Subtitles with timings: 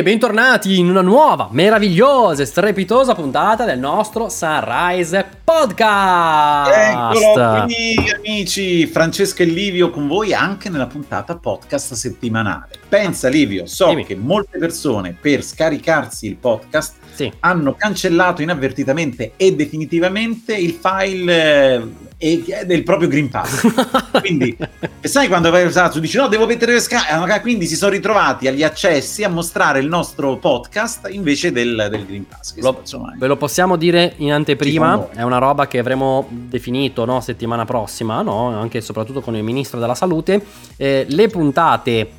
[0.00, 6.70] E bentornati in una nuova, meravigliosa e strepitosa puntata del nostro Sunrise Podcast.
[6.72, 12.78] Eccolo qui amici, Francesca e Livio con voi anche nella puntata podcast settimanale.
[12.88, 14.06] Pensa Livio, so Dimmi.
[14.06, 17.30] che molte persone per scaricarsi il podcast Sì.
[17.40, 21.74] hanno cancellato inavvertitamente e definitivamente il file
[22.18, 23.66] eh, e- del proprio Green Pass.
[24.20, 24.56] Quindi,
[25.00, 28.62] sai quando vai tu dici no, devo mettere le scariche, quindi si sono ritrovati agli
[28.62, 32.56] accessi a mostrare il nostro podcast invece del, del Green Pass.
[32.58, 37.20] Lo- insomma, Ve lo possiamo dire in anteprima, è una roba che avremo definito no,
[37.20, 40.44] settimana prossima, no, anche e soprattutto con il ministro della salute.
[40.76, 42.10] Eh, le puntate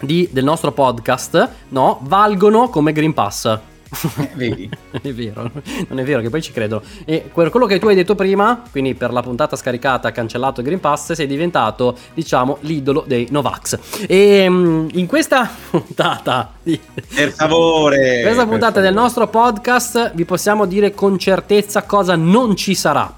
[0.00, 3.58] di- del nostro podcast no, valgono come Green Pass.
[4.34, 4.68] vedi?
[4.90, 5.50] È vero,
[5.88, 6.82] non è vero che poi ci credono.
[7.04, 10.66] E que- quello che tu hai detto prima, quindi per la puntata scaricata cancellato il
[10.66, 13.78] Green Pass, sei diventato, diciamo, l'idolo dei Novax.
[14.08, 16.80] E mm, in questa puntata di-
[17.14, 18.22] Per favore.
[18.22, 19.02] questa per puntata del favore.
[19.02, 23.12] nostro podcast vi possiamo dire con certezza cosa non ci sarà.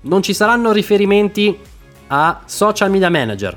[0.00, 1.56] Non ci saranno riferimenti
[2.08, 3.56] a social media manager.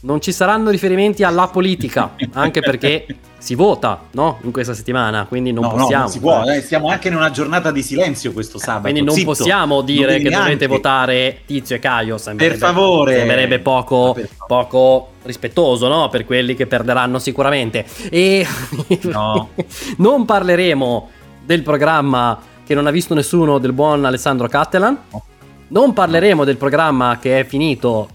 [0.00, 3.06] Non ci saranno riferimenti alla politica, anche perché
[3.38, 4.38] si vota, no?
[4.42, 6.02] In questa settimana, quindi non no, no, possiamo.
[6.02, 8.82] non si può, eh, siamo anche in una giornata di silenzio questo sabato.
[8.82, 12.18] Quindi non Zitto, possiamo non dire devi che dovete votare Tizio e Caio.
[12.36, 13.16] Per favore.
[13.16, 14.46] Sembrerebbe poco, per favore.
[14.46, 16.08] poco rispettoso, no?
[16.08, 17.84] Per quelli che perderanno sicuramente.
[18.10, 18.46] E
[19.02, 19.50] No.
[19.98, 21.10] non parleremo
[21.44, 24.98] del programma che non ha visto nessuno del buon Alessandro Cattelan.
[25.10, 25.24] No.
[25.68, 28.10] Non parleremo del programma che è finito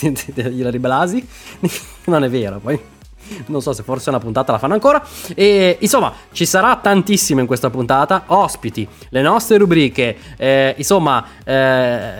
[0.00, 1.26] di Ilari Blasi.
[2.06, 2.78] non è vero, poi
[3.46, 5.04] non so se forse una puntata la fanno ancora.
[5.34, 8.24] E insomma, ci sarà tantissimo in questa puntata.
[8.26, 10.16] Ospiti, le nostre rubriche.
[10.36, 12.12] eh, insomma, eh,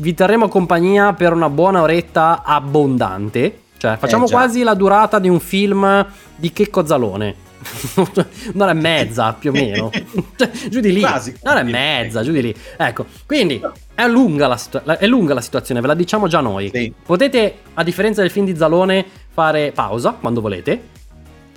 [0.00, 3.60] vi terremo compagnia per una buona oretta abbondante.
[3.78, 7.43] Cioè, facciamo Eh, quasi la durata di un film di Checco Zalone.
[8.54, 9.90] Un'ora e mezza più o meno.
[10.36, 11.00] Cioè, giù di lì.
[11.00, 11.34] Quasi.
[11.42, 12.54] Un'ora e mezza, giù di lì.
[12.76, 13.60] Ecco, quindi
[13.94, 16.70] è lunga la, situa- è lunga la situazione, ve la diciamo già noi.
[16.72, 16.92] Sì.
[17.04, 20.92] Potete, a differenza del film di Zalone, fare pausa quando volete.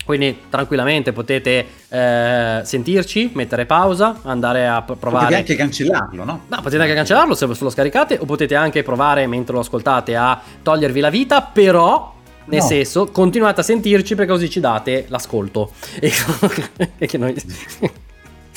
[0.08, 5.26] Quindi tranquillamente potete eh, sentirci, mettere pausa, andare a provare.
[5.26, 6.44] Potete anche cancellarlo, no?
[6.48, 10.40] No, potete anche cancellarlo se lo scaricate o potete anche provare mentre lo ascoltate a
[10.64, 12.16] togliervi la vita, però
[12.48, 12.66] nel No.
[12.68, 15.72] senso continuate a sentirci perché così ci date l'ascolto.
[16.98, 17.36] E che noi...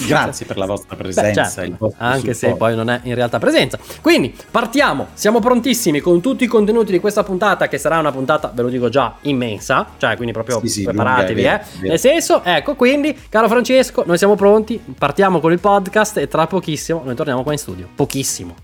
[0.02, 1.44] Grazie per la vostra Beh, presenza.
[1.44, 2.56] certo, il vostro anche se supporto.
[2.56, 3.78] poi non è in realtà presenza.
[4.00, 8.50] Quindi partiamo, siamo prontissimi con tutti i contenuti di questa puntata che sarà una puntata,
[8.54, 11.62] ve lo dico già, immensa, cioè quindi proprio Sì, sì, preparatevi, lunga, eh.
[11.62, 11.88] è vero.
[11.88, 16.46] Nel senso, ecco, quindi caro Francesco, noi siamo pronti, partiamo con il podcast e tra
[16.46, 17.86] pochissimo noi torniamo qua in studio.
[17.94, 18.54] Pochissimo.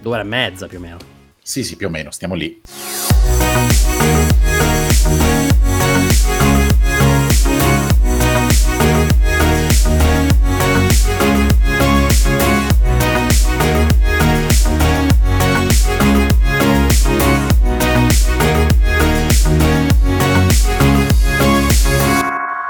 [0.00, 0.96] Due ore e mezza più o meno.
[1.40, 2.60] Sì, sì, più o meno, stiamo lì.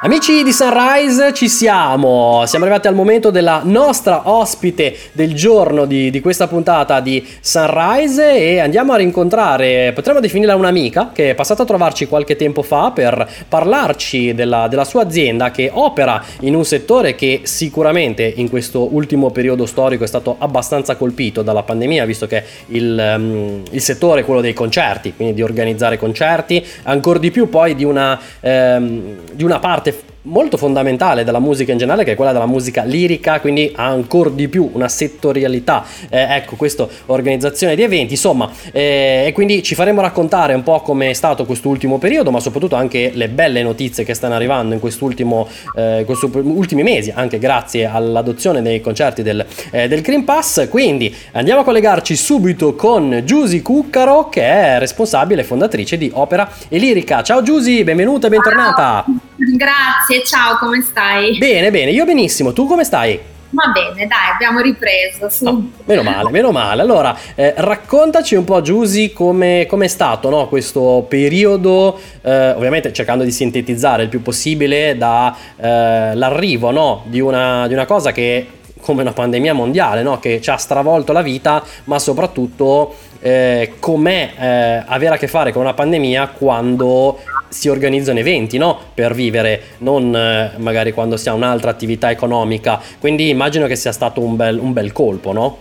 [0.05, 2.43] Amici di Sunrise, ci siamo.
[2.45, 8.37] Siamo arrivati al momento della nostra ospite del giorno di, di questa puntata di Sunrise
[8.37, 12.91] e andiamo a rincontrare, potremmo definirla un'amica che è passata a trovarci qualche tempo fa
[12.91, 18.95] per parlarci della, della sua azienda che opera in un settore che sicuramente in questo
[18.95, 24.21] ultimo periodo storico è stato abbastanza colpito dalla pandemia, visto che il, ehm, il settore
[24.21, 29.17] è quello dei concerti, quindi di organizzare concerti, ancora di più poi di una, ehm,
[29.33, 32.85] di una parte if molto fondamentale della musica in generale che è quella della musica
[32.85, 38.15] lirica quindi ha ancora di più una settorialità eh, ecco questa organizzazione di eventi.
[38.15, 42.41] Insomma eh, e quindi ci faremo raccontare un po' come è stato quest'ultimo periodo ma
[42.41, 47.39] soprattutto anche le belle notizie che stanno arrivando in quest'ultimo eh, questi ultimi mesi anche
[47.39, 50.69] grazie all'adozione dei concerti del, eh, del Green Pass.
[50.69, 56.51] Quindi andiamo a collegarci subito con Giusy Cuccaro che è responsabile e fondatrice di Opera
[56.69, 57.23] e Lirica.
[57.23, 59.05] Ciao Giusy benvenuta e bentornata.
[59.37, 61.39] Grazie, ciao, come stai?
[61.39, 62.53] Bene, bene, io benissimo.
[62.53, 63.19] Tu come stai?
[63.51, 65.29] Va bene, dai, abbiamo ripreso.
[65.29, 65.45] Su.
[65.45, 66.83] No, meno male, meno male.
[66.83, 73.23] Allora, eh, raccontaci un po', Giusy, come è stato no, questo periodo, eh, ovviamente cercando
[73.23, 78.47] di sintetizzare il più possibile dall'arrivo no, di, una, di una cosa che
[78.85, 80.19] come una pandemia mondiale, no?
[80.19, 85.53] che ci ha stravolto la vita, ma soprattutto eh, com'è eh, avere a che fare
[85.53, 87.19] con una pandemia quando
[87.55, 88.77] si organizzano eventi no?
[88.93, 92.81] per vivere, non eh, magari quando si ha un'altra attività economica.
[92.99, 95.59] Quindi immagino che sia stato un bel, un bel colpo, no?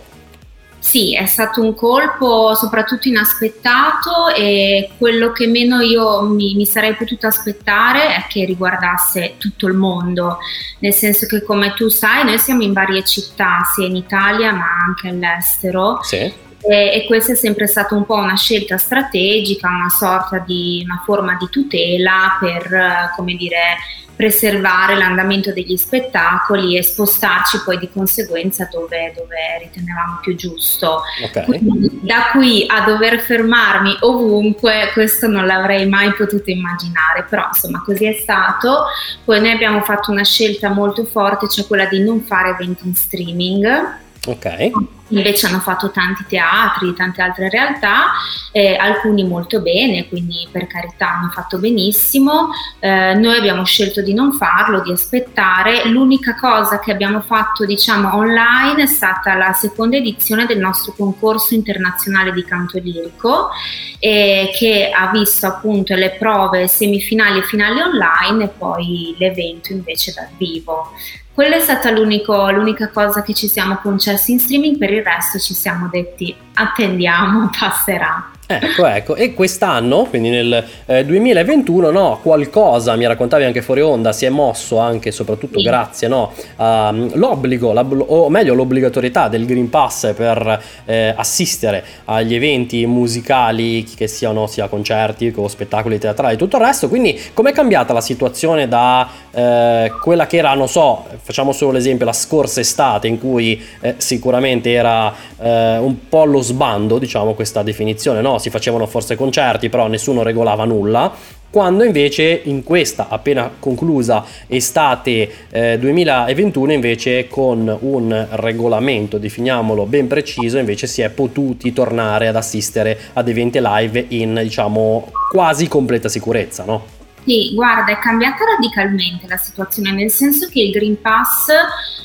[0.80, 6.94] Sì, è stato un colpo soprattutto inaspettato e quello che meno io mi, mi, sarei
[6.94, 10.38] potuta aspettare è che riguardasse tutto il mondo,
[10.80, 14.66] nel senso che come tu sai noi siamo in varie città, sia in Italia ma
[14.86, 16.00] anche all'estero.
[16.02, 21.02] Sì e, questa è sempre stata un po' una scelta strategica, una sorta di una
[21.04, 23.76] forma di tutela per, come dire,
[24.16, 31.02] preservare l'andamento degli spettacoli e spostarci poi di conseguenza dove, dove ritenevamo più giusto.
[31.24, 31.44] Okay.
[31.44, 37.82] Quindi, da qui a dover fermarmi ovunque, questo non l'avrei mai potuto immaginare, però insomma
[37.84, 38.84] così è stato.
[39.24, 42.94] Poi noi abbiamo fatto una scelta molto forte, cioè quella di non fare eventi in
[42.94, 44.02] streaming.
[44.26, 44.72] Ok
[45.08, 48.12] invece hanno fatto tanti teatri, tante altre realtà,
[48.52, 52.50] eh, alcuni molto bene, quindi per carità hanno fatto benissimo.
[52.78, 55.86] Eh, noi abbiamo scelto di non farlo, di aspettare.
[55.88, 61.54] L'unica cosa che abbiamo fatto, diciamo, online è stata la seconda edizione del nostro concorso
[61.54, 63.50] internazionale di canto lirico,
[63.98, 70.12] eh, che ha visto appunto le prove semifinali e finali online e poi l'evento invece
[70.12, 70.92] dal vivo.
[71.34, 75.52] Quella è stata l'unica cosa che ci siamo concessi in streaming, per il resto ci
[75.52, 78.30] siamo detti attendiamo, passerà.
[78.46, 84.12] Ecco, ecco, e quest'anno, quindi nel eh, 2021, no, qualcosa, mi raccontavi anche fuori onda,
[84.12, 85.64] si è mosso anche soprattutto sì.
[85.64, 93.82] grazie no, all'obbligo, o meglio l'obbligatorietà del Green Pass per eh, assistere agli eventi musicali,
[93.84, 98.02] che siano sia concerti o spettacoli teatrali e tutto il resto, quindi com'è cambiata la
[98.02, 103.18] situazione da eh, quella che era, non so, facciamo solo l'esempio, la scorsa estate in
[103.18, 108.32] cui eh, sicuramente era eh, un po' lo sbando, diciamo, questa definizione, no?
[108.38, 111.12] Si facevano forse concerti, però nessuno regolava nulla,
[111.54, 120.08] quando invece in questa appena conclusa estate eh, 2021 invece con un regolamento, definiamolo ben
[120.08, 126.08] preciso, invece si è potuti tornare ad assistere ad eventi live in diciamo quasi completa
[126.08, 126.93] sicurezza, no?
[127.24, 131.48] Sì, guarda, è cambiata radicalmente la situazione, nel senso che il Green Pass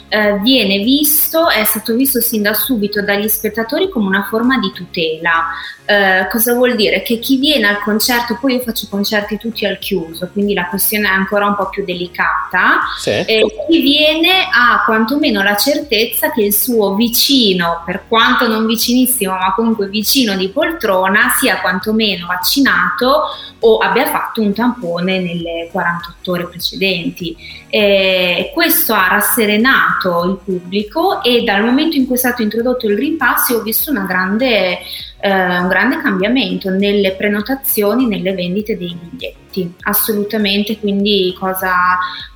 [0.08, 4.72] eh, viene visto, è stato visto sin da subito dagli spettatori come una forma di
[4.74, 5.48] tutela.
[5.86, 7.02] Eh, cosa vuol dire?
[7.02, 11.08] Che chi viene al concerto, poi io faccio concerti tutti al chiuso, quindi la questione
[11.08, 13.10] è ancora un po' più delicata, sì.
[13.10, 19.34] eh, chi viene ha quantomeno la certezza che il suo vicino, per quanto non vicinissimo,
[19.34, 23.24] ma comunque vicino di poltrona, sia quantomeno vaccinato
[23.62, 27.36] o abbia fatto un tampone nelle 48 ore precedenti.
[27.70, 32.96] Eh, questo ha rasserenato il pubblico e dal momento in cui è stato introdotto il
[32.96, 34.80] Green Pass ho visto grande,
[35.20, 41.74] eh, un grande cambiamento nelle prenotazioni, nelle vendite dei biglietti, assolutamente, quindi cosa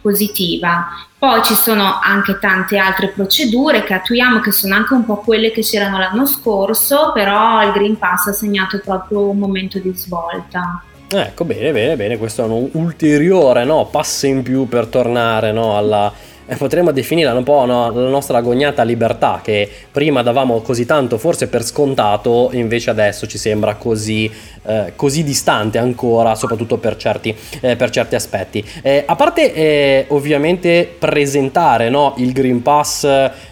[0.01, 0.87] positiva.
[1.17, 5.51] Poi ci sono anche tante altre procedure che attuiamo, che sono anche un po' quelle
[5.51, 10.83] che c'erano l'anno scorso, però il Green Pass ha segnato proprio un momento di svolta.
[11.15, 15.77] Ecco, bene, bene, bene, questo è un ulteriore no, passo in più per tornare no,
[15.77, 16.11] alla,
[16.47, 21.19] eh, potremmo definire un po' no, la nostra agognata libertà che prima davamo così tanto
[21.19, 24.29] forse per scontato, invece adesso ci sembra così,
[24.63, 28.63] eh, così distante ancora, soprattutto per certi, eh, per certi aspetti.
[28.81, 33.03] Eh, a parte eh, ovviamente presentare no, il Green Pass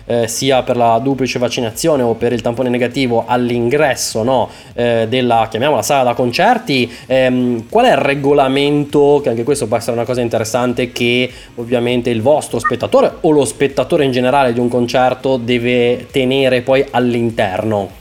[0.06, 5.48] eh, sia per la duplice vaccinazione o per il tampone negativo all'ingresso no, eh, della,
[5.50, 10.06] chiamiamola sala da concerti, ehm, qual è il regolamento, che anche questo può essere una
[10.06, 15.38] cosa interessante, che ovviamente il vostro spettatore o lo spettatore in generale di un concerto
[15.38, 18.00] deve tenere poi all'interno?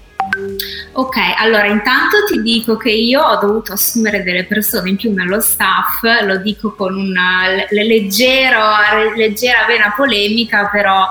[0.93, 5.41] Ok, allora intanto ti dico che io ho dovuto assumere delle persone in più nello
[5.41, 8.61] staff, lo dico con una leggero,
[9.15, 11.07] leggera vena polemica, però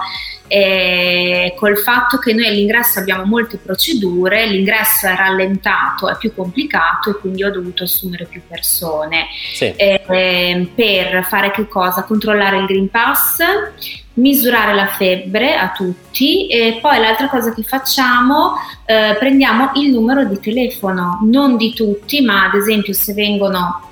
[0.49, 7.11] e col fatto che noi all'ingresso abbiamo molte procedure, l'ingresso è rallentato, è più complicato
[7.11, 9.27] e quindi ho dovuto assumere più persone.
[9.53, 9.71] Sì.
[9.75, 12.01] Eh, per fare che cosa?
[12.03, 13.37] Controllare il Green Pass,
[14.13, 20.25] misurare la febbre a tutti e poi l'altra cosa che facciamo, eh, prendiamo il numero
[20.25, 23.87] di telefono, non di tutti, ma ad esempio se vengono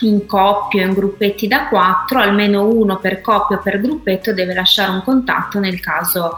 [0.00, 4.54] in coppie o in gruppetti da quattro, almeno uno per coppia o per gruppetto deve
[4.54, 6.36] lasciare un contatto nel caso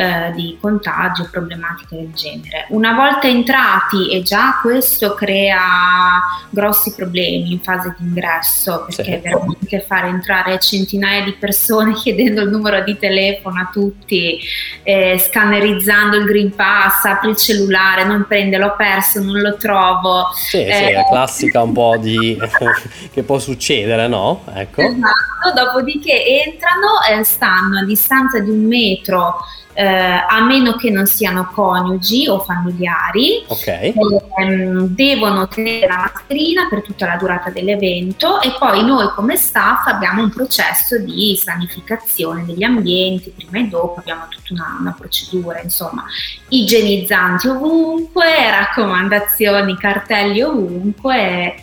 [0.00, 2.64] eh, di contagio, problematiche del genere.
[2.70, 9.20] Una volta entrati, e già questo crea grossi problemi in fase di ingresso, perché sì.
[9.22, 14.40] veramente fare entrare centinaia di persone chiedendo il numero di telefono a tutti,
[14.82, 20.28] eh, scannerizzando il Green Pass, apri il cellulare, non prende, l'ho perso, non lo trovo.
[20.32, 22.38] Sì, eh, sì, la classica un po' di
[23.12, 24.44] che può succedere, no?
[24.54, 24.80] Ecco.
[24.80, 29.36] Esatto dopodiché entrano, eh, stanno a distanza di un metro
[29.72, 33.94] eh, a meno che non siano coniugi o familiari, okay.
[34.38, 39.86] ehm, devono tenere la mascherina per tutta la durata dell'evento e poi noi come staff
[39.86, 45.60] abbiamo un processo di sanificazione degli ambienti, prima e dopo abbiamo tutta una, una procedura,
[45.60, 46.04] insomma,
[46.48, 51.54] igienizzanti ovunque, raccomandazioni, cartelli ovunque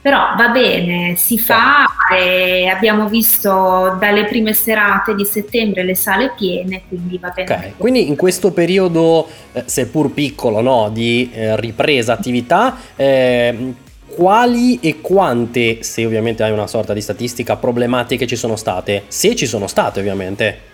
[0.00, 6.32] però va bene, si fa e abbiamo visto dalle prime serate di settembre le sale
[6.36, 7.52] piene, quindi va bene.
[7.52, 7.72] Okay.
[7.76, 13.74] Quindi in questo periodo, eh, seppur piccolo, no, di eh, ripresa attività, eh,
[14.06, 19.04] quali e quante, se ovviamente hai una sorta di statistica, problematiche ci sono state?
[19.08, 20.68] Se ci sono state ovviamente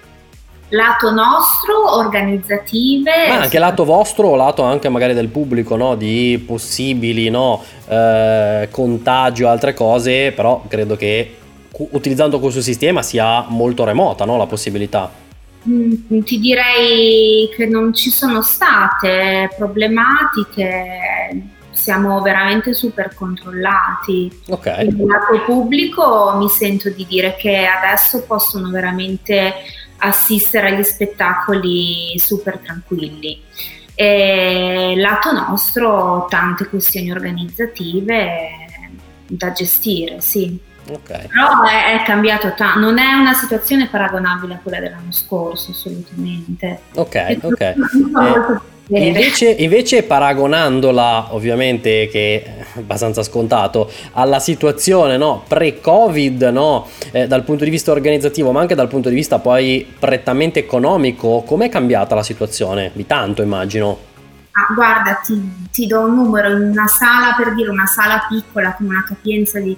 [0.70, 3.28] lato nostro, organizzative.
[3.28, 5.94] Ma anche lato vostro o lato anche magari del pubblico, no?
[5.94, 7.62] Di possibili no?
[7.88, 11.37] eh, contagi o altre cose, però credo che
[11.78, 14.37] utilizzando questo sistema sia molto remota no?
[14.37, 15.25] la possibilità.
[15.68, 21.42] Mm, ti direi che non ci sono state problematiche,
[21.73, 24.42] siamo veramente super controllati.
[24.49, 24.66] Ok.
[24.66, 29.54] Nel lato pubblico mi sento di dire che adesso possono veramente
[29.98, 33.42] assistere agli spettacoli super tranquilli.
[33.94, 38.28] E lato nostro tante questioni organizzative
[39.26, 40.58] da gestire, sì.
[40.88, 41.26] Okay.
[41.26, 46.80] Però è, è cambiato tanto, non è una situazione paragonabile a quella dell'anno scorso, assolutamente.
[46.94, 47.60] Ok, ok.
[47.60, 57.26] Eh, Invece, invece, paragonandola, ovviamente, che è abbastanza scontato, alla situazione no, pre-Covid, no, eh,
[57.26, 61.68] dal punto di vista organizzativo, ma anche dal punto di vista poi prettamente economico, com'è
[61.68, 62.92] cambiata la situazione?
[62.92, 63.98] Di tanto, immagino.
[64.52, 68.72] Ah, guarda, ti, ti do un numero, in una sala, per dire una sala piccola
[68.74, 69.76] con una capienza di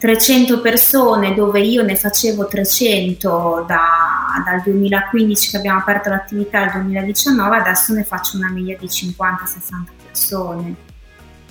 [0.00, 3.78] 300 persone dove io ne facevo 300 da,
[4.42, 9.10] dal 2015 che abbiamo aperto l'attività al 2019, adesso ne faccio una media di 50-60
[10.06, 10.74] persone.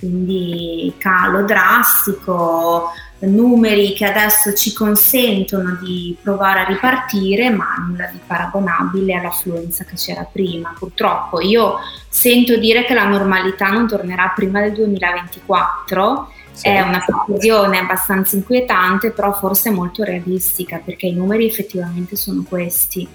[0.00, 2.90] Quindi calo drastico,
[3.20, 9.94] numeri che adesso ci consentono di provare a ripartire, ma nulla di paragonabile all'affluenza che
[9.94, 10.74] c'era prima.
[10.76, 11.76] Purtroppo io
[12.08, 16.68] sento dire che la normalità non tornerà prima del 2024 sì.
[16.68, 23.08] È una previsione abbastanza inquietante, però forse molto realistica, perché i numeri effettivamente sono questi.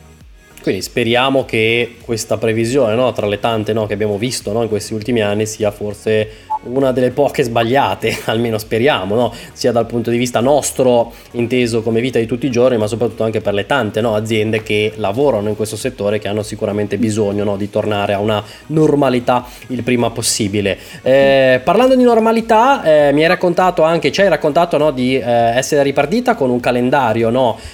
[0.62, 4.68] Quindi speriamo che questa previsione, no, tra le tante no, che abbiamo visto no, in
[4.68, 6.28] questi ultimi anni, sia forse
[6.66, 9.34] una delle poche sbagliate, almeno speriamo, no?
[9.54, 13.24] sia dal punto di vista nostro, inteso come vita di tutti i giorni, ma soprattutto
[13.24, 14.16] anche per le tante no?
[14.16, 17.58] aziende che lavorano in questo settore che hanno sicuramente bisogno no?
[17.58, 20.78] di tornare a una normalità il prima possibile.
[21.02, 25.84] Eh, parlando di normalità, eh, mi hai raccontato anche, ci hai raccontato di eh, essere
[25.84, 27.30] ripartita con un calendario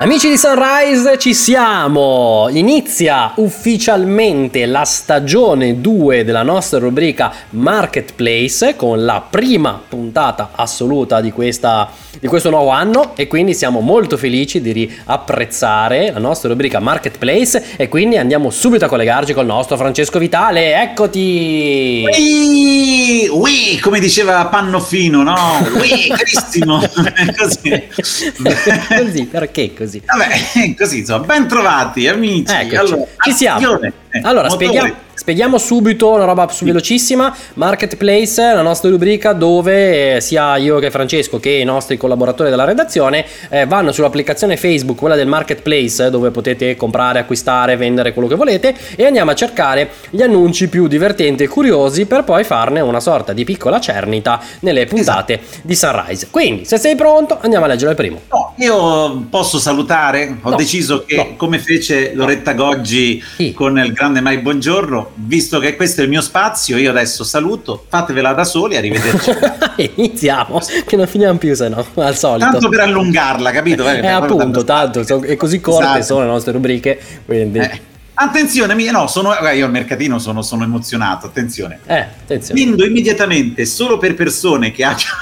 [0.05, 2.49] Amici di Sunrise, ci siamo!
[2.51, 11.33] Inizia ufficialmente la stagione 2 della nostra rubrica Marketplace con la prima puntata assoluta di,
[11.33, 16.81] questa, di questo nuovo anno e quindi siamo molto felici di riapprezzare la nostra rubrica
[16.81, 20.83] Marketplace e quindi andiamo subito a collegarci col nostro Francesco Vitale.
[20.83, 22.05] Eccoti!
[22.15, 25.35] Ui, ui, come diceva Pannofino, no?
[25.81, 26.83] Ui, carissimo!
[27.39, 27.89] Così.
[28.99, 29.94] così, perché così?
[30.05, 32.53] Vabbè, così insomma, ben trovati amici.
[32.53, 33.57] Allora, ci siamo.
[33.57, 33.93] azione.
[34.17, 37.35] Eh, Allora, spieghiamo, spieghiamo subito una roba su velocissima.
[37.55, 42.63] Marketplace, la nostra rubrica dove eh, sia io che Francesco che i nostri collaboratori della
[42.63, 48.37] redazione eh, vanno sull'applicazione Facebook, quella del Marketplace, dove potete comprare, acquistare, vendere quello che
[48.37, 53.01] volete e andiamo a cercare gli annunci più divertenti e curiosi per poi farne una
[53.01, 56.29] sorta di piccola cernita nelle puntate di Sunrise.
[56.31, 58.21] Quindi, se sei pronto, andiamo a leggere il primo.
[58.31, 61.29] No, io posso salutare, ho No, deciso che no.
[61.37, 63.53] come fece Loretta Goggi Sì.
[63.53, 67.87] con il grande Mai Buongiorno, visto che questo è il mio spazio, io adesso saluto,
[67.89, 69.31] fatevela da soli, arrivederci.
[69.97, 72.51] Iniziamo, che non finiamo più se no, al solito.
[72.51, 73.89] Tanto per allungarla, capito?
[73.89, 76.03] Eh, appunto, tanto, so- e così corte Esatto.
[76.03, 77.59] sono le nostre rubriche, quindi...
[77.59, 77.81] Eh,
[78.17, 81.81] Attenzione, no, sono, guarda, io al mercatino sono, sono emozionato, attenzione.
[81.87, 82.61] Eh, attenzione.
[82.61, 85.17] Vendo immediatamente solo per persone che abbiano...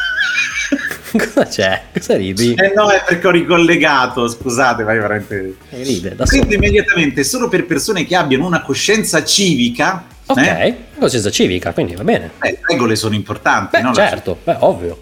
[1.13, 1.83] Cosa c'è?
[1.93, 2.55] Cosa ridi?
[2.55, 5.57] Eh no, è perché ho ricollegato, scusate, vai veramente...
[5.71, 6.41] Eh, ride da solo.
[6.41, 10.05] Vendo immediatamente solo per persone che abbiano una coscienza civica.
[10.27, 10.77] Ok, eh?
[10.99, 12.31] coscienza civica, quindi va bene.
[12.41, 13.93] Eh, le regole sono importanti, Beh, no?
[13.93, 15.01] Certo, beh, ovvio.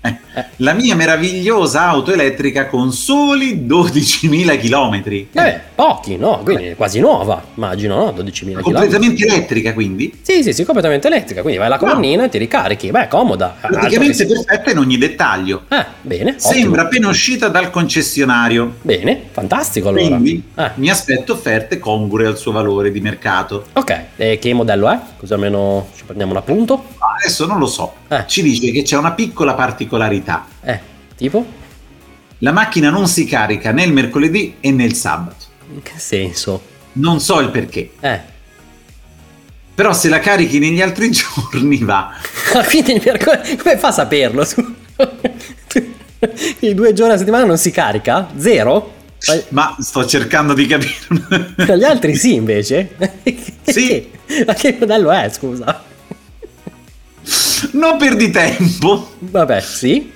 [0.00, 5.28] Eh, La mia meravigliosa auto elettrica con soli 12.000 chilometri.
[5.32, 6.40] Eh, pochi, no?
[6.44, 8.10] Quindi è quasi nuova, immagino, no?
[8.12, 8.60] 12.000 km.
[8.62, 10.18] completamente elettrica, quindi.
[10.22, 12.90] Sì, sì, sì, completamente elettrica, quindi vai alla colonnina e ti ricarichi.
[12.90, 13.56] Beh, comoda.
[13.60, 15.62] Altro Praticamente che- perfetta in ogni dettaglio.
[15.68, 16.80] Eh, bene, Sembra ottimo.
[16.82, 18.76] appena uscita dal concessionario.
[18.82, 20.06] Bene, fantastico allora.
[20.16, 23.66] Quindi Eh, mi aspetto offerte congrue al suo valore di mercato.
[23.72, 24.98] ok, e che modello è?
[25.16, 26.84] Così almeno ci prendiamo un appunto.
[27.26, 27.92] Adesso non lo so.
[28.06, 28.22] Eh.
[28.28, 30.46] Ci dice che c'è una piccola particolarità.
[30.62, 30.78] Eh,
[31.16, 31.44] tipo?
[32.38, 35.44] La macchina non si carica né il mercoledì e né il sabato.
[35.74, 36.62] In che senso?
[36.92, 37.90] Non so il perché.
[37.98, 38.20] Eh.
[39.74, 41.10] Però se la carichi negli altri
[41.50, 42.12] giorni va.
[42.68, 44.46] Quindi il mercoledì, come fa a saperlo?
[46.60, 48.28] I due giorni a settimana non si carica?
[48.36, 48.94] Zero?
[49.48, 51.74] Ma sto cercando di capire.
[51.76, 52.94] Gli altri sì, invece?
[53.64, 54.10] Sì.
[54.46, 55.85] Ma che modello è, scusa?
[57.72, 59.12] Non perdi tempo.
[59.18, 60.12] Vabbè, sì.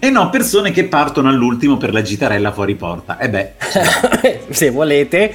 [0.00, 3.18] E no, persone che partono all'ultimo per la gitarella fuori porta.
[3.18, 3.52] E beh,
[4.50, 5.32] Se volete,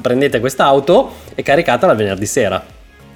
[0.00, 2.62] prendete quest'auto e caricatela venerdì sera.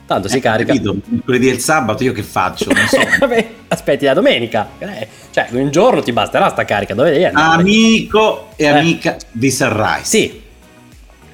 [0.05, 0.73] Tanto si eh, carica.
[0.73, 2.71] capito, mercoledì e il sabato io che faccio?
[2.73, 2.99] Non so.
[3.21, 4.69] Vabbè, aspetti la domenica.
[4.79, 6.95] Eh, cioè, un giorno ti basterà sta carica.
[6.95, 7.61] Dove devi andare?
[7.61, 8.69] Amico e Eh.
[8.69, 10.05] amica di Sunrise.
[10.05, 10.41] Sì,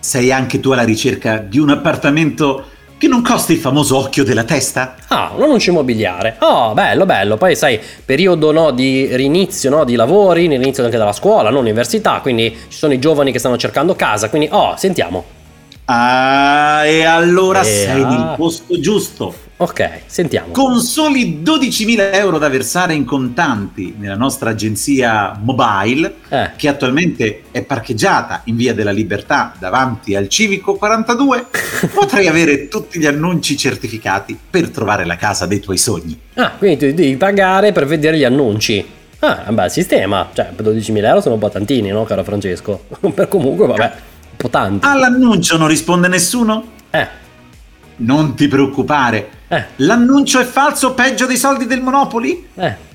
[0.00, 2.66] Sei anche tu alla ricerca di un appartamento
[2.98, 4.96] che non costi il famoso occhio della testa?
[5.06, 6.37] Ah, un annuncio immobiliare.
[6.40, 7.37] Oh, bello, bello.
[7.37, 12.18] Poi sai, periodo no, di rinizio no, di lavori, l'inizio anche della scuola, non università,
[12.20, 15.38] quindi ci sono i giovani che stanno cercando casa, quindi oh, sentiamo.
[15.90, 18.09] Ah, e allora Eh, sei ah.
[18.09, 19.35] nel posto giusto.
[19.61, 20.53] Ok, sentiamo.
[20.53, 26.51] Con soli 12.000 euro da versare in contanti nella nostra agenzia mobile, Eh.
[26.57, 31.46] che attualmente è parcheggiata in via della Libertà davanti al Civico 42,
[31.92, 36.16] potrai avere tutti gli annunci certificati per trovare la casa dei tuoi sogni.
[36.35, 38.85] Ah, quindi tu devi pagare per vedere gli annunci.
[39.20, 40.29] Ah, un bel sistema.
[40.33, 42.85] Cioè, per 12.000 euro sono un po' tantini, no, caro Francesco?
[43.12, 43.92] per comunque, vabbè,
[44.38, 44.87] un po' tanti.
[44.87, 46.64] All'annuncio non risponde nessuno?
[46.90, 47.07] Eh,
[47.96, 49.29] Non ti preoccupare.
[49.48, 52.46] eh, L'annuncio è falso peggio dei soldi del Monopoli?
[52.55, 52.87] eh,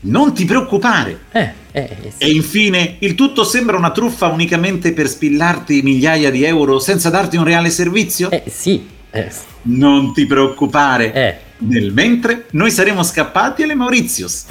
[0.00, 1.20] Non ti preoccupare.
[1.32, 2.36] eh, eh, E sì.
[2.36, 7.44] infine, il tutto sembra una truffa unicamente per spillarti migliaia di euro senza darti un
[7.44, 8.30] reale servizio?
[8.30, 8.86] Eh, sì.
[9.10, 9.30] Eh,
[9.62, 11.12] Non ti preoccupare.
[11.14, 11.36] eh.
[11.58, 14.44] Nel mentre, noi saremo scappati alle Mauritius.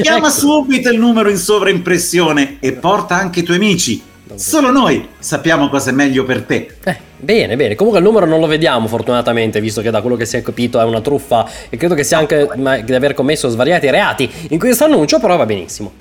[0.00, 0.38] Chiama Ecco.
[0.38, 4.00] subito il numero in sovraimpressione e porta anche i tuoi amici.
[4.38, 6.76] Solo noi sappiamo cosa è meglio per te.
[6.84, 7.74] Eh, bene, bene.
[7.74, 10.78] Comunque il numero non lo vediamo fortunatamente, visto che da quello che si è capito
[10.80, 12.48] è una truffa e credo che sia anche
[12.84, 15.92] di aver commesso svariati reati in questo annuncio, però va benissimo.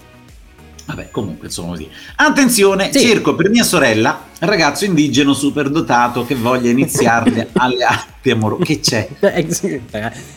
[0.86, 1.90] Vabbè, comunque insomma così.
[2.18, 3.00] Attenzione, Sì.
[3.00, 8.64] cerco per mia sorella, ragazzo indigeno superdotato che voglia iniziarle alle arti amorose.
[8.64, 9.08] Che c'è?
[9.20, 9.82] Eh, sì,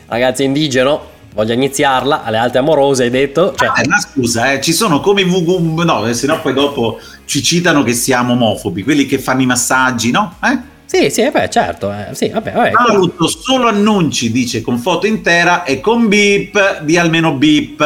[0.07, 1.01] Ragazzi indigeno,
[1.33, 3.55] voglio iniziarla alle alte amorose, hai detto?
[3.57, 6.99] Cioè, Eh, ma scusa, eh, ci sono come VG, no, eh, se no poi dopo
[7.25, 10.37] ci citano che siamo omofobi, quelli che fanno i massaggi, no?
[10.43, 10.59] Eh?
[10.87, 11.93] sì, sì, beh, certo.
[11.93, 12.71] eh, sì, vabbè, vabbè.
[12.73, 17.79] Valuto solo annunci, dice con foto intera e con beep di almeno beep.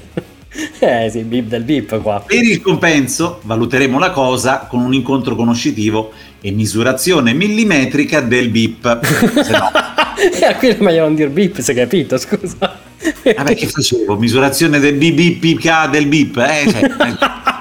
[0.79, 2.23] Eh sì, bip del bip qua.
[2.25, 6.11] Per il compenso valuteremo la cosa con un incontro conoscitivo
[6.41, 8.99] e misurazione millimetrica del bip.
[9.43, 9.71] Se no,
[10.39, 12.79] E a qui è meglio non dire bip, si è capito, scusa.
[13.23, 14.17] vabbè, che facevo?
[14.17, 16.69] Misurazione del bip del bip, eh?
[16.69, 17.59] Cioè, eh.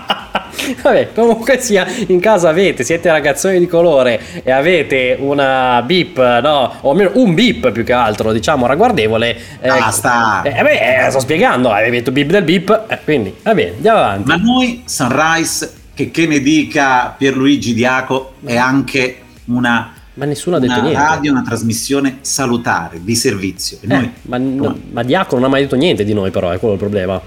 [0.82, 6.72] Vabbè, comunque sia, in casa avete, siete ragazzoni di colore e avete una bip, no,
[6.80, 9.36] o almeno un bip più che altro, diciamo, ragguardevole.
[9.60, 10.42] eh, Basta.
[10.42, 13.98] Eh, beh, eh, sto spiegando, avete detto bip del bip, eh, quindi, va bene, andiamo
[13.98, 14.28] avanti.
[14.28, 20.58] Ma noi, Sunrise, che, che ne dica Pierluigi Diaco, è anche una, Ma nessuno ha
[20.60, 21.00] detto una niente.
[21.00, 23.78] radio, una trasmissione salutare, di servizio.
[23.80, 26.50] E noi- Eh, ma, no, ma Diaco non ha mai detto niente di noi, però,
[26.50, 27.20] è quello il problema.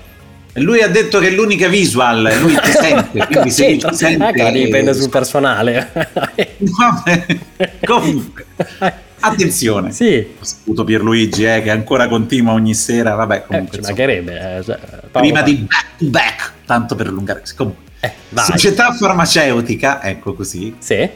[0.55, 4.27] Lui ha detto che è l'unica visual, lui ti sente, quindi se lui ti sente...
[4.27, 5.91] Ecco, dipende sul personale.
[6.59, 7.25] Vabbè,
[7.85, 8.45] Comunque,
[9.19, 9.91] attenzione.
[9.91, 13.71] sì, Ho saputo Pierluigi eh, che ancora continua ogni sera, vabbè eh, comunque...
[13.71, 14.57] ci insomma, mancherebbe.
[14.57, 14.79] eh, cioè,
[15.11, 17.41] prima di back to back, tanto per allungare...
[17.55, 21.09] Comunque, Eh, società farmaceutica, ecco così, Sì?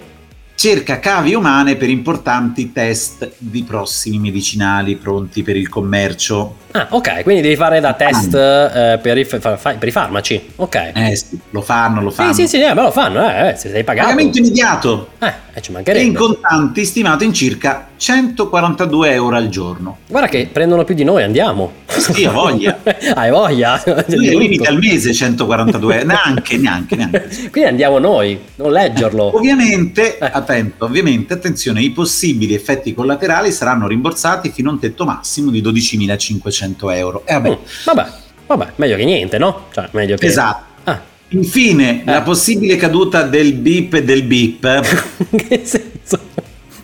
[0.58, 6.56] Cerca cavi umane per importanti test di prossimi medicinali pronti per il commercio.
[6.72, 10.54] Ah, ok, quindi devi fare da test eh, per, i, per i farmaci.
[10.56, 10.91] Ok.
[10.96, 12.34] Eh sì, lo fanno, lo fanno.
[12.34, 14.08] sì, sì, sì, eh, ma lo fanno, eh, eh, se sei pagato.
[14.08, 16.06] Pagamento immediato Eh, eh, ci e mancherebbe.
[16.06, 19.98] in contanti stimato in circa 142 euro al giorno.
[20.08, 21.72] Guarda che prendono più di noi, andiamo.
[21.88, 22.80] Sì, ho voglia.
[23.16, 23.82] Hai voglia?
[24.08, 27.28] Lui limite al mese 142 euro, neanche, neanche, neanche.
[27.52, 29.36] Quindi andiamo noi, non leggerlo.
[29.36, 30.30] Ovviamente, Eh.
[30.32, 35.62] attento, ovviamente, attenzione, i possibili effetti collaterali saranno rimborsati fino a un tetto massimo di
[35.62, 37.24] 12.500 euro.
[37.26, 37.54] E vabbè, Mm,
[37.86, 38.06] vabbè,
[38.48, 39.66] vabbè, meglio che niente, no?
[39.74, 40.26] Cioè, meglio che...
[40.28, 40.66] esatto.
[40.84, 44.62] Ah, Infine, la possibile caduta del bip e del bip
[45.36, 46.20] che senso?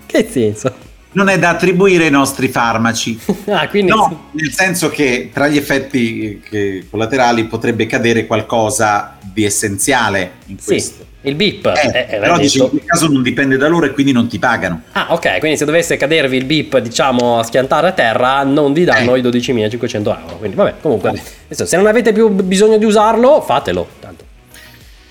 [0.06, 0.74] Che senso?
[1.14, 3.20] Non è da attribuire ai nostri farmaci.
[3.54, 3.92] Ah, quindi...
[3.92, 10.58] No, nel senso che tra gli effetti che- collaterali potrebbe cadere qualcosa di essenziale in
[10.60, 11.06] Sì, questo.
[11.22, 11.66] il bip.
[11.66, 12.64] Eh, eh, eh, però detto.
[12.64, 14.82] in quel caso non dipende da loro e quindi non ti pagano.
[14.94, 18.84] Ah, ok, quindi se dovesse cadervi il bip, diciamo, a schiantare a terra, non vi
[18.86, 19.20] danno Eh.
[19.20, 20.38] i 12.500 euro.
[20.38, 21.10] Quindi, vabbè, comunque,
[21.46, 23.88] adesso, se non avete più bisogno di usarlo, fatelo.
[24.00, 24.23] Tanto.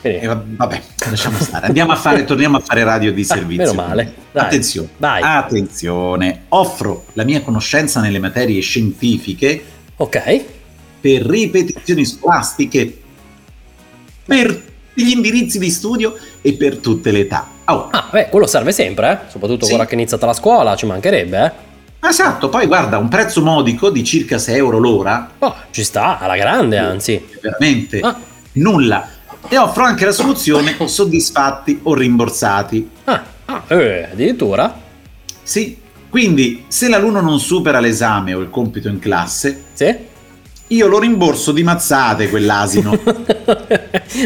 [0.02, 1.66] Quindi, E va- vabbè, lasciamo stare.
[1.66, 3.72] Andiamo a fare, torniamo a fare radio di servizio.
[3.72, 4.12] meno male.
[4.32, 5.22] Dai, attenzione, vai.
[5.22, 6.42] attenzione.
[6.48, 9.62] Offro la mia conoscenza nelle materie scientifiche
[9.96, 10.44] ok.
[11.00, 12.98] per ripetizioni scolastiche,
[14.24, 14.62] per
[14.94, 17.46] gli indirizzi di studio e per tutte le età.
[17.66, 19.30] Oh, Ah, beh, quello serve sempre, eh?
[19.30, 19.72] Soprattutto Sì.
[19.74, 22.08] ora che è iniziata la scuola, ci mancherebbe, eh?
[22.08, 26.36] esatto, poi guarda, un prezzo modico di circa 6 euro l'ora, Oh, ci sta, alla
[26.36, 27.24] grande, anzi.
[27.40, 28.18] veramente Ah.
[28.54, 29.08] nulla.
[29.48, 32.90] E offro anche la soluzione soddisfatti o rimborsati.
[33.04, 34.80] Ah, ah, eh, addirittura?
[35.42, 35.78] Sì,
[36.08, 40.10] quindi se l'alunno non supera l'esame o il compito in classe, Sì?
[40.68, 42.98] io lo rimborso di mazzate quell'asino.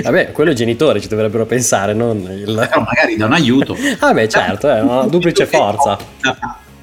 [0.03, 2.55] Vabbè, quello i genitori ci dovrebbero pensare, non il...
[2.55, 3.77] Però magari dà un aiuto.
[3.99, 5.99] Ah, beh, certo, è una duplice forza.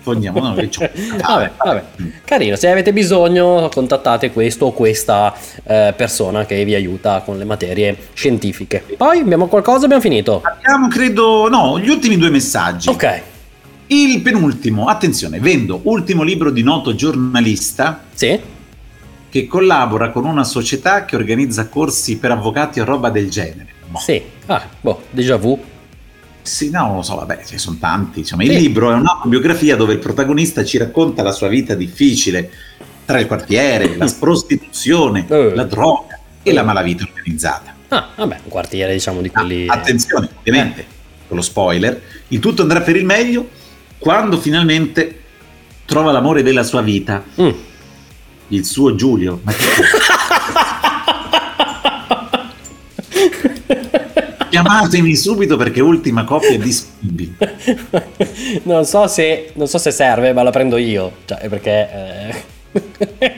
[0.03, 0.69] Fogniamo, no, che
[1.17, 1.83] Vabbè, vabbè.
[2.25, 7.45] Carino, se avete bisogno contattate questo o questa eh, persona che vi aiuta con le
[7.45, 8.83] materie scientifiche.
[8.97, 10.41] Poi abbiamo qualcosa, abbiamo finito.
[10.43, 12.89] Abbiamo, credo, no, gli ultimi due messaggi.
[12.89, 13.21] Ok,
[13.87, 18.37] Il penultimo, attenzione, vendo ultimo libro di noto giornalista sì?
[19.29, 23.67] che collabora con una società che organizza corsi per avvocati o roba del genere.
[23.87, 23.99] Boh.
[23.99, 24.21] Sì.
[24.47, 25.57] Ah, boh, déjà vu.
[26.43, 28.19] Sì, no, non lo so, vabbè, ce ne sono tanti.
[28.19, 28.60] Insomma, il Sì.
[28.60, 32.51] libro è un'autobiografia dove il protagonista ci racconta la sua vita difficile
[33.06, 35.56] tra il quartiere, la prostituzione, Eh.
[35.56, 37.73] la droga e la malavita organizzata.
[37.89, 39.67] Ah, vabbè, un quartiere, diciamo, di Ah, quelli...
[39.67, 40.86] attenzione, ovviamente,
[41.27, 43.47] con lo spoiler, il tutto andrà per il meglio
[43.97, 45.19] quando finalmente
[45.86, 47.49] trova l'amore della sua vita, Mm.
[48.49, 49.39] il suo Giulio.
[49.43, 49.63] Ma che
[54.53, 57.33] Chiamatemi subito perché ultima coppia è disponibile.
[58.63, 61.11] non, so se, non so se serve, ma la prendo io.
[61.25, 61.89] Cioè, perché...
[63.19, 63.33] eh,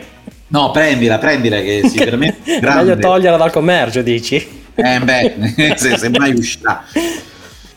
[0.47, 2.83] No, prendila, prendila che sicuramente è grande.
[2.95, 4.63] Meglio toglierla dal commercio, dici?
[4.75, 6.83] Eh beh, se, se mai uscirà.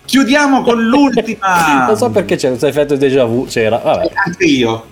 [0.04, 1.86] Chiudiamo con l'ultima.
[1.86, 3.76] Non so perché c'è questo effetto déjà vu, c'era.
[3.78, 4.10] Vabbè.
[4.14, 4.86] Anche io.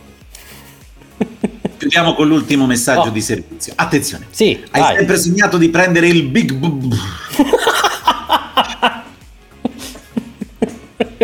[1.78, 3.10] Chiudiamo con l'ultimo messaggio Oh.
[3.10, 3.72] di servizio.
[3.76, 4.26] Attenzione.
[4.30, 4.96] Sì, Hai vai.
[4.98, 6.94] sempre sognato di prendere il Big B-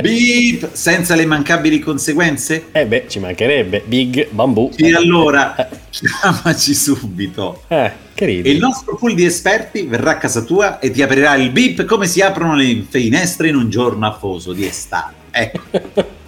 [0.01, 2.67] Beep senza le mancabili conseguenze?
[2.73, 3.83] Eh beh, ci mancherebbe.
[3.87, 4.71] Big bambù.
[4.77, 7.65] E allora chiamaci subito.
[7.69, 8.51] Eh, che ridi.
[8.51, 12.07] il nostro pool di esperti verrà a casa tua e ti aprirà il beep come
[12.07, 15.15] si aprono le finestre in un giorno afoso di estate.
[15.31, 16.21] Ecco.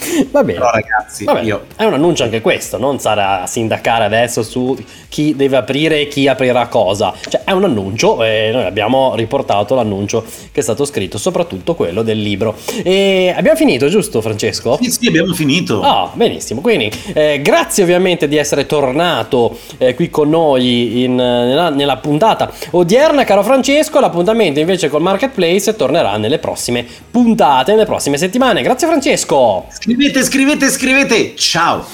[0.30, 0.58] Va bene.
[0.58, 1.66] Però ragazzi, Vabbè, io...
[1.76, 4.76] È un annuncio anche questo, non sarà a sindacare adesso su
[5.08, 7.12] chi deve aprire e chi aprirà cosa.
[7.28, 12.02] Cioè, è un annuncio e noi abbiamo riportato l'annuncio che è stato scritto, soprattutto quello
[12.02, 12.56] del libro.
[12.82, 14.78] E abbiamo finito, giusto Francesco?
[14.80, 15.80] Sì, sì, abbiamo finito.
[15.82, 16.60] Ah, benissimo.
[16.60, 22.50] Quindi, eh, grazie ovviamente di essere tornato eh, qui con noi in, nella, nella puntata
[22.70, 24.00] odierna, caro Francesco.
[24.00, 28.62] L'appuntamento invece col Marketplace tornerà nelle prossime puntate, nelle prossime settimane.
[28.62, 29.66] Grazie Francesco.
[29.90, 31.34] Scrivete, scrivete, scrivete.
[31.34, 31.84] Ciao.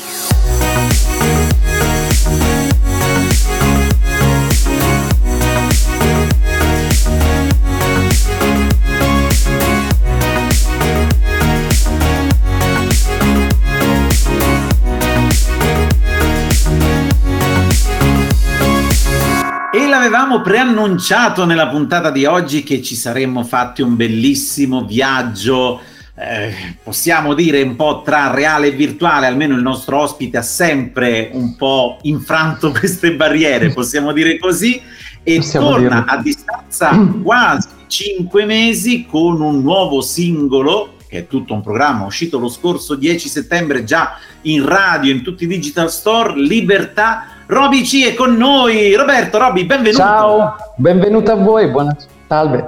[19.88, 25.80] L'avevamo preannunciato nella puntata di oggi che ci saremmo fatti un bellissimo viaggio,
[26.18, 31.30] eh, possiamo dire un po' tra reale e virtuale, almeno il nostro ospite ha sempre
[31.32, 34.80] un po' infranto queste barriere, possiamo dire così,
[35.22, 36.12] e Possiamo torna dirlo.
[36.12, 42.38] a distanza quasi cinque mesi con un nuovo singolo che è tutto un programma uscito
[42.38, 47.26] lo scorso 10 settembre già in radio, in tutti i digital store, Libertà.
[47.46, 48.92] Roby C è con noi.
[48.94, 50.02] Roberto, Roby, benvenuto.
[50.02, 52.66] Ciao, benvenuto a voi, buona salve.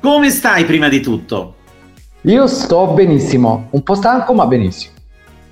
[0.00, 1.53] Come stai prima di tutto?
[2.26, 4.94] Io sto benissimo, un po' stanco ma benissimo.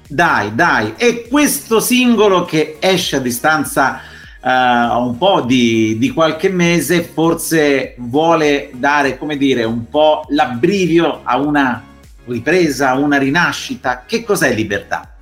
[0.08, 3.98] Dai, dai, e questo singolo che esce a distanza
[4.42, 11.20] eh, un po' di, di qualche mese forse vuole dare, come dire, un po' l'abbrivio
[11.24, 11.82] a una
[12.24, 14.04] ripresa, a una rinascita.
[14.06, 15.12] Che cos'è libertà?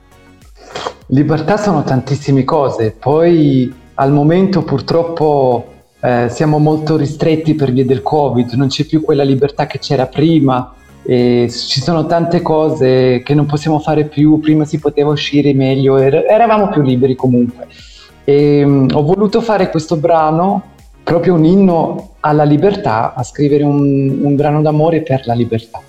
[1.06, 8.02] Libertà sono tantissime cose, poi al momento purtroppo eh, siamo molto ristretti per via del
[8.02, 10.74] Covid, non c'è più quella libertà che c'era prima
[11.10, 15.96] e ci sono tante cose che non possiamo fare più, prima si poteva uscire meglio,
[15.96, 17.66] er- eravamo più liberi comunque.
[18.22, 20.62] E, mm, ho voluto fare questo brano,
[21.02, 25.82] proprio un inno alla libertà, a scrivere un, un brano d'amore per la libertà.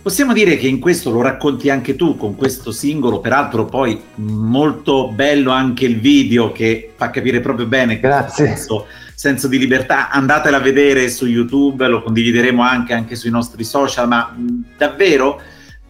[0.00, 5.10] Possiamo dire che in questo lo racconti anche tu con questo singolo, peraltro poi molto
[5.10, 8.46] bello anche il video che fa capire proprio bene Grazie.
[8.46, 8.86] questo
[9.22, 10.10] senso di libertà.
[10.10, 14.36] Andatela a vedere su YouTube, lo condivideremo anche, anche sui nostri social, ma
[14.76, 15.40] davvero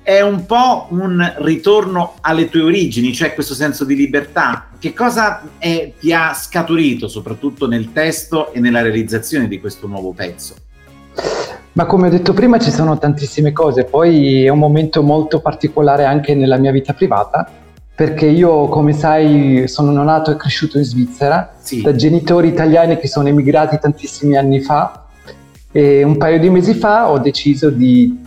[0.02, 4.68] è un po' un ritorno alle tue origini, cioè questo senso di libertà.
[4.78, 10.12] Che cosa è- ti ha scaturito soprattutto nel testo e nella realizzazione di questo nuovo
[10.12, 10.54] pezzo?
[11.72, 16.04] Ma come ho detto prima ci sono tantissime cose, poi è un momento molto particolare
[16.04, 17.50] anche nella mia vita privata,
[17.94, 21.83] perché io come sai sono nato e cresciuto in Svizzera Sì.
[21.83, 25.05] da genitori italiani che sono emigrati tantissimi anni fa
[25.70, 28.18] e un paio di mesi fa ho deciso di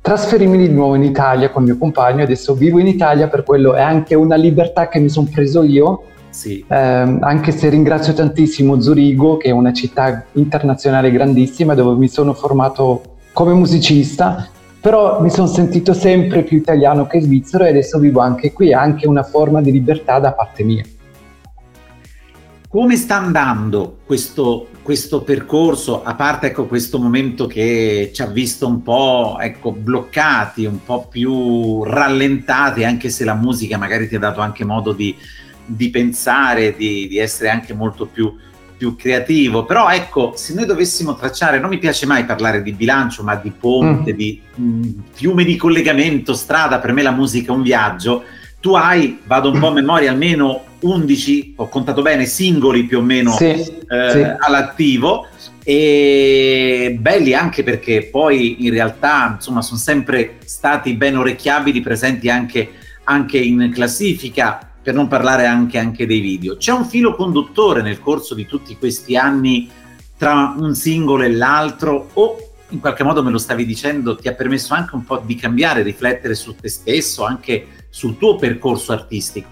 [0.00, 3.80] trasferirmi di nuovo in Italia con mio compagno, adesso vivo in Italia per quello è
[3.80, 6.62] anche una libertà che mi sono preso io Sì.
[6.68, 12.34] Ehm, anche se ringrazio tantissimo Zurigo, che è una città internazionale grandissima dove mi sono
[12.34, 14.48] formato come musicista,
[14.84, 19.06] però mi sono sentito sempre più italiano che svizzero e adesso vivo anche qui, anche
[19.08, 20.84] una forma di libertà da parte mia.
[22.68, 28.66] Come sta andando questo, questo percorso, a parte ecco, questo momento che ci ha visto
[28.66, 34.20] un po' ecco, bloccati, un po' più rallentati, anche se la musica magari ti ha
[34.20, 35.16] dato anche modo di,
[35.64, 38.36] di pensare, di, di essere anche molto più,
[38.76, 39.64] più creativo.
[39.64, 43.50] Però ecco, se noi dovessimo tracciare, non mi piace mai parlare di bilancio, ma di
[43.50, 44.16] ponte, Mm.
[44.16, 48.22] di mh, fiume di collegamento, strada, per me la musica è un viaggio.
[48.60, 53.02] Tu hai, vado un po' a memoria, almeno 11, ho contato bene, singoli più o
[53.02, 53.64] meno Sì, eh,
[54.10, 54.26] sì.
[54.38, 55.26] all'attivo
[55.62, 62.70] e belli anche perché poi in realtà insomma sono sempre stati ben orecchiabili, presenti anche,
[63.04, 66.58] anche in classifica, per non parlare anche, anche dei video.
[66.58, 69.70] C'è un filo conduttore nel corso di tutti questi anni
[70.18, 72.36] tra un singolo e l'altro o
[72.68, 75.82] in qualche modo me lo stavi dicendo, ti ha permesso anche un po' di cambiare,
[75.82, 79.48] riflettere su te stesso, anche sul tuo percorso artistico.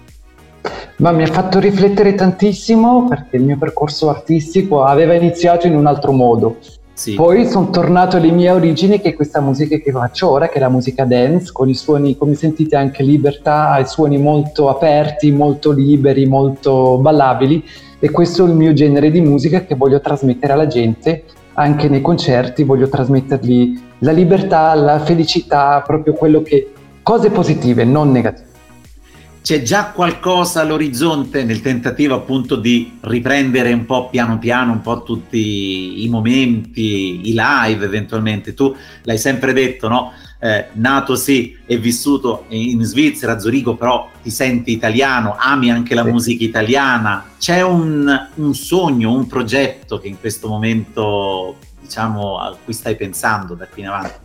[0.97, 5.87] Ma mi ha fatto riflettere tantissimo perché il mio percorso artistico aveva iniziato in un
[5.87, 6.59] altro modo.
[7.03, 7.15] Sì.
[7.15, 10.59] Poi sono tornato alle mie origini, che è questa musica che faccio ora, che è
[10.61, 15.71] la musica dance, con i suoni, come sentite, anche libertà, i suoni molto aperti, molto
[15.71, 17.61] liberi, molto ballabili.
[17.99, 21.99] E questo è il mio genere di musica che voglio trasmettere alla gente, anche nei
[21.99, 26.71] concerti, voglio trasmettergli la libertà, la felicità, proprio quello che...
[27.03, 28.52] cose positive, non negative.
[29.43, 35.03] C'è già qualcosa all'orizzonte nel tentativo appunto di riprendere un po' piano piano un po'
[35.03, 38.53] tutti i momenti, i live eventualmente.
[38.53, 40.13] Tu l'hai sempre detto, no?
[40.43, 45.95] eh, nato sì e vissuto in Svizzera, a Zurigo, però ti senti italiano, ami anche
[45.95, 46.11] la sì.
[46.11, 47.31] musica italiana.
[47.37, 53.55] C'è un, un, sogno, un progetto che in questo momento, diciamo, a cui stai pensando
[53.55, 54.22] da qui in avanti?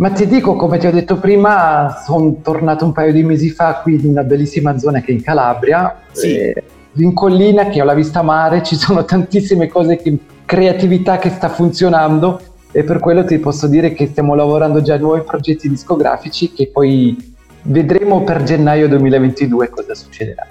[0.00, 3.80] Ma ti dico, come ti ho detto prima, sono tornato un paio di mesi fa
[3.82, 5.94] qui in una bellissima zona che è in Calabria.
[6.10, 6.50] Sì.
[6.94, 11.50] in collina che ho la vista mare, ci sono tantissime cose, che, creatività che sta
[11.50, 12.40] funzionando
[12.72, 16.68] e per quello ti posso dire che stiamo lavorando già a nuovi progetti discografici che
[16.68, 17.34] poi
[17.64, 20.46] vedremo per gennaio 2022 cosa succederà.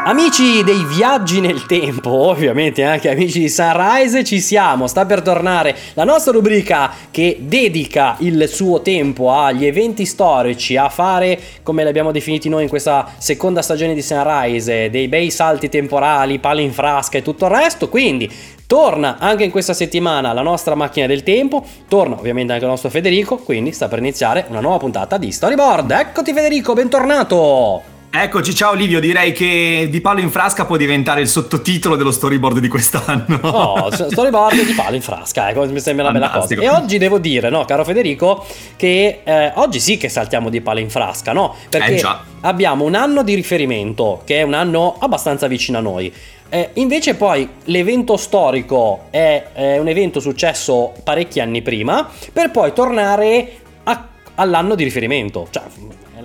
[0.06, 5.74] Amici dei viaggi nel tempo, ovviamente anche amici di Sunrise, ci siamo, sta per tornare
[5.94, 11.90] la nostra rubrica che dedica il suo tempo agli eventi storici, a fare, come li
[11.90, 16.74] abbiamo definiti noi in questa seconda stagione di Sunrise, dei bei salti temporali, pali in
[16.74, 18.30] frasca e tutto il resto, quindi
[18.66, 22.90] Torna anche in questa settimana la nostra macchina del tempo, torna ovviamente anche il nostro
[22.90, 25.92] Federico, quindi sta per iniziare una nuova puntata di Storyboard.
[25.92, 27.93] Eccoti Federico, bentornato!
[28.16, 32.60] Eccoci, ciao Livio, direi che Di Palo in Frasca può diventare il sottotitolo dello storyboard
[32.60, 33.40] di quest'anno.
[33.42, 36.62] Oh, storyboard di Palo in Frasca, ecco, mi sembra una Fantastico.
[36.62, 36.82] bella cosa.
[36.82, 38.46] E oggi devo dire, no, caro Federico,
[38.76, 41.56] che eh, oggi sì che saltiamo Di Palo in Frasca, no?
[41.68, 46.14] Perché eh, abbiamo un anno di riferimento, che è un anno abbastanza vicino a noi.
[46.50, 52.74] Eh, invece poi l'evento storico è, è, un evento successo parecchi anni prima, per poi
[52.74, 53.54] tornare
[53.86, 55.48] a, all'anno di riferimento.
[55.50, 55.64] Cioè,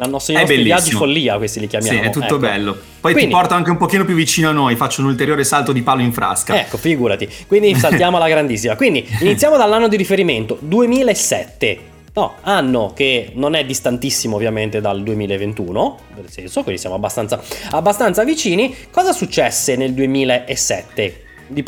[0.07, 2.01] i nostri viaggi follia, questi li chiamiamo.
[2.01, 2.39] Sì, è tutto ecco.
[2.39, 2.73] bello.
[3.01, 5.73] Poi Quindi, ti porto anche un pochino più vicino a noi, faccio un ulteriore salto
[5.73, 6.59] di palo in frasca.
[6.59, 7.29] Ecco, figurati.
[7.47, 8.77] Quindi saltiamo alla grandissima.
[8.77, 11.81] Quindi iniziamo dall'anno di riferimento, 2007.
[12.15, 18.25] No, anno che non è distantissimo ovviamente dal 2021, nel senso, quindi siamo abbastanza, abbastanza
[18.25, 18.75] vicini.
[18.91, 21.23] Cosa successe nel 2007?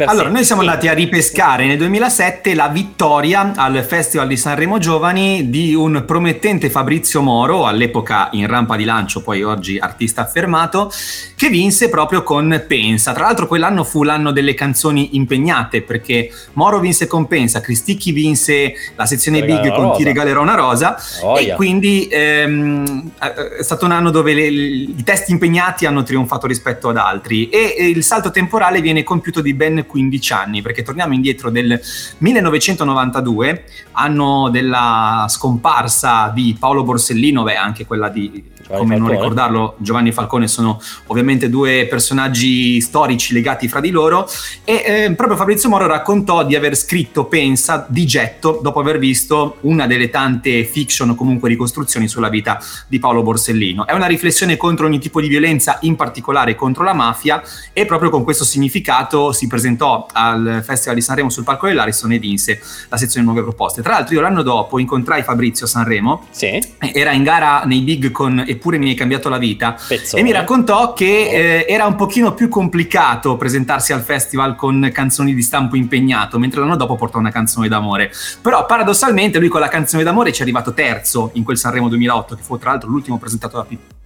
[0.04, 5.48] Allora, noi siamo andati a ripescare nel 2007 la vittoria al Festival di Sanremo Giovani
[5.48, 10.92] di un promettente Fabrizio Moro, all'epoca in rampa di lancio, poi oggi artista affermato,
[11.34, 13.14] che vinse proprio con Pensa.
[13.14, 18.74] Tra l'altro quell'anno fu l'anno delle canzoni impegnate, perché Moro vinse con Pensa, Cristicchi vinse
[18.96, 21.56] la sezione Big con Ti regalerò una rosa, oh, e yeah.
[21.56, 26.98] quindi ehm, è stato un anno dove le, i testi impegnati hanno trionfato rispetto ad
[26.98, 31.14] altri e, e il salto temporale viene compiuto di ben ben 15 anni, perché torniamo
[31.14, 31.80] indietro del
[32.18, 38.42] 1992, anno della scomparsa di Paolo Borsellino, beh anche quella di
[38.78, 44.28] come non ricordarlo, Giovanni Falcone sono ovviamente due personaggi storici legati fra di loro
[44.64, 49.56] e eh, proprio Fabrizio Moro raccontò di aver scritto Pensa di getto dopo aver visto
[49.62, 53.86] una delle tante fiction o comunque ricostruzioni sulla vita di Paolo Borsellino.
[53.86, 57.42] È una riflessione contro ogni tipo di violenza, in particolare contro la mafia
[57.72, 62.18] e proprio con questo significato si presentò al Festival di Sanremo sul palco dell'Ariston e
[62.18, 63.82] vinse la sezione nuove proposte.
[63.82, 66.60] Tra l'altro io l'anno dopo incontrai Fabrizio a Sanremo, sì.
[66.78, 69.74] era in gara nei big con eppure mi hai cambiato la vita.
[69.88, 70.20] Pezzone.
[70.20, 75.34] E mi raccontò che eh, era un pochino più complicato presentarsi al festival con canzoni
[75.34, 78.12] di stampo impegnato, mentre l'anno dopo portò una canzone d'amore.
[78.42, 82.36] Però paradossalmente lui con la canzone d'amore ci è arrivato terzo in quel Sanremo 2008,
[82.36, 83.98] che fu tra l'altro l'ultimo presentato da Pippo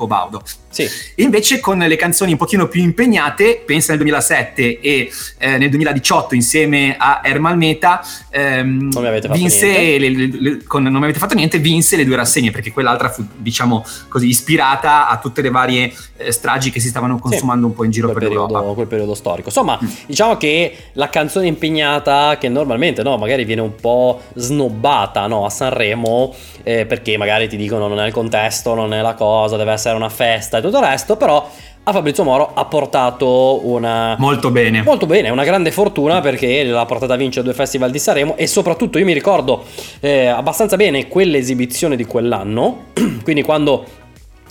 [0.00, 0.42] Pippo Baudo.
[0.70, 0.86] Sì.
[1.16, 6.34] Invece con le canzoni un pochino più impegnate, pensa nel 2007 e eh, nel 2018
[6.36, 8.00] insieme a Ermal Meta,
[8.30, 8.88] ehm,
[9.32, 12.70] vinse le- le- le- con Non mi avete fatto niente, vinse le due rassegne perché
[12.72, 17.66] quell'altra fu diciamo così ispirata a tutte le varie eh, stragi che si stavano consumando
[17.66, 18.74] un po' in giro quel per periodo, l'Europa.
[18.74, 19.48] quel periodo storico.
[19.48, 19.86] Insomma, Mm.
[20.06, 25.50] diciamo che la canzone impegnata, che normalmente no, magari viene un po' snobbata no, a
[25.50, 29.72] Sanremo, eh, perché magari ti dicono non è il contesto, non è la cosa, deve
[29.72, 31.48] essere una festa e tutto il resto, però
[31.82, 34.14] a Fabrizio Moro ha portato una...
[34.18, 34.82] Molto bene.
[34.82, 38.46] Molto bene, una grande fortuna perché l'ha portata a vincere due festival di Sanremo e
[38.46, 39.64] soprattutto io mi ricordo
[40.00, 42.84] eh, abbastanza bene quell'esibizione di quell'anno,
[43.24, 43.84] quindi quando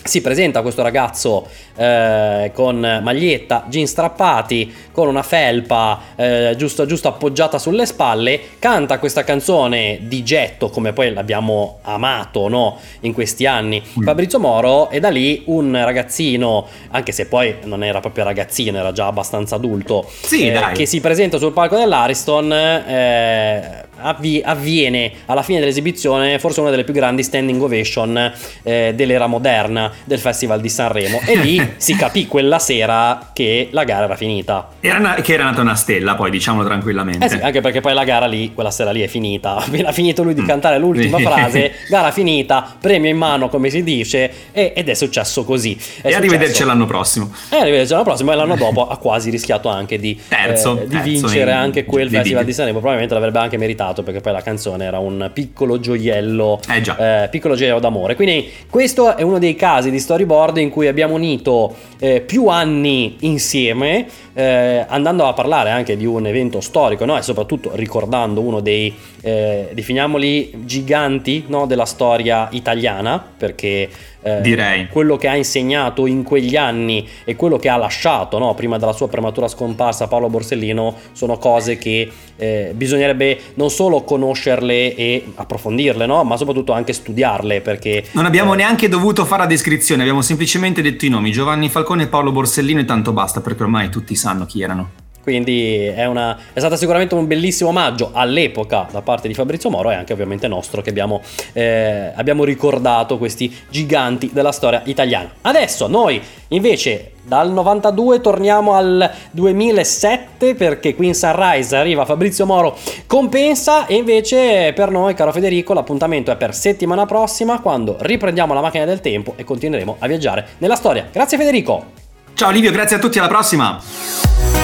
[0.04, 7.08] si presenta questo ragazzo eh, con maglietta, jeans strappati, con una felpa eh, giusto, giusto
[7.08, 12.78] appoggiata sulle spalle, canta questa canzone di getto come poi l'abbiamo amato no?
[13.02, 14.04] in questi anni Mm.
[14.04, 18.92] Fabrizio Moro e da lì un ragazzino, anche se poi non era proprio ragazzino, era
[18.92, 25.42] già abbastanza adulto, Sì, eh, che si presenta sul palco dell'Ariston eh, avvi- avviene alla
[25.44, 28.32] fine dell'esibizione forse una delle più grandi standing ovation
[28.64, 33.84] eh, dell'era moderna del Festival di Sanremo e lì si capì quella sera che la
[33.84, 34.70] gara era finita.
[34.80, 37.26] Era na- che era nata una stella, poi diciamolo tranquillamente.
[37.26, 39.56] Eh sì, anche perché poi la gara lì, quella sera lì è finita.
[39.70, 44.32] Appena finito lui di cantare l'ultima frase, gara finita, premio in mano come si dice,
[44.52, 45.78] e- ed è successo così.
[46.02, 46.66] È e arrivederci successo.
[46.68, 47.32] l'anno prossimo.
[47.50, 50.90] E arrivederci l'anno prossimo e l'anno dopo ha quasi rischiato anche di, Terzo, eh, di
[50.96, 52.78] terzo vincere in- anche quel Festival di- di Sanremo.
[52.78, 57.24] Probabilmente l'avrebbe anche meritato perché poi la canzone era un piccolo gioiello, Eh già.
[57.24, 58.16] eh, piccolo gioiello d'amore.
[58.16, 63.18] Quindi questo è uno dei casi di storyboard in cui abbiamo unito eh, più anni
[63.22, 67.18] insieme, eh, andando a parlare anche di un evento storico no?
[67.18, 71.66] e soprattutto ricordando uno dei, eh, definiamoli, giganti no?
[71.66, 73.90] della storia italiana, perché
[74.22, 74.88] eh, Direi.
[74.88, 78.54] quello che ha insegnato in quegli anni e quello che ha lasciato no?
[78.54, 84.96] prima della sua prematura scomparsa Paolo Borsellino sono cose che eh, bisognerebbe non solo conoscerle
[84.96, 86.24] e approfondirle, no?
[86.24, 90.82] ma soprattutto anche studiarle perché Non abbiamo eh, neanche dovuto fare la descrizione, abbiamo semplicemente
[90.82, 94.46] detto i nomi, Giovanni Falcone e Paolo Borsellino e tanto basta, perché ormai tutti sanno
[94.46, 94.99] chi erano.
[95.22, 99.92] Quindi è, una, è stato sicuramente un bellissimo omaggio all'epoca da parte di Fabrizio Moro
[99.92, 101.22] e anche ovviamente nostro che abbiamo,
[101.54, 105.32] eh, abbiamo ricordato questi giganti della storia italiana.
[105.42, 112.76] Adesso noi invece dal 92 torniamo al 2007 perché qui in Sunrise arriva Fabrizio Moro
[113.06, 118.62] compensa e invece per noi caro Federico l'appuntamento è per settimana prossima quando riprendiamo la
[118.62, 121.08] macchina del tempo e continueremo a viaggiare nella storia.
[121.12, 121.98] Grazie Federico!
[122.34, 124.59] Ciao Livio, grazie a tutti, alla prossima!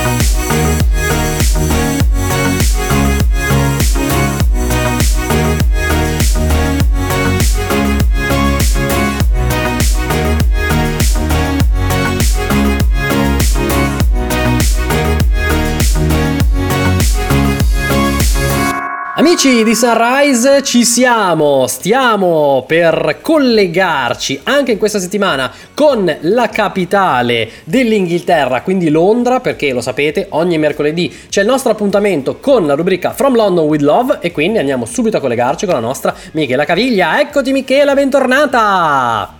[19.17, 27.49] Amici di Sunrise, ci siamo, stiamo per collegarci anche in questa settimana con la capitale
[27.63, 33.13] dell'Inghilterra, quindi Londra, perché lo sapete, ogni mercoledì c'è il nostro appuntamento con la rubrica
[33.13, 37.17] From London with Love e quindi andiamo subito a collegarci con la nostra Michela Caviglia.
[37.21, 39.33] Eccoti Michela, bentornata!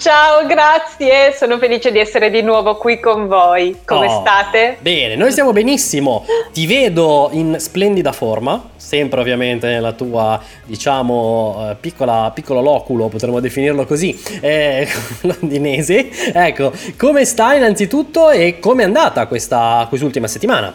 [0.00, 3.80] Ciao, grazie, sono felice di essere di nuovo qui con voi.
[3.84, 4.78] Come Oh, state?
[4.80, 6.24] Bene, noi stiamo benissimo.
[6.54, 13.40] Ti vedo in splendida forma, sempre ovviamente nella tua, diciamo, eh, piccola, piccolo loculo, potremmo
[13.40, 14.88] definirlo così, eh,
[15.20, 16.32] londinese.
[16.32, 20.72] Ecco, come stai innanzitutto e come è andata questa quest'ultima settimana?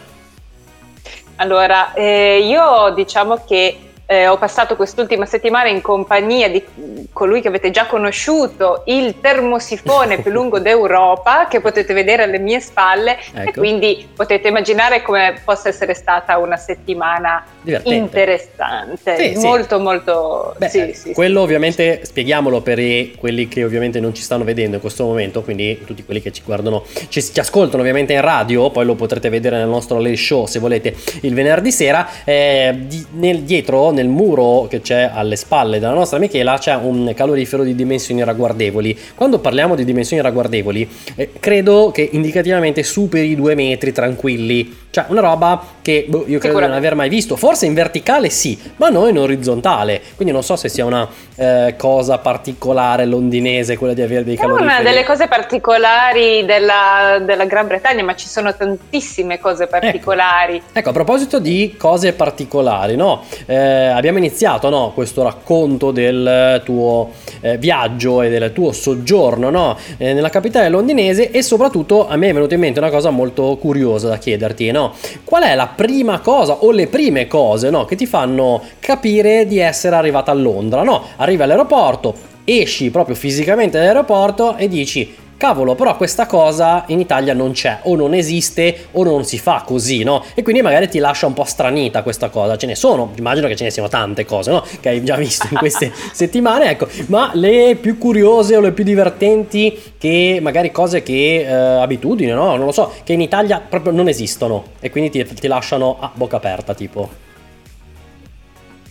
[1.38, 6.64] Allora, eh, io diciamo che eh, ho passato quest'ultima settimana in compagnia di
[7.12, 12.60] colui che avete già conosciuto, il termosifone più lungo d'Europa, che potete vedere alle mie
[12.60, 13.60] spalle e Ecco.
[13.60, 17.96] quindi potete immaginare come possa essere stata una settimana Divertente.
[17.96, 19.46] interessante, Sì, sì.
[19.46, 20.56] molto molto...
[20.58, 24.76] Beh, sì, sì, quello ovviamente spieghiamolo per i- quelli che ovviamente non ci stanno vedendo
[24.76, 28.70] in questo momento, quindi tutti quelli che ci guardano, ci, ci ascoltano ovviamente in radio,
[28.70, 32.08] poi lo potrete vedere nel nostro live show se volete il venerdì sera.
[32.24, 37.12] eh, di- nel- dietro, nel muro che c'è alle spalle della nostra Michela, c'è un
[37.16, 38.96] calorifero di dimensioni ragguardevoli.
[39.16, 44.84] Quando parliamo di dimensioni ragguardevoli, eh, credo che indicativamente superi i due metri tranquilli.
[44.96, 47.36] Cioè, una roba che boh, io credo di non aver mai visto.
[47.36, 50.02] Forse in verticale sì, ma non in orizzontale.
[50.16, 54.40] Quindi non so se sia una eh, cosa particolare londinese quella di avere dei È
[54.40, 54.72] caloriferi.
[54.72, 60.62] una delle cose particolari della, della Gran Bretagna, ma ci sono tantissime cose particolari.
[60.72, 63.24] Ecco, a proposito di cose particolari, no?
[63.48, 69.78] Eh, abbiamo iniziato no, questo racconto del tuo eh, viaggio e del tuo soggiorno no,
[69.98, 73.58] eh, nella capitale londinese e soprattutto a me è venuta in mente una cosa molto
[73.58, 74.84] curiosa da chiederti, no?
[75.24, 79.60] Qual è la prima cosa o le prime cose no, che ti fanno capire di
[79.60, 80.84] essere arrivata a Londra?
[80.84, 81.04] No?
[81.18, 82.14] Arrivi all'aeroporto,
[82.44, 87.96] esci proprio fisicamente dall'aeroporto e dici cavolo, però questa cosa in Italia non c'è, o
[87.96, 90.24] non esiste, o non si fa così, no?
[90.34, 92.58] E quindi magari ti lascia un po' stranita questa cosa.
[92.58, 94.64] Ce ne sono, immagino che ce ne siano tante cose, no?
[94.80, 96.88] Che hai già visto in queste settimane, ecco.
[97.08, 102.56] Ma le più curiose o le più divertenti, che magari cose che eh, abitudini, no?
[102.56, 106.12] Non lo so, che in Italia proprio non esistono e quindi ti, ti lasciano a
[106.14, 107.24] bocca aperta, tipo.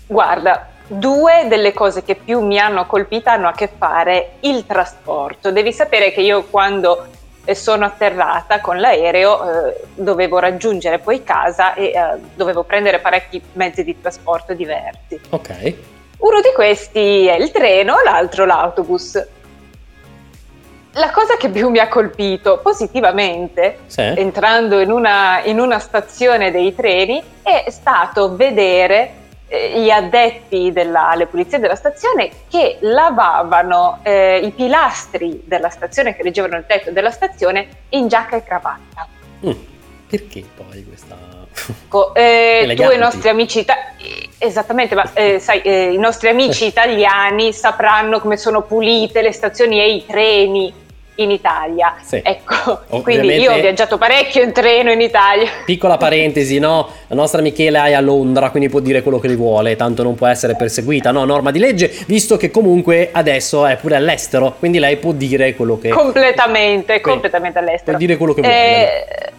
[0.07, 5.51] Guarda, Due delle cose che più mi hanno colpita hanno a che fare il trasporto.
[5.51, 7.07] Devi sapere che io quando
[7.47, 11.95] eh, sono atterrata con l'aereo eh, dovevo raggiungere poi casa e eh,
[12.35, 15.19] dovevo prendere parecchi mezzi di trasporto diversi.
[15.31, 15.75] Ok.
[16.19, 19.27] Uno di questi è il treno, l'altro l'autobus.
[20.93, 24.01] La cosa che più mi ha colpito positivamente, Sì.
[24.03, 31.59] entrando in una, in una stazione dei treni, è stato vedere gli addetti alle pulizie
[31.59, 37.69] della stazione che lavavano eh, i pilastri della stazione, che reggevano il tetto della stazione,
[37.91, 39.07] in giacca e cravatta.
[39.47, 39.53] Mm,
[40.09, 41.17] Perché poi questa...
[41.85, 43.93] Ecco, eh, tu e i nostri amici ita-
[44.39, 49.79] esattamente, ma eh, sai, eh, i nostri amici italiani sapranno come sono pulite le stazioni
[49.79, 50.83] e i treni
[51.17, 51.95] in Italia.
[52.03, 52.21] Sì.
[52.23, 55.49] Ecco, Ovviamente- quindi io ho viaggiato parecchio in treno in Italia.
[55.65, 56.89] Piccola parentesi, no?
[57.07, 60.15] La nostra Michela è a Londra, quindi può dire quello che le vuole, tanto non
[60.15, 61.25] può essere perseguita, no?
[61.25, 65.79] Norma di legge, visto che comunque adesso è pure all'estero, quindi lei può dire quello
[65.79, 65.89] che...
[65.91, 67.91] completamente, Quindi, completamente all'estero.
[67.91, 68.57] può dire quello che vuole.
[68.57, 69.33] Eh,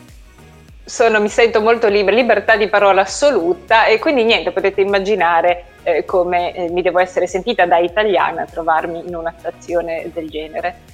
[0.85, 6.05] sono, mi sento molto libera, libertà di parola assoluta e quindi niente, potete immaginare eh,
[6.05, 10.93] come eh, mi devo essere sentita da italiana a trovarmi in una stazione del genere.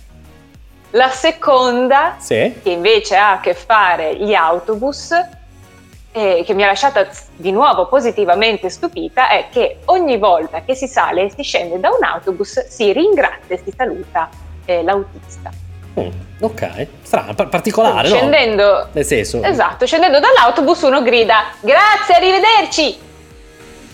[0.91, 2.53] La seconda, Sì?
[2.61, 5.11] che invece ha a che fare gli autobus,
[6.11, 10.87] eh, che mi ha lasciata di nuovo positivamente stupita, è che ogni volta che si
[10.87, 14.29] sale e si scende da un autobus si ringrazia e si saluta
[14.65, 15.49] eh, l'autista.
[15.99, 16.09] Mm,
[16.41, 18.15] ok, strano, par- particolare, no?
[18.15, 19.41] Scendendo, Nel senso...
[19.43, 23.09] esatto, scendendo dall'autobus uno grida grazie, arrivederci.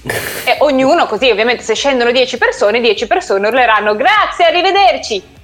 [0.45, 5.35] e ognuno così, ovviamente se scendono 10 persone, 10 persone urleranno grazie, arrivederci.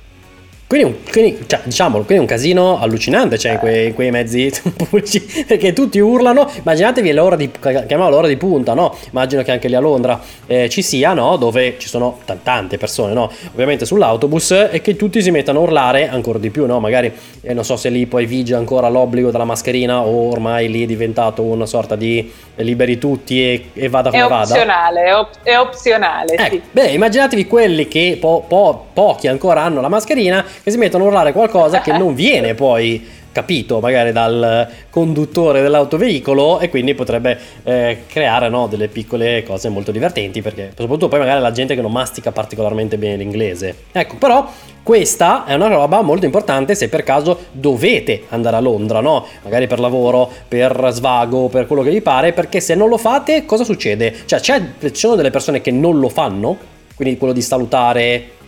[0.73, 4.51] Quindi, un, quindi, cioè, diciamolo, quindi è un casino allucinante, cioè, in quei, quei mezzi
[4.75, 8.95] pubblici, perché tutti urlano, immaginatevi l'ora di, chiamiamola l'ora di punta, no?
[9.11, 11.35] Immagino che anche lì a Londra eh, ci sia, no?
[11.35, 13.31] Dove ci sono t- tante persone, no?
[13.51, 16.79] Ovviamente sull'autobus e che tutti si mettano a urlare ancora di più, no?
[16.79, 20.81] Magari, eh, non so se lì poi vige ancora l'obbligo della mascherina o ormai lì
[20.81, 24.41] è diventato una sorta di eh, liberi tutti e, e vada È come vada.
[24.41, 26.61] opzionale, è, op- è opzionale, Ecco, sì.
[26.71, 31.07] beh, immaginatevi quelli che po- po- pochi ancora hanno la mascherina che si mettono a
[31.07, 38.03] urlare qualcosa che non viene poi capito magari dal conduttore dell'autoveicolo e quindi potrebbe eh,
[38.07, 41.91] creare no, delle piccole cose molto divertenti perché soprattutto poi magari la gente che non
[41.91, 43.75] mastica particolarmente bene l'inglese.
[43.91, 44.47] Ecco, però
[44.83, 49.25] questa è una roba molto importante se per caso dovete andare a Londra, no?
[49.41, 53.45] Magari per lavoro, per svago, per quello che vi pare, perché se non lo fate
[53.45, 54.13] cosa succede?
[54.25, 54.61] Cioè ci
[54.93, 56.55] sono delle persone che non lo fanno,
[56.95, 58.41] quindi quello di salutare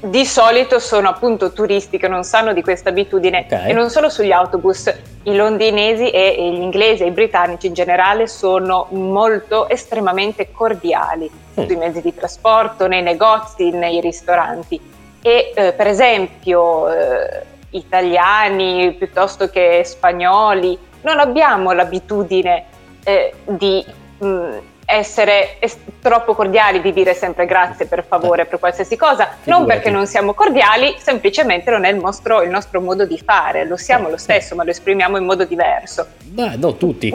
[0.00, 3.66] Di solito sono appunto turisti che non sanno di questa abitudine Ok.
[3.66, 4.94] e non solo sugli autobus.
[5.24, 11.28] I londinesi e e gli inglesi e i britannici in generale sono molto estremamente cordiali
[11.58, 11.66] Mm.
[11.66, 14.80] sui mezzi di trasporto, nei negozi, nei ristoranti.
[15.20, 22.64] E eh, per esempio eh, italiani piuttosto che spagnoli non abbiamo l'abitudine
[23.02, 23.84] eh, di
[24.18, 24.56] mh,
[24.90, 29.66] essere es- troppo cordiali, di dire sempre grazie per favore per qualsiasi cosa, non Figurati.
[29.66, 33.76] perché non siamo cordiali, semplicemente non è il nostro, il nostro modo di fare, lo
[33.76, 36.06] siamo lo stesso, ma lo esprimiamo in modo diverso.
[36.24, 37.10] Beh, non tutti.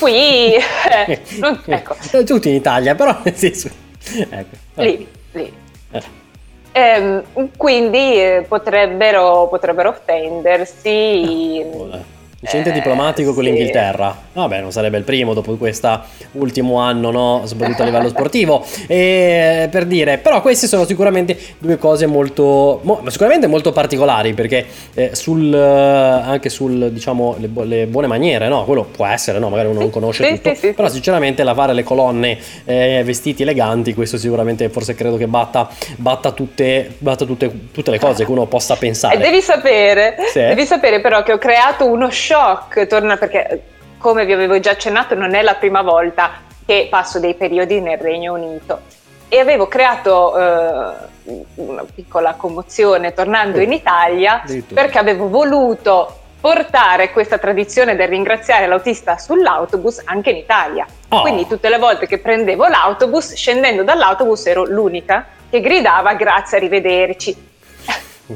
[0.00, 1.94] Qui, eh, non- ecco,
[2.24, 3.70] Tutti in Italia, però nel senso...
[4.04, 4.56] Ecco.
[4.82, 5.52] lì, lì.
[5.92, 6.02] Eh.
[6.72, 7.22] Ehm,
[7.56, 11.60] quindi eh, potrebbero, potrebbero offendersi.
[11.60, 13.50] Eh, Incidente Eh, diplomatico con sì.
[13.50, 14.16] l'Inghilterra.
[14.32, 16.00] Vabbè, non sarebbe il primo dopo questo
[16.32, 17.42] ultimo anno, no?
[17.44, 18.66] Soprattutto a livello sportivo.
[18.88, 24.66] E per dire, però queste sono sicuramente due cose molto, mo- sicuramente molto particolari perché
[24.94, 28.64] eh, sul, eh, anche sul, diciamo, le, le buone maniere, no?
[28.64, 29.48] Quello può essere, no?
[29.48, 30.54] Magari uno non conosce sì, tutto.
[30.56, 35.68] sì, però sinceramente lavare le colonne, eh, vestiti eleganti, questo sicuramente forse credo che batta,
[35.94, 39.14] batta, tutte, batta tutte, tutte le cose che uno possa pensare.
[39.14, 43.62] E devi sapere, devi sapere però che ho creato uno shock, torna perché
[43.98, 46.30] come vi avevo già accennato non è la prima volta,
[46.64, 48.80] che passo dei periodi nel Regno Unito
[49.28, 50.92] e avevo creato eh,
[51.56, 59.16] una piccola commozione tornando in Italia perché avevo voluto portare questa tradizione del ringraziare l'autista
[59.16, 60.86] sull'autobus anche in Italia.
[61.08, 61.20] Oh.
[61.20, 67.50] Quindi tutte le volte che prendevo l'autobus, scendendo dall'autobus ero l'unica che gridava grazie, arrivederci.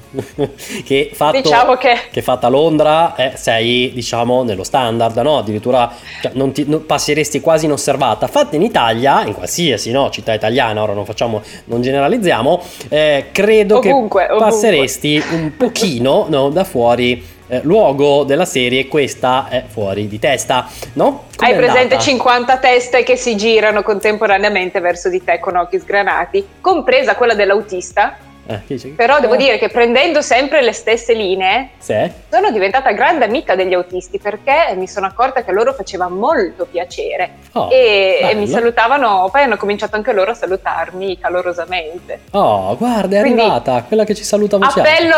[0.85, 1.95] che, fatto, diciamo che...
[2.11, 5.39] che fatta a Londra eh, sei diciamo nello standard no?
[5.39, 10.11] addirittura cioè, non ti, non, passeresti quasi inosservata fatta in Italia in qualsiasi no?
[10.11, 14.51] città italiana ora non facciamo non generalizziamo eh, credo ovunque, che ovunque.
[14.51, 20.69] passeresti un pochino no, da fuori eh, luogo della serie questa è fuori di testa,
[20.95, 21.25] no?
[21.37, 22.01] Com'è Hai presente andata?
[22.01, 28.17] 50 teste che si girano contemporaneamente verso di te con occhi sgranati, compresa quella dell'autista
[28.47, 32.11] eh, Però devo dire che prendendo sempre le stesse linee sì.
[32.31, 37.31] sono diventata grande amica degli autisti perché mi sono accorta che loro faceva molto piacere
[37.53, 42.21] oh, e, e, mi salutavano, poi hanno cominciato anche loro a salutarmi calorosamente.
[42.33, 45.17] Oh, guarda, è Quindi, arrivata quella che ci saluta appello,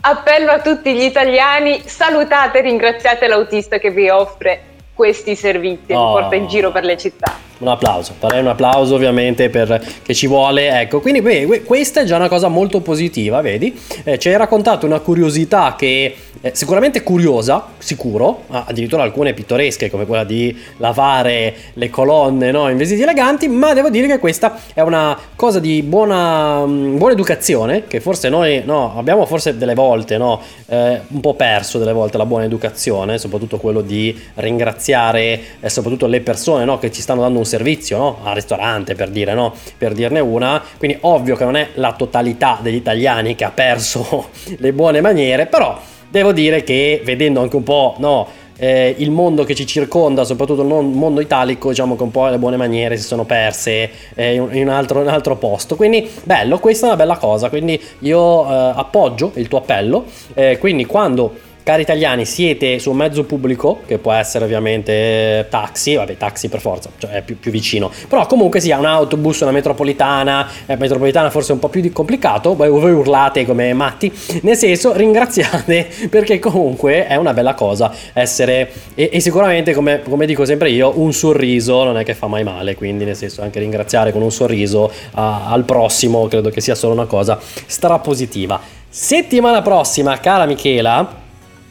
[0.00, 4.62] appello a tutti gli italiani, salutate e ringraziate l'autista che vi offre
[4.94, 6.06] questi servizi e oh.
[6.06, 10.14] li porta in giro per le città un applauso, farei un applauso ovviamente per che
[10.14, 13.78] ci vuole, ecco, quindi beh, questa è già una cosa molto positiva, vedi?
[14.04, 20.06] Eh, ci hai raccontato una curiosità che è sicuramente curiosa, sicuro, addirittura alcune pittoresche come
[20.06, 24.80] quella di lavare le colonne no, in vestiti eleganti, ma devo dire che questa è
[24.80, 30.16] una cosa di buona, mm, buona educazione che forse noi no, abbiamo forse delle volte
[30.16, 35.68] no, eh, un po' perso delle volte la buona educazione, soprattutto quello di ringraziare eh,
[35.68, 38.18] soprattutto le persone no, che ci stanno dando un servizio no?
[38.22, 39.54] al ristorante per dire no?
[39.76, 44.28] per dirne una quindi ovvio che non è la totalità degli italiani che ha perso
[44.58, 48.26] le buone maniere però devo dire che vedendo anche un po' no,
[48.58, 52.38] eh, il mondo che ci circonda, soprattutto il mondo italico, diciamo che un po' le
[52.38, 55.76] buone maniere si sono perse eh, in, un altro, in, un altro, posto.
[55.76, 57.48] Quindi bello, questa è una bella cosa.
[57.48, 60.04] Quindi io eh, appoggio il tuo appello.
[60.34, 65.96] Eh, quindi quando Cari italiani, siete su un mezzo pubblico, che può essere ovviamente taxi,
[65.96, 69.50] vabbè taxi per forza, cioè è più, più vicino, però comunque sia un autobus, una
[69.50, 74.10] metropolitana, eh, metropolitana forse è un po' più complicato, voi, voi urlate come matti,
[74.44, 80.24] nel senso ringraziate perché comunque è una bella cosa essere, e, e sicuramente come, come,
[80.24, 83.58] dico sempre io, un sorriso non è che fa mai male, quindi nel senso anche
[83.58, 88.58] ringraziare con un sorriso a, al prossimo credo che sia solo una cosa strapositiva.
[88.88, 91.26] Settimana prossima, cara Michela,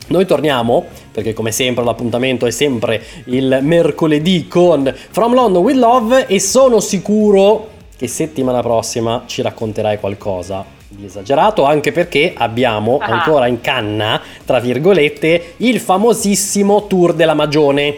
[0.08, 6.28] noi torniamo, perché come sempre l'appuntamento è sempre il mercoledì con From London with Love
[6.28, 13.06] e sono sicuro che settimana prossima ci racconterai qualcosa di esagerato, anche perché abbiamo ah.
[13.06, 17.96] ancora in canna, tra virgolette, il famosissimo tour della Magione.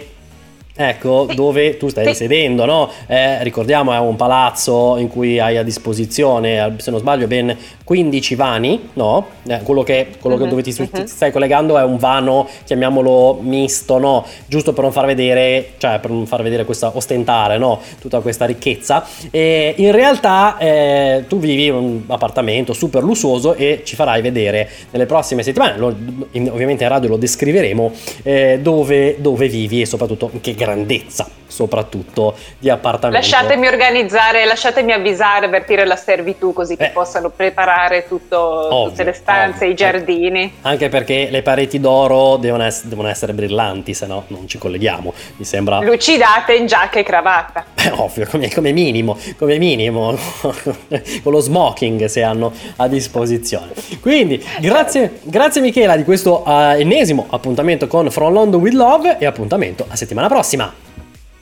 [0.82, 2.90] Ecco, dove tu stai sedendo, no?
[3.06, 7.54] Eh, ricordiamo è un palazzo in cui hai a disposizione, se non sbaglio, ben
[7.84, 9.28] 15 vani, no?
[9.46, 10.48] Eh, quello, che, quello uh-huh.
[10.48, 10.90] dove ti, uh-huh.
[10.90, 14.26] ti, stai collegando è un vano, chiamiamolo misto, no?
[14.46, 17.82] Giusto per non far vedere, cioè per non far vedere questa, ostentare, no?
[18.00, 19.06] Tutta questa ricchezza.
[19.32, 24.70] E in realtà eh, tu vivi in un appartamento super lussuoso e ci farai vedere
[24.92, 25.94] nelle prossime settimane, lo,
[26.32, 27.92] in, ovviamente in radio lo descriveremo,
[28.24, 33.20] eh, dove, dove vivi e soprattutto in che grado grandezza soprattutto di appartamento.
[33.20, 36.90] Lasciatemi organizzare, lasciatemi avvisare, avvertire la servitù così che eh.
[36.90, 39.72] possano preparare tutto, ovvio, tutte le stanze, ovvio.
[39.72, 40.54] i giardini.
[40.62, 45.14] Anche perché le pareti d'oro devono, ess- devono essere brillanti, se no non ci colleghiamo.
[45.38, 45.80] Mi sembra...
[45.80, 47.66] Lucidate in giacca e cravatta.
[47.74, 53.72] Beh, ovvio, come, come minimo, come minimo, con lo smoking se hanno a disposizione.
[54.00, 59.26] Quindi, grazie, grazie Michela di questo uh, ennesimo appuntamento con From London with Love e
[59.26, 60.59] appuntamento a settimana prossima.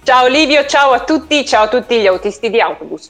[0.03, 3.09] Ciao Livio, ciao a tutti, ciao a tutti gli autisti di autobus.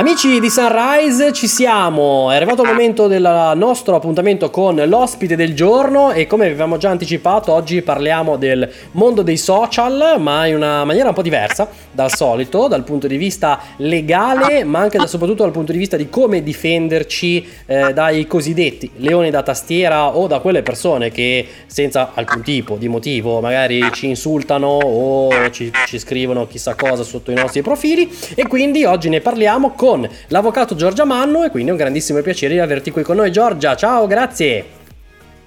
[0.00, 2.30] Amici di Sunrise, ci siamo.
[2.30, 6.88] È arrivato il momento del nostro appuntamento con l'ospite del giorno e come avevamo già
[6.88, 12.14] anticipato, oggi parliamo del mondo dei social, ma in una maniera un po' diversa dal
[12.14, 16.08] solito, dal punto di vista legale, ma anche da, soprattutto dal punto di vista di
[16.08, 22.40] come difenderci eh, dai cosiddetti leoni da tastiera o da quelle persone che senza alcun
[22.40, 27.60] tipo di motivo magari ci insultano o ci, ci scrivono chissà cosa sotto i nostri
[27.60, 31.78] profili e quindi oggi ne parliamo con con l'avvocato Giorgia Manno e quindi è un
[31.78, 33.74] grandissimo piacere di averti qui con noi Giorgia.
[33.74, 34.78] Ciao, grazie.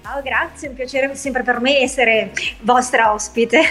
[0.02, 2.30] Ciao, grazie, un piacere sempre per me essere
[2.60, 3.62] vostra ospite.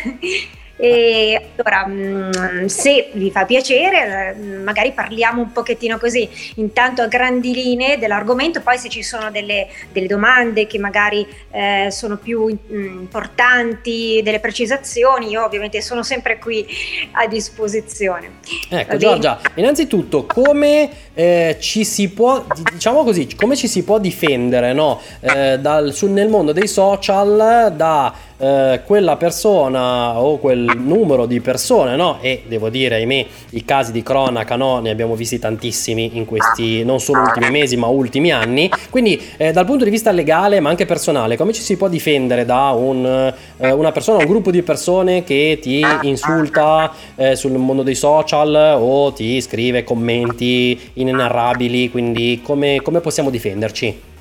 [0.75, 7.07] E allora, mm, se vi fa piacere, eh, magari parliamo un pochettino così, intanto a
[7.07, 12.47] grandi linee dell'argomento, poi se ci sono delle, delle domande che magari eh, sono più
[12.47, 16.65] mm, importanti, delle precisazioni, io ovviamente sono sempre qui
[17.11, 18.39] a disposizione.
[18.69, 24.73] Ecco Giorgia, innanzitutto come eh, ci si può, diciamo così, come ci si può difendere
[24.73, 24.99] no?
[25.19, 31.39] eh, dal, sul, nel mondo dei social da eh, quella persona o quel numero di
[31.39, 32.17] persone, no?
[32.19, 34.79] E devo dire, ahimè, i casi di cronaca, no?
[34.79, 38.69] Ne abbiamo visti tantissimi in questi non solo ultimi mesi, ma ultimi anni.
[38.89, 42.43] Quindi, eh, dal punto di vista legale, ma anche personale, come ci si può difendere
[42.43, 47.83] da un, eh, una persona, un gruppo di persone che ti insulta eh, sul mondo
[47.83, 51.89] dei social o ti scrive commenti inenarrabili?
[51.89, 54.11] Quindi, come, come possiamo difenderci?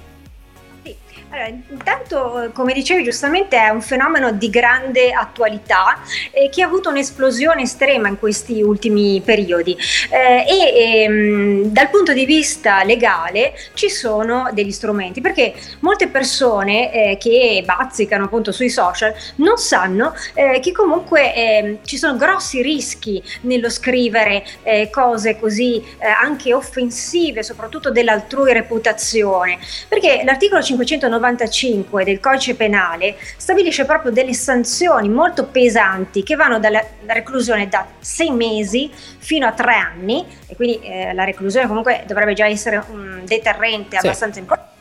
[1.42, 5.98] Allora, intanto, come dicevi giustamente, è un fenomeno di grande attualità
[6.30, 9.76] eh, che ha avuto un'esplosione estrema in questi ultimi periodi.
[10.10, 16.92] Eh, e ehm, dal punto di vista legale ci sono degli strumenti perché molte persone
[16.92, 22.62] eh, che bazzicano appunto sui social non sanno eh, che comunque ehm, ci sono grossi
[22.62, 31.31] rischi nello scrivere eh, cose così eh, anche offensive, soprattutto dell'altrui reputazione, perché l'articolo 590
[31.32, 37.86] 95 del codice penale stabilisce proprio delle sanzioni molto pesanti che vanno dalla reclusione da
[37.98, 42.82] sei mesi fino a tre anni e quindi eh, la reclusione comunque dovrebbe già essere
[42.90, 44.06] un deterrente sì.
[44.06, 44.71] abbastanza importante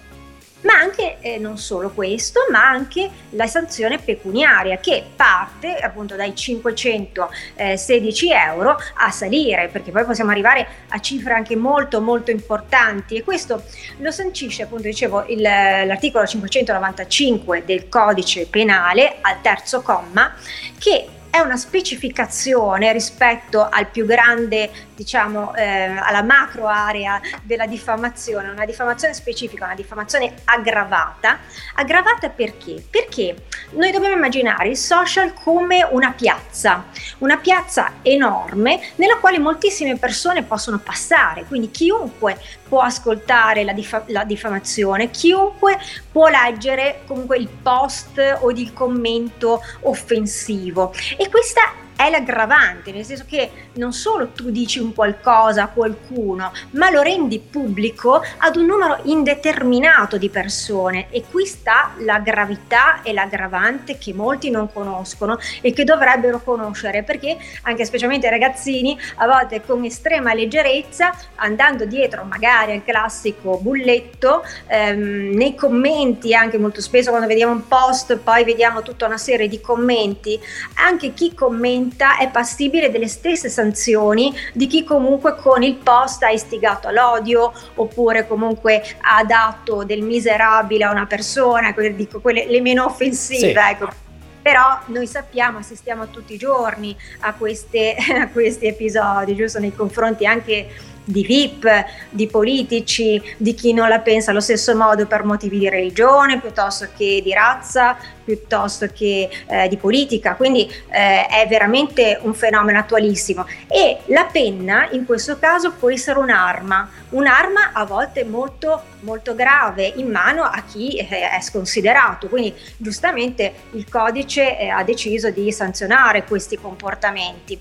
[0.62, 6.36] ma anche eh, non solo questo, ma anche la sanzione pecuniaria che parte appunto dai
[6.36, 13.16] 516 euro a salire, perché poi possiamo arrivare a cifre anche molto molto importanti.
[13.16, 13.64] E questo
[13.98, 20.34] lo sancisce appunto dicevo il, l'articolo 595 del codice penale al terzo comma
[20.78, 28.50] che è una specificazione rispetto al più grande, diciamo, eh, alla macro area della diffamazione,
[28.50, 31.40] una diffamazione specifica, una diffamazione aggravata.
[31.76, 32.84] Aggravata perché?
[32.88, 36.84] Perché noi dobbiamo immaginare il social come una piazza,
[37.20, 44.04] una piazza enorme nella quale moltissime persone possono passare, quindi chiunque può ascoltare la, difa-
[44.08, 45.78] la diffamazione, chiunque
[46.12, 51.62] può leggere comunque il post o il commento offensivo e questa
[52.06, 57.02] è l'aggravante, nel senso che non solo tu dici un qualcosa a qualcuno, ma lo
[57.02, 61.08] rendi pubblico ad un numero indeterminato di persone.
[61.10, 67.04] E qui sta la gravità e l'aggravante che molti non conoscono e che dovrebbero conoscere
[67.04, 73.58] perché anche specialmente i ragazzini a volte con estrema leggerezza andando dietro magari al classico
[73.58, 79.18] bulletto ehm, nei commenti anche molto spesso quando vediamo un post poi vediamo tutta una
[79.18, 80.40] serie di commenti
[80.76, 86.24] anche chi commenta convinta è passibile delle stesse sanzioni di chi comunque con il post
[86.24, 92.62] ha istigato all'odio oppure comunque ha dato del miserabile a una persona, dico quelle le
[92.62, 93.72] meno offensive, sì.
[93.72, 94.10] ecco
[94.42, 100.26] però noi sappiamo, assistiamo tutti i giorni a, queste, a, questi episodi, giusto nei confronti
[100.26, 100.68] anche
[101.04, 105.70] di VIP, di politici, di chi non la pensa allo stesso modo per motivi di
[105.70, 112.34] religione piuttosto che di razza, piuttosto che eh, di politica, quindi eh, è veramente un
[112.34, 113.46] fenomeno attualissimo.
[113.68, 119.94] E la penna in questo caso può essere un'arma, un'arma a volte molto molto grave
[119.96, 125.52] in mano a chi eh, è sconsiderato, quindi giustamente il codice eh, ha deciso di
[125.52, 127.60] sanzionare questi comportamenti.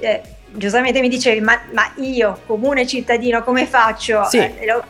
[0.00, 4.24] Eh, giustamente mi dicevi, ma, ma, io, comune cittadino, come faccio?
[4.24, 4.38] Sì.
[4.38, 4.84] Eh, lo,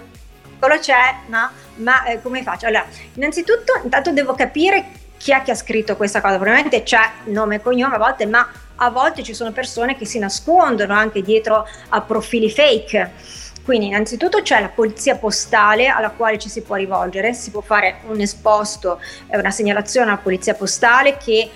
[0.81, 1.51] c'è, no?
[1.77, 2.67] Ma eh, come faccio?
[2.67, 4.87] Allora, innanzitutto, intanto devo capire
[5.17, 6.37] chi è che ha scritto questa cosa.
[6.37, 10.19] Probabilmente c'è nome e cognome a volte, ma a volte ci sono persone che si
[10.19, 13.13] nascondono anche dietro a profili fake.
[13.65, 17.99] Quindi innanzitutto c'è la polizia postale alla quale ci si può rivolgere, si può fare
[18.07, 21.51] un esposto, una segnalazione alla polizia postale che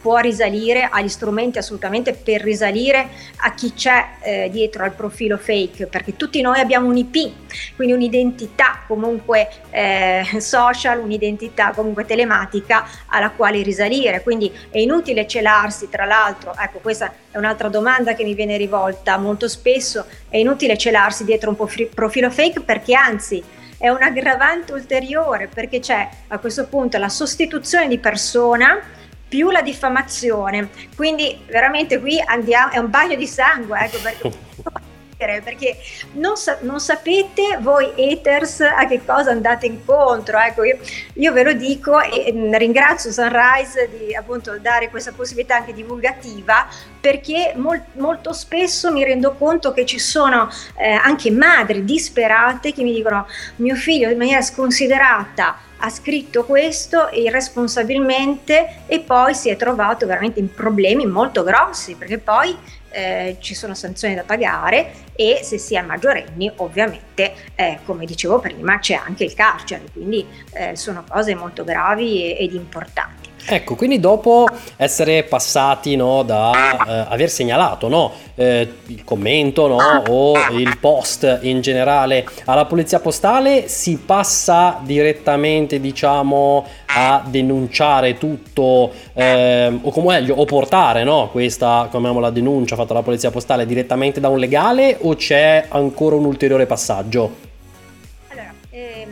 [0.00, 5.86] può risalire agli strumenti assolutamente per risalire a chi c'è eh, dietro al profilo fake,
[5.86, 7.32] perché tutti noi abbiamo un IP,
[7.76, 15.88] quindi un'identità comunque eh, social, un'identità comunque telematica alla quale risalire, quindi è inutile celarsi,
[15.88, 20.76] tra l'altro, ecco questa è un'altra domanda che mi viene rivolta molto spesso, è inutile
[20.76, 23.42] celarsi dietro un profilo fake perché anzi
[23.78, 28.96] è un aggravante ulteriore perché c'è a questo punto la sostituzione di persona
[29.28, 30.70] più la diffamazione.
[30.96, 34.32] Quindi veramente qui andiamo, è un bagno di sangue, ecco, perché
[35.18, 35.76] perché
[36.12, 40.38] non, sa- non, sapete voi haters a che cosa andate incontro.
[40.38, 40.78] Ecco, io,
[41.14, 46.68] io ve lo dico e ringrazio Sunrise di appunto dare questa possibilità anche divulgativa
[47.00, 52.84] perché mol- molto spesso mi rendo conto che ci sono eh, anche madri disperate che
[52.84, 59.56] mi dicono mio figlio in maniera sconsiderata ha scritto questo irresponsabilmente e poi si è
[59.56, 62.56] trovato veramente in problemi molto grossi perché poi
[62.90, 68.38] eh, ci sono sanzioni da pagare e se si è maggiorenni ovviamente eh, come dicevo
[68.38, 73.98] prima c'è anche il carcere quindi eh, sono cose molto gravi ed importanti Ecco, quindi
[73.98, 74.46] dopo
[74.76, 76.52] essere passati no, da
[76.86, 83.00] eh, aver segnalato no, eh, il commento no, o il post in generale alla polizia
[83.00, 91.88] postale, si passa direttamente diciamo a denunciare tutto eh, o come meglio o portare questa
[92.20, 96.66] la denuncia fatta dalla polizia postale direttamente da un legale o c'è ancora un ulteriore
[96.66, 97.47] passaggio?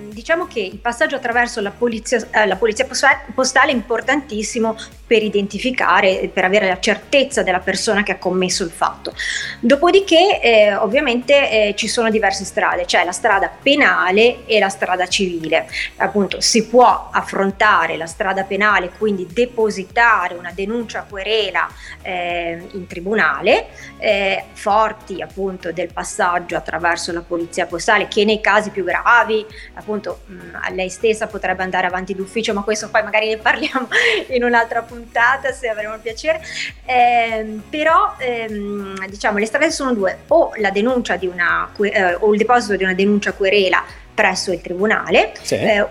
[0.09, 2.87] Diciamo che il passaggio attraverso la polizia, eh, la polizia
[3.35, 8.71] postale è importantissimo per identificare, per avere la certezza della persona che ha commesso il
[8.71, 9.15] fatto.
[9.61, 15.07] Dopodiché eh, ovviamente eh, ci sono diverse strade, c'è la strada penale e la strada
[15.07, 15.69] civile.
[15.97, 21.69] Appunto si può affrontare la strada penale, quindi depositare una denuncia querela
[22.03, 23.67] eh, in tribunale,
[23.99, 30.21] eh, forti appunto del passaggio attraverso la polizia postale che nei casi più gravi appunto
[30.27, 33.89] mh, lei stessa potrebbe andare avanti d'ufficio, ma questo poi magari ne parliamo
[34.29, 36.41] in un'altra puntata se avremo il piacere,
[36.85, 42.33] eh, però ehm, diciamo le strade sono due, o la denuncia di una, eh, o
[42.33, 43.83] il deposito di una denuncia querela
[44.15, 45.55] presso il tribunale, sì.
[45.55, 45.91] eh, o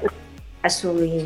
[0.60, 1.26] presso i,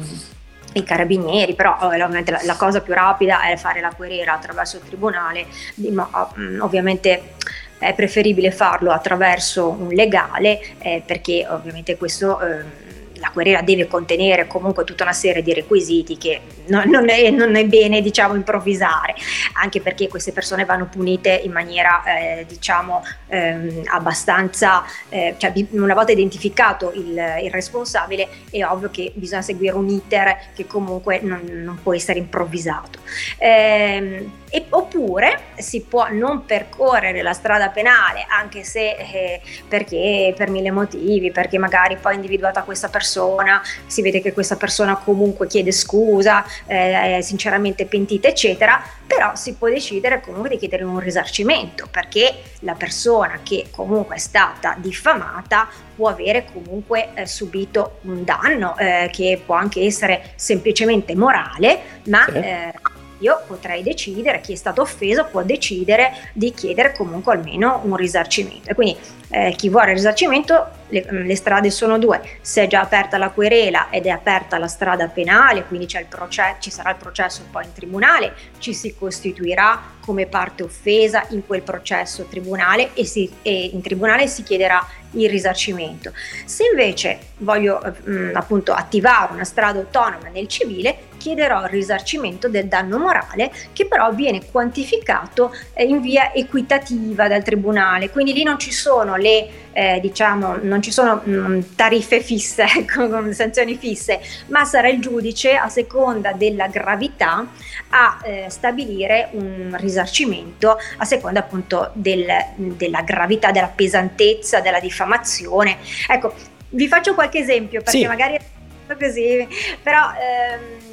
[0.74, 4.78] i carabinieri, però eh, ovviamente la, la, cosa più rapida è fare la querela attraverso
[4.78, 5.46] il tribunale,
[5.92, 7.36] ma mm, ovviamente
[7.80, 12.88] è preferibile farlo attraverso un legale eh, perché ovviamente questo eh,
[13.19, 17.55] la querela deve contenere comunque tutta una serie di requisiti che non, non, è, non
[17.55, 19.15] è, bene diciamo improvvisare,
[19.53, 25.93] anche perché queste persone vanno punite in maniera eh, diciamo ehm, abbastanza, eh, cioè una
[25.93, 31.41] volta identificato il, il, responsabile è ovvio che bisogna seguire un iter che comunque non,
[31.45, 32.99] non può essere improvvisato.
[33.38, 40.50] Eh, e, oppure si può non percorrere la strada penale anche se eh, perché per
[40.50, 45.72] mille motivi, perché magari poi individuata questa persona, si vede che questa persona comunque chiede
[45.72, 51.88] scusa, eh, è sinceramente pentita eccetera, però si può decidere comunque di chiedere un risarcimento
[51.89, 58.78] perché la persona che comunque è stata diffamata può avere comunque eh, subito un danno
[58.78, 62.36] eh, che può anche essere semplicemente morale, ma sì.
[62.36, 62.74] eh,
[63.20, 68.70] io potrei decidere, chi è stato offeso può decidere di chiedere comunque almeno un risarcimento.
[68.70, 68.97] E quindi
[69.30, 73.30] eh, chi vuole il risarcimento, le, le, strade sono due, se è già aperta la
[73.30, 77.74] querela ed è aperta la strada penale, quindi proce- ci sarà il processo poi in
[77.74, 83.82] tribunale, ci si costituirà come parte offesa in quel processo tribunale e, si, e in
[83.82, 86.12] tribunale si chiederà il risarcimento.
[86.46, 92.66] Se invece voglio eh, appunto attivare una strada autonoma nel civile, chiederò il risarcimento del
[92.66, 98.58] danno morale che però viene quantificato eh, in via equitativa dal tribunale, quindi lì non
[98.58, 104.19] ci sono le eh, diciamo non ci sono mh, mm, tariffe fisse con sanzioni fisse,
[104.47, 107.47] ma sarà il giudice a seconda della gravità
[107.89, 115.77] a eh, stabilire un risarcimento a seconda appunto del, della gravità, della pesantezza, della diffamazione.
[116.07, 116.34] Ecco,
[116.69, 118.05] vi faccio qualche esempio perché sì.
[118.05, 119.47] magari è così,
[119.82, 120.89] però ehm,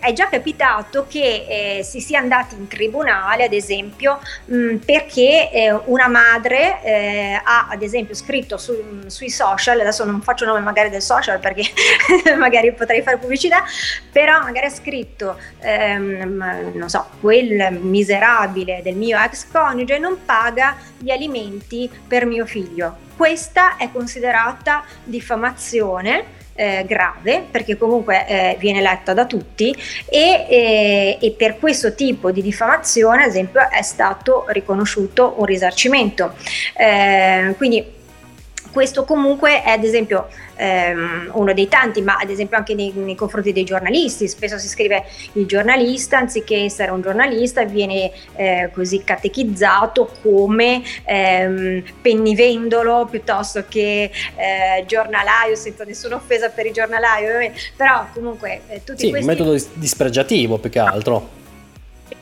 [0.00, 5.50] è già capitato che eh, si sia andati in tribunale, ad esempio, mh, mm, perché
[5.50, 8.74] eh, una madre eh, ha, ad esempio, scritto su,
[9.06, 11.64] sui social, adesso non faccio nome magari del social perché
[12.38, 13.64] magari potrei fare pubblicità,
[14.10, 20.76] però magari ha scritto, ehm, non so, quel miserabile del mio ex coniuge non paga
[20.98, 23.10] gli alimenti per mio figlio.
[23.16, 29.74] Questa è considerata diffamazione eh, grave perché comunque eh, viene letta da tutti
[30.08, 36.34] e, e, e, per questo tipo di diffamazione ad esempio è stato riconosciuto un risarcimento.
[36.76, 38.00] Eh, quindi
[38.72, 43.14] questo comunque è ad esempio ehm, uno dei tanti, ma ad esempio anche nei, nei,
[43.14, 45.04] confronti dei giornalisti, spesso si scrive
[45.34, 54.10] il giornalista anziché essere un giornalista viene eh, così catechizzato come ehm, pennivendolo piuttosto che
[54.36, 59.28] eh, giornalaio, senza nessuna offesa per i giornalaio, però comunque eh, tutti sì, questi...
[59.28, 61.40] un metodo dispregiativo più che altro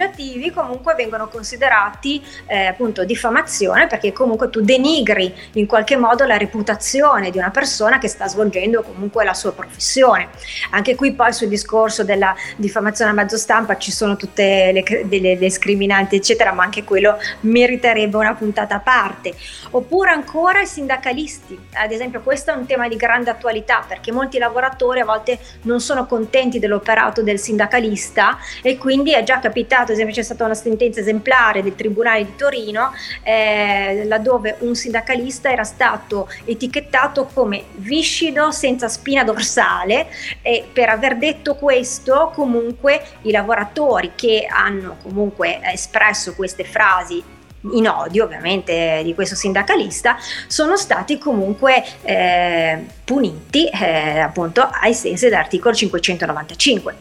[0.01, 6.36] associativi comunque vengono considerati eh, appunto diffamazione perché comunque tu denigri in qualche modo la
[6.36, 10.28] reputazione di una persona che sta svolgendo comunque la sua professione.
[10.70, 15.36] Anche qui poi sul discorso della diffamazione a mezzo stampa ci sono tutte le, le,
[15.36, 19.34] le scriminanti eccetera, ma anche quello meriterebbe una puntata a parte.
[19.72, 24.38] Oppure ancora i sindacalisti, ad esempio questo è un tema di grande attualità perché molti
[24.38, 29.97] lavoratori a volte non sono contenti dell'operato del sindacalista e quindi è già capitato, ad
[29.97, 35.64] esempio c'è stata una sentenza esemplare del Tribunale di Torino eh, laddove un sindacalista era
[35.64, 40.09] stato etichettato come viscido senza spina dorsale
[40.43, 47.38] e per aver detto questo comunque i lavoratori che hanno comunque espresso queste frasi
[47.72, 50.16] in odio ovviamente di questo sindacalista
[50.47, 56.95] sono stati comunque eh, puniti eh, appunto ai sensi dell'articolo 595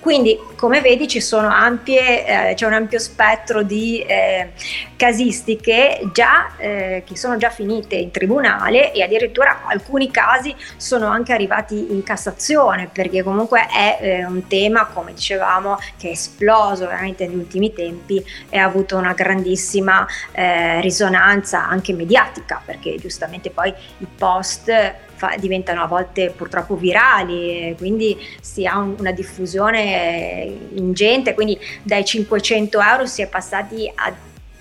[0.00, 4.52] quindi, come vedi, ampie, eh, c'è un ampio spettro di eh,
[4.96, 11.34] casistiche già, eh, che sono già finite in tribunale e addirittura alcuni casi sono anche
[11.34, 17.26] arrivati in Cassazione, perché comunque è eh, un tema, come dicevamo, che è esploso veramente
[17.26, 23.72] negli ultimi tempi e ha avuto una grandissima eh, risonanza anche mediatica, perché giustamente poi
[23.98, 24.72] i post
[25.20, 32.06] fa, diventano a volte purtroppo virali, quindi si ha un, una diffusione ingente, quindi dai
[32.06, 34.12] 500 euro si è passati a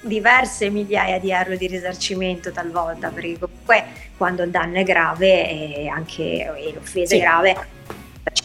[0.02, 3.86] diverse migliaia di euro di risarcimento talvolta, perché comunque
[4.18, 7.18] quando il danno è grave e anche e l'offesa sì.
[7.18, 7.78] è grave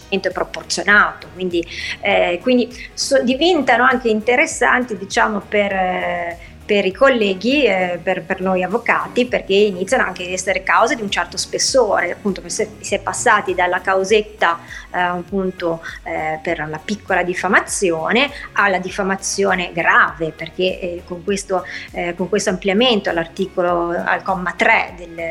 [0.08, 1.66] è proporzionato, quindi,
[2.00, 5.72] eh, quindi so, diventano anche interessanti diciamo per...
[5.72, 10.96] Eh, per i colleghi, eh, per, per, noi avvocati, perché iniziano anche ad essere cause
[10.96, 14.58] di un certo spessore, appunto si è passati dalla causetta
[14.94, 22.14] eh, appunto eh, per la piccola diffamazione alla diffamazione grave, perché eh, con questo, eh,
[22.14, 25.22] con, questo, ampliamento all'articolo, al comma 3 del,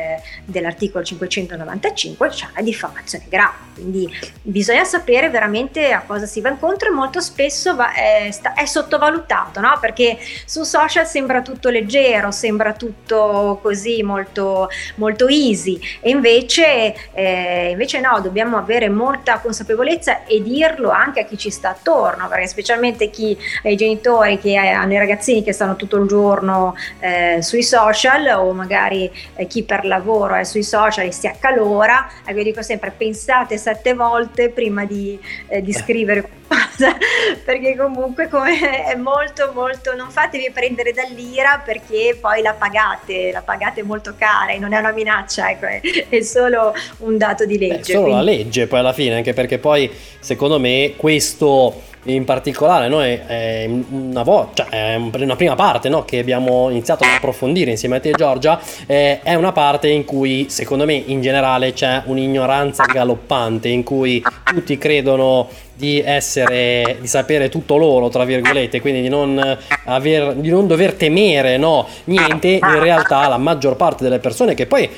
[0.44, 4.08] dell'articolo 595 c'è la diffamazione grave, quindi
[4.42, 8.66] bisogna sapere veramente a cosa si va incontro e molto spesso va, è, sta, è
[8.66, 9.78] sottovalutato, no?
[9.80, 15.80] perché su social sembra sembra tutto leggero, sembra tutto così molto, molto easy.
[16.00, 21.50] E invece, eh, invece no, dobbiamo avere molta consapevolezza e dirlo anche a chi ci
[21.50, 25.96] sta attorno, perché specialmente chi ha i genitori che hanno i ragazzini che stanno tutto
[25.96, 31.12] il giorno eh, sui social o magari eh, chi per lavoro è sui social e
[31.12, 35.18] si accalora, ecco io dico sempre pensate sette volte prima di,
[35.48, 36.96] eh, di scrivere qualcosa,
[37.44, 43.30] perché comunque come è molto molto, non fatevi prendere dal dall'ira perché poi la pagate,
[43.32, 45.66] la pagate molto cara e non è una minaccia, ecco,
[46.08, 47.80] è, solo un dato di legge.
[47.80, 48.18] È solo quindi...
[48.18, 53.68] la legge poi alla fine, anche perché poi secondo me questo in particolare noi è
[53.90, 58.00] una, vo- cioè è una prima parte no, che abbiamo iniziato ad approfondire insieme a
[58.00, 63.68] te Giorgia eh, è una parte in cui secondo me in generale c'è un'ignoranza galoppante
[63.68, 69.58] in cui tutti credono di essere di sapere tutto loro tra virgolette quindi di non,
[69.86, 72.48] aver, di non dover temere no, niente.
[72.48, 74.88] In realtà la maggior parte delle persone che poi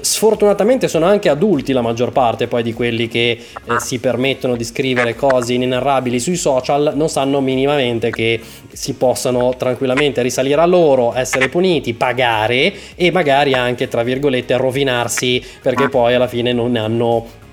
[0.00, 3.40] sfortunatamente sono anche adulti la maggior parte poi di quelli che eh,
[3.78, 8.40] si permettono di scrivere cose inenarrabili sui social non sanno minimamente che
[8.72, 15.42] si possano tranquillamente risalire a loro, essere puniti, pagare e magari anche tra virgolette rovinarsi
[15.62, 17.44] perché poi alla fine non hanno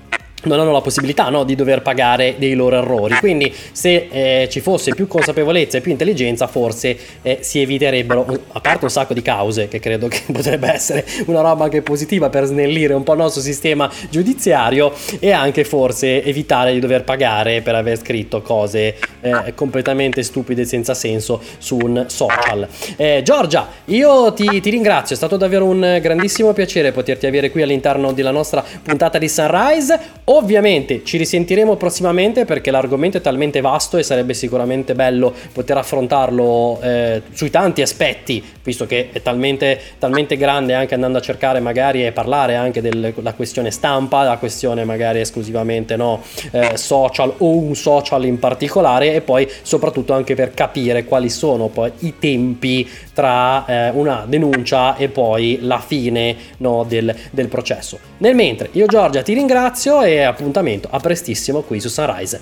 [0.44, 3.14] non hanno la possibilità no, di dover pagare dei loro errori.
[3.18, 8.60] Quindi se eh, ci fosse più consapevolezza e più intelligenza forse eh, si eviterebbero, a
[8.60, 12.44] parte un sacco di cause che credo che potrebbe essere una roba anche positiva per
[12.44, 17.74] snellire un po' il nostro sistema giudiziario e anche forse evitare di dover pagare per
[17.74, 22.66] aver scritto cose eh, completamente stupide e senza senso su un social.
[22.96, 27.62] Eh, Giorgia, io ti, ti ringrazio, è stato davvero un grandissimo piacere poterti avere qui
[27.62, 29.98] all'interno della nostra puntata di Sunrise.
[30.36, 36.80] Ovviamente ci risentiremo prossimamente perché l'argomento è talmente vasto e sarebbe sicuramente bello poter affrontarlo
[36.82, 42.04] eh, sui tanti aspetti, visto che è talmente, talmente, grande anche andando a cercare magari
[42.04, 46.20] e parlare anche della questione stampa, la questione magari esclusivamente no,
[46.50, 51.68] eh, social o un social in particolare e poi soprattutto anche per capire quali sono
[51.68, 57.98] poi i tempi tra eh, una denuncia e poi la fine no, del, del processo.
[58.18, 62.40] Nel mentre io Giorgia ti ringrazio e appuntamento a prestissimo qui su Sunrise.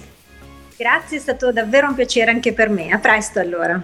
[0.77, 2.91] Grazie, è stato davvero un piacere anche per me.
[2.91, 3.81] A presto allora.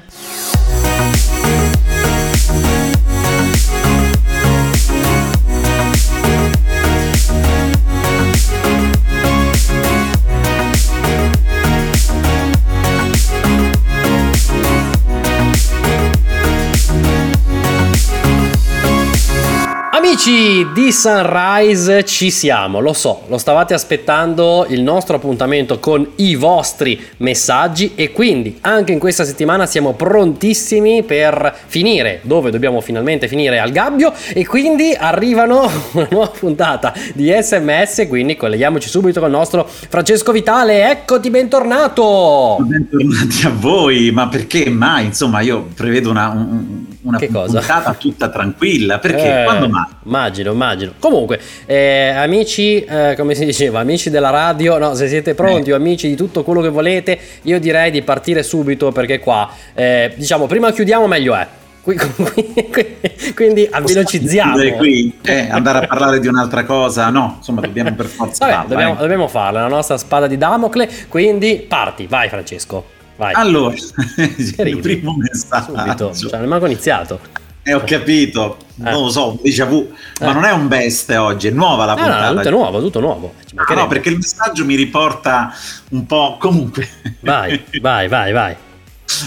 [19.99, 26.37] Amici di Sunrise, ci siamo, lo so, lo stavate aspettando il nostro appuntamento con i
[26.37, 33.27] vostri messaggi e quindi anche in questa settimana siamo prontissimi per finire dove dobbiamo finalmente
[33.27, 39.31] finire al gabbio e quindi arrivano una nuova puntata di SMS, quindi colleghiamoci subito con
[39.31, 42.59] il nostro Francesco Vitale, eccoti bentornato!
[42.61, 45.07] Bentornati a voi, ma perché mai?
[45.07, 47.59] Insomma, io prevedo una, un, una Che cosa?
[47.59, 49.85] puntata tutta tranquilla, perché Eh, quando mai?
[50.05, 50.93] Immagino, immagino.
[50.99, 55.77] Comunque, eh, amici, eh, come si diceva, amici della radio, no, se siete pronti o
[55.77, 60.47] amici di tutto quello che volete, io direi di partire subito perché qua, eh, diciamo,
[60.47, 61.47] prima chiudiamo meglio è.
[61.81, 61.97] Qui-
[62.71, 62.97] qui-
[63.35, 64.53] Quindi avvelocizziamo.
[64.55, 68.57] Chiudere qui, eh, andare a parlare di un'altra cosa, no, insomma, dobbiamo per forza Vabbè,
[68.57, 69.01] farlo, dobbiamo, eh.
[69.01, 70.89] dobbiamo farla, la nostra spada di Damocle.
[71.09, 72.97] Quindi parti, vai Francesco.
[73.19, 73.35] Vai.
[73.35, 73.75] Allora,
[74.17, 75.77] il primo messaggio.
[75.77, 77.19] Subito, cioè, non è iniziato.
[77.65, 78.91] Eh, ho capito, Eh.
[78.91, 80.33] non lo so, un déjà vu, ma Eh.
[80.33, 82.35] non è un best oggi, è nuova la Ah, no, puntata.
[82.35, 83.35] tutto è nuovo, tutto nuovo.
[83.57, 85.53] Ah, no, perché il messaggio mi riporta
[85.91, 86.89] un po' comunque.
[87.21, 88.57] Vai, vai, vai, vai.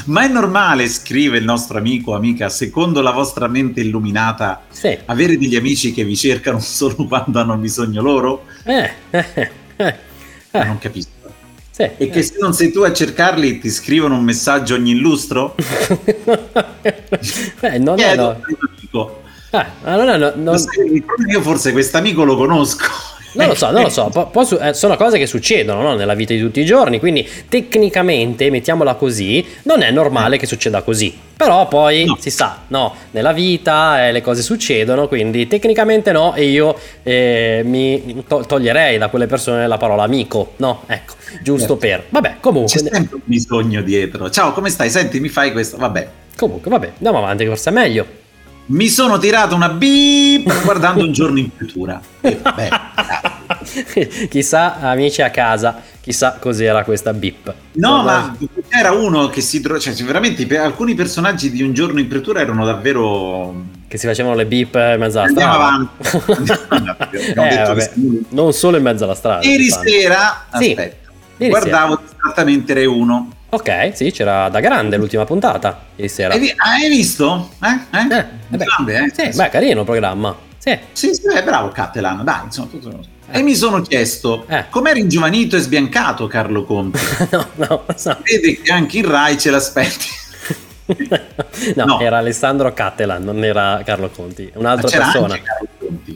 [0.06, 4.98] Ma è normale, scrive il nostro amico o amica, secondo la vostra mente illuminata, Sì.
[5.06, 8.46] avere degli amici che vi cercano solo quando hanno bisogno loro?
[8.64, 9.26] Eh, eh,
[9.76, 9.96] eh,
[10.52, 11.11] eh, Non capisco.
[11.98, 12.04] Sì.
[12.04, 15.56] E che se non sei tu a cercarli ti scrivono un messaggio ogni illustro?
[17.62, 18.30] eh, non è Chiedo no.
[18.30, 19.22] al mio amico.
[19.52, 20.64] Eh, ma non è no- non-
[21.30, 22.86] io forse quest'amico lo conosco.
[23.34, 26.14] Non lo so, non lo so, po- su- eh, sono cose che succedono no, nella
[26.14, 31.18] vita di tutti i giorni, quindi tecnicamente, mettiamola così, non è normale che succeda così.
[31.38, 32.18] Però poi No.
[32.20, 37.62] si sa, no, nella vita eh, le cose succedono, quindi tecnicamente no, e io eh,
[37.66, 40.84] mi to- toglierei da quelle persone la parola amico, no?
[40.86, 41.78] Ecco, giusto Certo.
[41.78, 42.04] per...
[42.10, 44.30] Vabbè, C'è comunque, sempre un bisogno dietro.
[44.30, 44.90] Ciao, come stai?
[44.92, 45.78] Senti, mi fai questo?
[45.78, 46.08] Vabbè.
[46.38, 48.06] comunque, vabbè, andiamo avanti, che forse è meglio.
[48.72, 52.02] Mi sono tirato una beep guardando un giorno in futura.
[54.30, 57.54] Chissà, amici a casa, chissà cos'era questa bip.
[57.74, 61.74] No, Guarda- ma c'era uno che si trovava, cioè veramente pe- alcuni personaggi di un
[61.74, 63.54] giorno in pretura erano davvero...
[63.88, 65.68] Che si facevano le bip in mezzo alla strada.
[65.68, 67.10] Andiamo avanti.
[67.22, 69.46] Eh, siamo- non solo in mezzo alla strada.
[69.46, 70.96] Ieri si sera, Sì, aspetta,
[71.38, 73.32] ieri guardavo distrattamente Re 1.
[73.54, 76.34] Ok, sì, c'era da grande l'ultima puntata ieri sera.
[76.34, 77.50] Hai, vi- hai visto?
[77.62, 77.98] Eh?
[77.98, 78.16] Eh?
[78.18, 78.64] Eh, vabbè.
[78.64, 79.32] Grande, eh?
[79.32, 80.34] Sì, beh, carino il programma.
[80.58, 80.78] Sì.
[80.94, 83.00] Sì, sì, è bravo Cattelan, dai, insomma, tutto...
[83.30, 84.66] E mi sono chiesto, Eh.
[84.70, 87.00] com'era ingiovanito e sbiancato Carlo Conti?
[87.32, 88.18] no, no, no.
[88.24, 90.06] Vede che anche in Rai ce l'aspetti.
[91.76, 92.00] no, No.
[92.00, 95.38] era Alessandro Cattelan, non era Carlo Conti, è un'altra c'era persona.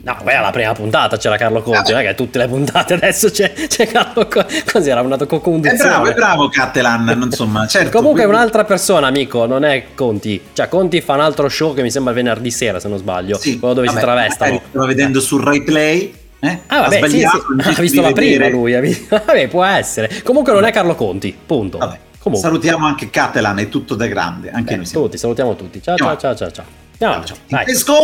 [0.02, 3.30] No, quella è la prima puntata c'era Carlo Conti, è che tutte le puntate adesso
[3.30, 4.62] c'è, c'è Carlo Conti.
[4.70, 5.76] Cos'era una È co-conduzione?
[5.90, 7.90] bravo, è bravo Cattelan, insomma, certo.
[7.90, 10.40] Comunque è quindi- un'altra persona, amico, non è Conti.
[10.52, 13.36] Cioè, Conti fa un altro show che mi sembra venerdì sera, se non sbaglio.
[13.38, 14.62] Sì, quello dove vabbè, si travestano.
[14.70, 16.14] Stava vedendo sul Rai Play.
[16.38, 16.60] Eh?
[16.66, 17.24] Ah, vabbè, ha sì, sì.
[17.24, 18.72] ha visto la prima lui.
[19.08, 20.22] Vabbè, può essere.
[20.22, 21.78] Comunque non è Carlo Conti, punto.
[21.78, 25.04] Vabbè, Comunque, salutiamo anche Cattelan, è tutto da grande, anche Beh, noi siamo.
[25.04, 25.80] tutti, salutiamo tutti.
[25.80, 26.64] Ciao, ciao, ciao, ciao, ciao.
[26.98, 27.36] Andiamo, ciao.
[27.50, 27.62] Vai.
[27.64, 27.94] Francesco!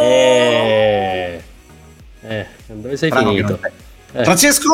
[0.00, 1.40] Eh,
[2.26, 3.60] eh, dove sei Bravo finito?
[4.14, 4.24] Eh.
[4.24, 4.68] Francesco!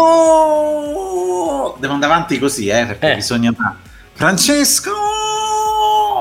[1.79, 3.15] Devo andare avanti così, eh, perché Eh.
[3.17, 3.53] bisogna...
[4.15, 4.91] Francesco!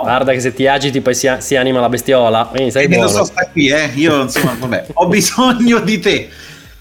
[0.01, 2.47] Guarda che se ti agiti poi si, si anima la bestiola.
[2.51, 3.09] Quindi sei Eh, lo buono.
[3.11, 3.91] so, sta qui, eh.
[3.95, 6.29] Io, insomma, vabbè, ho bisogno di te.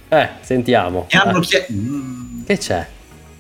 [0.09, 1.07] Eh, sentiamo.
[1.13, 2.43] Mi hanno, Eh, chie- Mm.
[2.45, 2.87] Che c'è?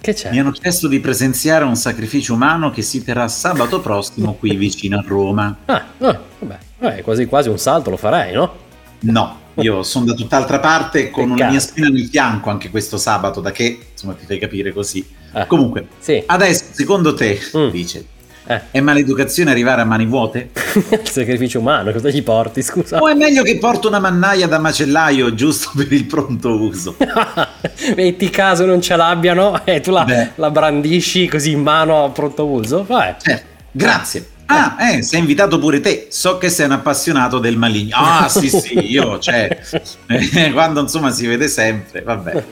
[0.00, 0.30] Che c'è?
[0.30, 4.98] Mi hanno chiesto di presenziare un sacrificio umano che si terrà sabato prossimo qui vicino
[4.98, 5.56] a Roma.
[5.66, 8.66] Ah, eh, vabbè, vabbè, quasi quasi un salto lo farei, no?
[9.00, 11.50] No, io sono da tutt'altra parte con una Peccato.
[11.50, 15.04] mia spina nel fianco anche questo sabato, da che insomma ti fai capire così.
[15.34, 16.22] Eh, Comunque, Sì.
[16.26, 17.68] adesso secondo te, Mm.
[17.70, 18.04] dice,
[18.46, 18.60] Eh.
[18.70, 20.50] è maleducazione arrivare a mani vuote?
[20.90, 22.98] il sacrificio umano, cosa gli porti, scusa?
[22.98, 26.96] O è meglio che porto una mannaia da macellaio giusto per il pronto uso?
[27.96, 32.46] Metti caso non ce l'abbiano e tu la, la brandisci così in mano a pronto
[32.46, 32.84] uso?
[32.84, 33.16] Vabbè.
[33.20, 34.28] Certo, grazie.
[34.50, 36.06] Ah, eh, sei invitato pure te.
[36.10, 37.96] So che sei un appassionato del maligno.
[37.96, 39.58] Ah, sì, sì, io, cioè,
[40.06, 42.44] eh, quando insomma si vede sempre, vabbè.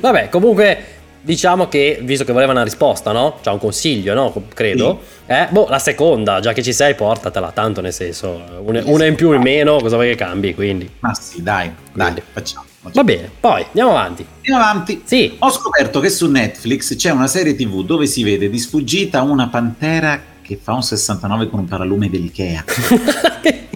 [0.00, 3.38] Vabbè, comunque diciamo che, visto che voleva una risposta, no?
[3.42, 4.32] C'ha un consiglio, no?
[4.52, 5.00] Credo.
[5.26, 9.14] Eh, boh, la seconda, già che ci sei, portatela, tanto nel senso, una, una in
[9.14, 10.90] più o in meno, cosa vuoi che cambi, quindi.
[11.00, 12.22] Ma sì, dai, dai, Quindi.
[12.32, 12.66] facciamo.
[12.80, 14.24] Va bene, poi andiamo avanti.
[14.36, 15.02] Andiamo avanti.
[15.04, 15.34] Sì.
[15.40, 19.48] Ho scoperto che su Netflix c'è una serie TV dove si vede di sfuggita una
[19.48, 22.64] pantera che fa un 69 con un paralume dell'Ikea.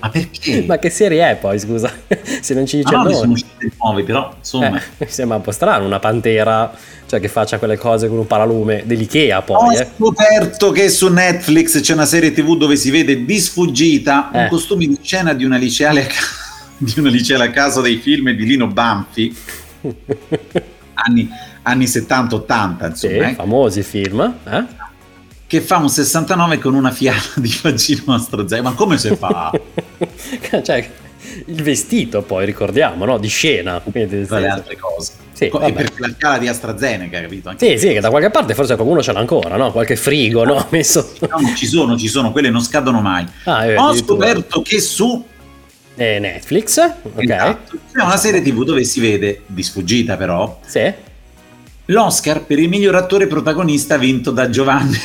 [0.00, 0.62] Ma perché?
[0.64, 1.92] Ma che serie è poi, scusa?
[2.40, 4.78] Se non ci dice Ah, no, sono uscite nuove, però insomma.
[4.78, 6.72] Eh, mi sembra un po' strano una pantera,
[7.06, 9.88] cioè che faccia quelle cose con un paralume dell'Ikea Ho poi, eh.
[9.96, 14.42] scoperto che su Netflix c'è una serie TV dove si vede di sfuggita Eh.
[14.44, 16.06] un costume di scena di una liceale
[16.84, 19.34] di una licea la casa dei film di Lino Banfi,
[20.94, 21.28] anni,
[21.62, 24.34] anni 70-80, insomma, Sì, eh, famosi film.
[24.44, 24.80] Eh?
[25.52, 28.70] che fa un 69 con una fiala di bacino AstraZeneca.
[28.70, 29.52] Ma come si fa?
[30.64, 30.90] cioè,
[31.44, 33.18] il vestito poi, ricordiamo, no?
[33.18, 33.78] Di scena.
[33.78, 35.12] Quindi, Tra le altre cose.
[35.34, 37.50] Sì, e perché la fiala di AstraZeneca, capito?
[37.50, 39.72] Anche Sì, sì, che da qualche parte forse qualcuno ce l'ha ancora, no?
[39.72, 40.66] Qualche frigo, no?
[40.70, 41.12] Messo...
[41.20, 43.26] No, ci sono, ci sono, quelle non scadono mai.
[43.44, 45.22] Ah, eh, Ho scoperto che su
[45.94, 47.22] Eh, Netflix, ok.
[47.22, 50.90] esatto, c'è una serie TV dove si vede, di sfuggita però, Sì.
[51.86, 54.96] l'Oscar per il miglior attore protagonista vinto da Giovanni.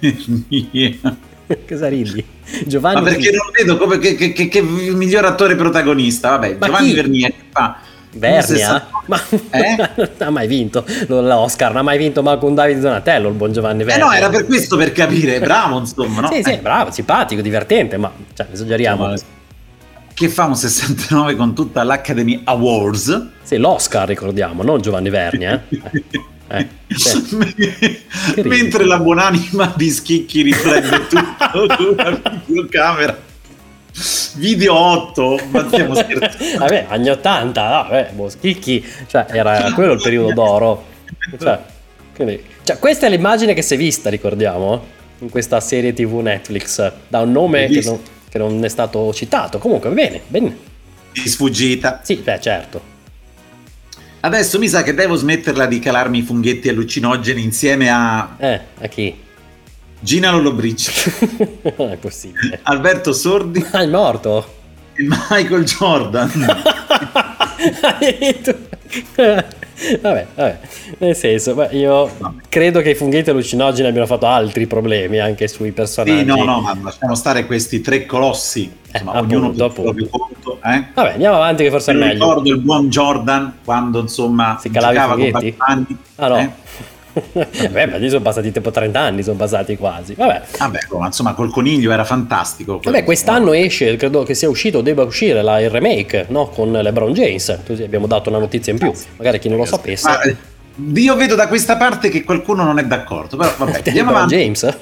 [1.66, 2.24] Cosa ridi?
[2.66, 3.00] Giovanni...
[3.02, 6.30] Ma perché non vedo come che, che- che- che il miglior attore protagonista?
[6.30, 6.94] Vabbè, Ma Giovanni chi?
[6.94, 7.78] Vernier che fa
[8.12, 8.42] Vernia?
[8.42, 9.20] 60 Ma
[9.50, 9.76] Eh?
[9.96, 13.52] non ha mai vinto l'Oscar, non ha mai vinto manco un Davide Donatello, il buon
[13.52, 14.04] Giovanni Eh Vernia.
[14.06, 16.30] no, era per questo per capire, bravo insomma, no?
[16.32, 19.10] Sì, sì, Eh, bravo, simpatico, divertente, ma cioè, esageriamo.
[19.10, 19.36] insomma,
[20.18, 23.28] che fa un 69 con tutta l'Academy Awards.
[23.44, 25.64] Sì, l'Oscar ricordiamo, non Giovanni Vernia.
[25.68, 26.06] Eh.
[26.50, 26.66] Eh,
[28.36, 28.48] ridi?
[28.48, 33.18] Mentre la buonanima di Schicchi riprende tutto una videocamera.
[34.36, 36.56] Video 8, ma stiamo scherzando.
[36.64, 40.84] Vabbè, anni 80, no, vabbè, Boschicchi, cioè era quello il periodo d'oro.
[41.38, 41.58] Cioè,
[42.14, 44.82] quindi- cioè, questa è l'immagine che si è vista, ricordiamo,
[45.18, 49.58] in questa serie TV Netflix, da un nome che non, che non è stato citato.
[49.58, 50.56] Comunque, bene, bene.
[51.12, 52.00] Di sfuggita.
[52.04, 52.96] Sì, beh, certo.
[54.20, 58.86] Adesso mi sa che devo smetterla di calarmi i funghetti allucinogeni insieme a Eh, a
[58.88, 59.14] chi?
[60.00, 60.92] Gina Lollobrigida,
[61.76, 62.60] non è possibile.
[62.62, 64.54] Alberto Sordi Ah, è morto?
[64.94, 66.62] e Michael Jordan.
[70.00, 70.58] vabbè, vabbè,
[70.98, 72.10] nel senso, beh, io
[72.48, 76.18] credo che i funghetti allucinogeni abbiano fatto altri problemi anche sui personaggi.
[76.18, 78.70] Sì, no, no, ma lasciamo stare questi tre colossi.
[78.90, 80.58] Insomma, Eh, ognuno appunto, per il proprio conto.
[80.64, 80.84] Eh?
[80.94, 82.12] Vabbè, andiamo avanti che forse è meglio.
[82.12, 85.54] ricordo il buon Jordan quando insomma Si calava i con funghetti?
[85.56, 85.98] Batman.
[86.16, 86.38] Ah no.
[86.38, 86.50] Eh?
[87.32, 90.14] Vabbè, ma lì sono passati tipo 30 anni, sono passati quasi.
[90.14, 90.42] Vabbè.
[90.58, 92.80] Vabbè, ma insomma col coniglio era fantastico.
[92.82, 96.48] Vabbè, quest'anno esce, credo che sia uscito, debba uscire la- il remake, no?
[96.48, 97.58] Con LeBron James.
[97.66, 98.92] Così abbiamo dato una notizia in più.
[99.16, 100.08] Magari chi non lo sapesse.
[100.08, 100.36] Ma, eh,
[100.94, 104.36] io vedo da questa parte che qualcuno non è d'accordo, però vabbè, andiamo avanti.
[104.36, 104.62] James?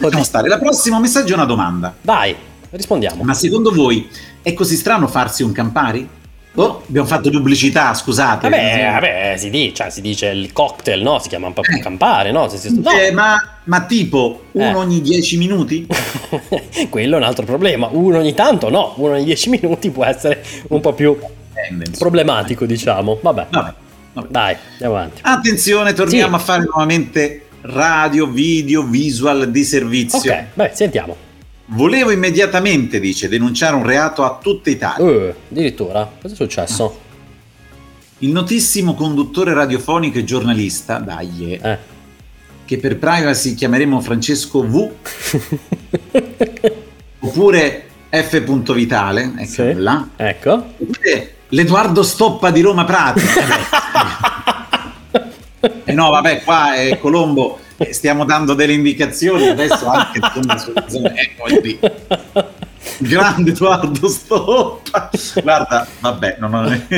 [0.00, 0.48] Lasciamo stare.
[0.48, 1.94] La prossimo messaggio è una domanda.
[2.02, 2.34] Vai,
[2.70, 3.22] rispondiamo.
[3.22, 4.08] Ma secondo voi
[4.42, 6.08] è così strano farsi un Campari?
[6.56, 8.48] Oh, abbiamo fatto pubblicità, scusate.
[8.48, 11.18] Vabbè, vabbè, si dice, cioè, si dice il cocktail, no?
[11.20, 11.78] Si chiama un po' Eh.
[11.78, 12.48] campare, no?
[12.48, 12.90] Si- si- no.
[12.90, 14.74] Eh, ma, ma tipo uno Eh.
[14.74, 15.86] ogni 10 minuti?
[16.90, 17.88] Quello è un altro problema.
[17.92, 18.94] Uno ogni tanto, no.
[18.96, 21.16] Uno ogni 10 minuti può essere un po' più
[21.96, 23.18] problematico, diciamo.
[23.22, 23.72] Vabbè, Vabbè,
[24.14, 24.28] vabbè.
[24.28, 25.20] dai, andiamo avanti.
[25.22, 26.42] Attenzione, torniamo Sì.
[26.42, 30.32] a fare nuovamente radio, video, visual di servizio.
[30.32, 31.16] Ok, beh, sentiamo.
[31.72, 35.04] Volevo immediatamente, dice, denunciare un reato a tutta Italia.
[35.04, 36.98] Uh, addirittura, cosa è successo?
[38.18, 41.78] Il notissimo conduttore radiofonico e giornalista, dai, Eh.
[42.64, 44.90] che per privacy chiameremo Francesco V,
[47.20, 48.72] oppure F.
[48.72, 49.72] Vitale, ecco Sì.
[49.74, 50.52] là, Ecco.
[50.76, 53.20] oppure l'Edoardo Stoppa di Roma Prati.
[55.84, 60.72] E no, vabbè, qua è Colombo, eh, stiamo dando delle indicazioni adesso anche insomma, su-
[60.76, 61.94] insomma, eh, voglio dire,
[62.98, 65.10] grande Edoardo Stoppa.
[65.42, 66.68] Guarda, vabbè, non ho...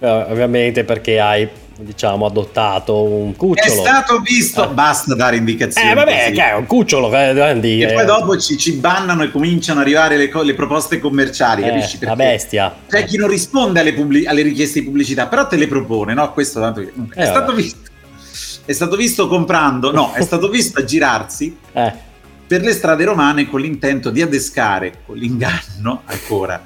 [0.00, 3.80] Eh, Ovviamente perché hai, diciamo, adottato un È cucciolo.
[3.82, 4.66] stato visto, Ah.
[4.68, 5.90] basta dare indicazioni.
[5.90, 9.22] Eh, vabbè, che è un cucciolo, eh, Andy, E eh, poi dopo ci, ci bannano
[9.22, 11.98] e cominciano ad arrivare le, co- le proposte commerciali, eh, capisci?
[12.00, 12.74] la Perché bestia.
[12.88, 16.32] C'è chi non risponde alle, pubblic- alle richieste di pubblicità, però te le propone, no?
[16.32, 17.54] Questo tanto che- è, Eh, stato vabbè.
[17.62, 17.78] visto,
[18.68, 21.90] è stato visto comprando, no, è stato visto aggirarsi Eh,
[22.46, 26.62] per le strade romane con l'intento di adescare, con l'inganno ancora,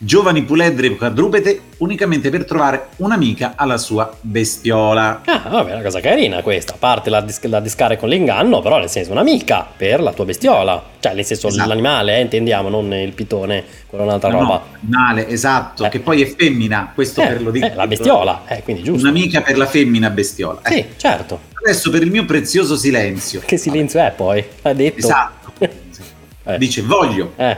[0.00, 5.22] giovani puledre quadrupede unicamente per trovare un'amica alla sua bestiola.
[5.24, 6.74] Ah, vabbè, è una cosa carina questa.
[6.74, 10.24] A parte la, dis- la discare con l'inganno, però nel senso un'amica per la tua
[10.24, 10.82] bestiola.
[11.00, 11.68] Cioè, nel senso Esatto.
[11.68, 14.52] l'animale, eh, intendiamo, non il pitone, quella un'altra No, roba.
[14.80, 15.88] no, male, esatto, Eh.
[15.88, 17.66] che poi è femmina, questo Eh, per lo dico.
[17.66, 19.06] eh, la bestiola, eh, quindi giusto.
[19.08, 20.60] Un'amica per la femmina bestiola.
[20.62, 21.40] Eh, Sì, certo.
[21.64, 23.42] Adesso per il mio prezioso silenzio.
[23.44, 24.44] Che silenzio è poi?
[24.62, 24.98] Ha detto.
[24.98, 25.36] Esatto.
[26.50, 26.56] Eh.
[26.56, 27.56] Dice, voglio Eh.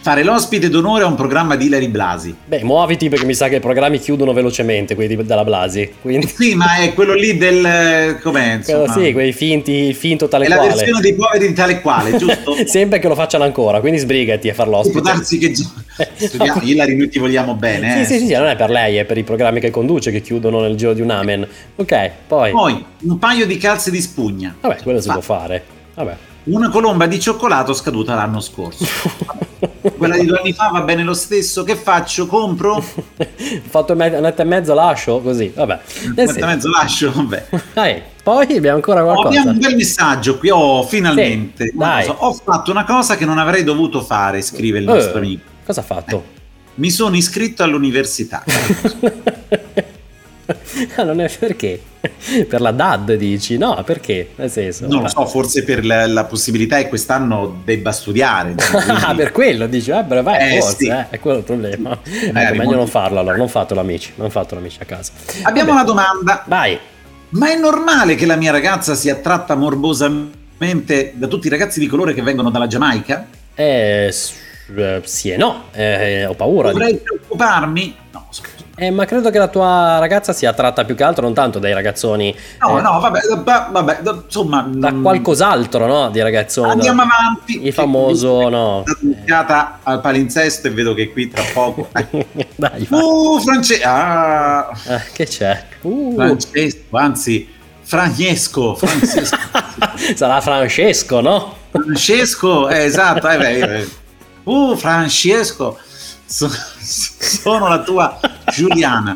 [0.00, 2.34] Fare l'ospite d'onore a un programma di Ilari Blasi.
[2.46, 5.90] Beh, muoviti perché mi sa che i programmi chiudono velocemente, quelli della Blasi.
[6.00, 8.18] Quindi, Sì, ma è quello lì del...
[8.22, 8.84] Com'è, insomma?
[8.92, 10.74] quello sì, quei finti, finto tale È la quale.
[10.74, 12.54] versione dei poveri di tale quale, giusto?
[12.66, 15.00] Sempre che lo facciano ancora, quindi sbrigati a far Può l'ospite.
[15.00, 15.52] darsi che...
[16.14, 18.00] Studiamo, Ilari, noi ti vogliamo bene.
[18.00, 18.04] eh.
[18.04, 20.60] Sì, sì, sì, non è per lei, è per i programmi che conduce che chiudono
[20.60, 21.46] nel giro di un amen.
[21.76, 22.50] Ok, poi.
[22.52, 24.54] Poi, un paio di calze di spugna.
[24.60, 25.64] Vabbè, quello si Fa- può fare.
[25.94, 26.16] Vabbè.
[26.48, 28.86] Una colomba di cioccolato scaduta l'anno scorso.
[29.96, 31.62] Quella di due anni fa va bene lo stesso.
[31.62, 32.26] Che faccio?
[32.26, 32.76] Compro?
[32.76, 32.82] Ho
[33.68, 35.52] fatto un metà e mezzo, lascio così.
[35.54, 35.80] Vabbè.
[36.06, 37.12] Un metà e mezzo, lascio.
[37.12, 37.48] Vabbè.
[37.74, 39.28] Dai, poi abbiamo ancora qualcosa.
[39.28, 40.48] Abbiamo un bel messaggio qui.
[40.48, 41.66] Oh, finalmente.
[41.66, 42.06] Sì, dai.
[42.08, 45.42] Ho fatto una cosa che non avrei dovuto fare, scrive il nostro uh, amico.
[45.66, 46.16] Cosa ha fatto?
[46.16, 46.36] Eh,
[46.76, 48.42] mi sono iscritto all'università.
[50.96, 51.80] Ah, non è perché?
[52.48, 53.58] per la DAD dici?
[53.58, 54.30] No, perché?
[54.36, 58.54] Nel senso, non lo so, forse per la, la possibilità che quest'anno debba studiare.
[58.56, 59.90] ah, per quello dici?
[59.90, 60.86] Eh, beh, vai, eh, forse, sì.
[60.88, 61.98] eh, è quello il problema.
[62.18, 65.12] Eh, ecco, meglio non farlo allora, non fatelo amici, non fatelo amici a casa.
[65.42, 65.80] Abbiamo Vabbè.
[65.80, 66.44] una domanda.
[66.46, 66.78] Vai.
[67.30, 71.86] Ma è normale che la mia ragazza sia attratta morbosamente da tutti i ragazzi di
[71.86, 73.26] colore che vengono dalla Giamaica?
[73.54, 76.70] Eh, eh sì e no, eh, ho paura.
[76.70, 76.98] Dovrei di...
[76.98, 77.96] preoccuparmi?
[78.80, 81.72] Eh, ma credo che la tua ragazza sia tratta più che altro non tanto dai
[81.72, 82.32] ragazzoni.
[82.60, 83.20] No, eh, no, vabbè,
[83.72, 84.68] vabbè, insomma.
[84.72, 86.10] Da qualcos'altro, no?
[86.10, 86.70] Di ragazzoni.
[86.70, 87.66] Andiamo da, avanti.
[87.66, 88.84] Il famoso, no.
[89.00, 91.88] Dedicata al palinsesto e vedo che qui tra poco.
[92.54, 93.88] Dai, uh, Francesco.
[93.88, 94.70] Ah.
[94.86, 95.64] Eh, che c'è?
[95.80, 96.14] Uh.
[96.14, 97.48] Francesco, anzi,
[97.80, 98.74] Francesco.
[98.76, 99.36] Francesco.
[100.14, 101.56] Sarà Francesco, no?
[101.70, 103.28] Francesco, eh, esatto.
[103.28, 103.88] Eh, beh,
[104.44, 105.78] uh, Francesco
[106.28, 109.14] sono la tua Giuliana.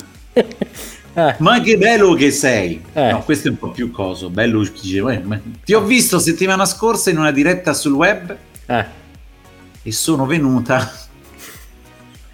[1.15, 1.35] Eh.
[1.39, 2.83] Ma che bello che sei!
[2.95, 3.11] Eh.
[3.11, 4.31] No, questo è un po' più coso.
[4.31, 4.67] Bello
[5.65, 8.35] Ti ho visto settimana scorsa in una diretta sul web
[8.67, 8.85] eh.
[9.83, 10.91] e sono venuta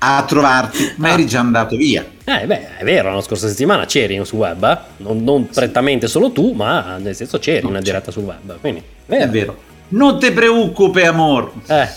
[0.01, 1.13] a trovarti, ma ah.
[1.13, 2.07] eri già andato via.
[2.25, 5.03] Eh, beh, è vero, la scorsa settimana c'eri sul web, eh?
[5.03, 5.59] non, non sì.
[5.59, 8.61] prettamente solo tu, ma nel senso c'eri in una diretta sul web.
[8.61, 9.25] Quindi, vero.
[9.25, 9.63] È vero.
[9.89, 11.53] Non te preoccupi, amor.
[11.67, 11.89] Eh.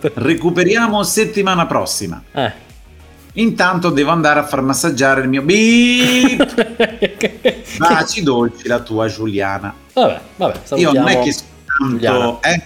[0.14, 2.22] Recuperiamo settimana prossima.
[2.32, 2.66] Eh.
[3.34, 7.76] Intanto devo andare a far massaggiare il mio beep.
[7.78, 9.72] Baci dolci la tua Giuliana.
[9.92, 10.60] Vabbè, vabbè.
[10.76, 11.34] Io non è che
[12.00, 12.62] tanto, eh,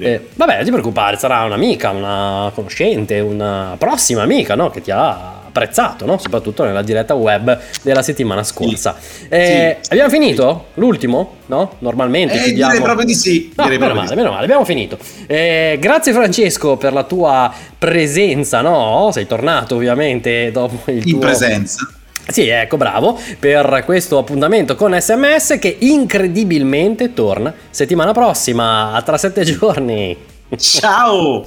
[0.00, 4.70] eh, vabbè, non ti preoccupare, sarà un'amica, una conoscente, una prossima amica, no?
[4.70, 6.18] Che ti ha apprezzato, no?
[6.18, 8.96] soprattutto nella diretta web della settimana scorsa.
[8.98, 9.26] Sì.
[9.28, 9.92] Eh, sì.
[9.92, 10.66] Abbiamo finito?
[10.74, 11.36] L'ultimo?
[11.46, 11.76] No?
[11.80, 12.72] Normalmente eh, chiudiamo...
[12.72, 13.52] direi proprio di sì.
[13.54, 14.98] No, meno male, meno male, abbiamo finito.
[15.26, 19.10] Eh, grazie Francesco per la tua presenza, no?
[19.12, 21.18] Sei tornato ovviamente dopo il In tuo...
[21.20, 21.86] presenza.
[22.24, 29.42] Sì, ecco, bravo, per questo appuntamento con SMS che incredibilmente torna settimana prossima, tra sette
[29.42, 30.16] giorni.
[30.56, 31.44] Ciao!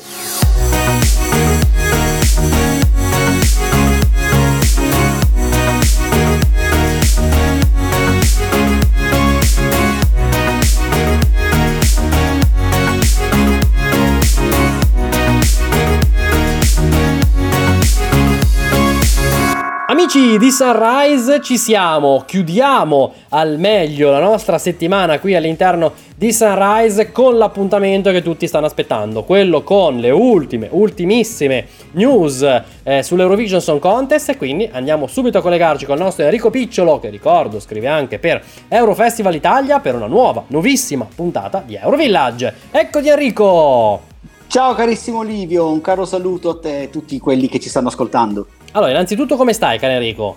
[20.15, 27.11] Amici di Sunrise, ci siamo, chiudiamo al meglio la nostra settimana qui all'interno di Sunrise
[27.11, 32.49] con l'appuntamento che tutti stanno aspettando, quello con le ultime, ultimissime news
[32.83, 36.97] eh, sull'Eurovision Song Contest e quindi andiamo subito a collegarci con il nostro Enrico Picciolo
[37.01, 42.53] che ricordo scrive anche per Eurofestival Italia per una nuova, nuovissima puntata di Eurovillage.
[42.71, 44.13] Eccoti Enrico!
[44.47, 47.89] Ciao carissimo Livio, un caro saluto a te e a tutti quelli che ci stanno
[47.89, 48.47] ascoltando.
[48.75, 50.35] Allora, innanzitutto come stai, caro Enrico?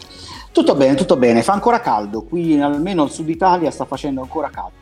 [0.53, 4.49] Tutto bene, tutto bene, fa ancora caldo, qui almeno al sud Italia sta facendo ancora
[4.49, 4.77] caldo,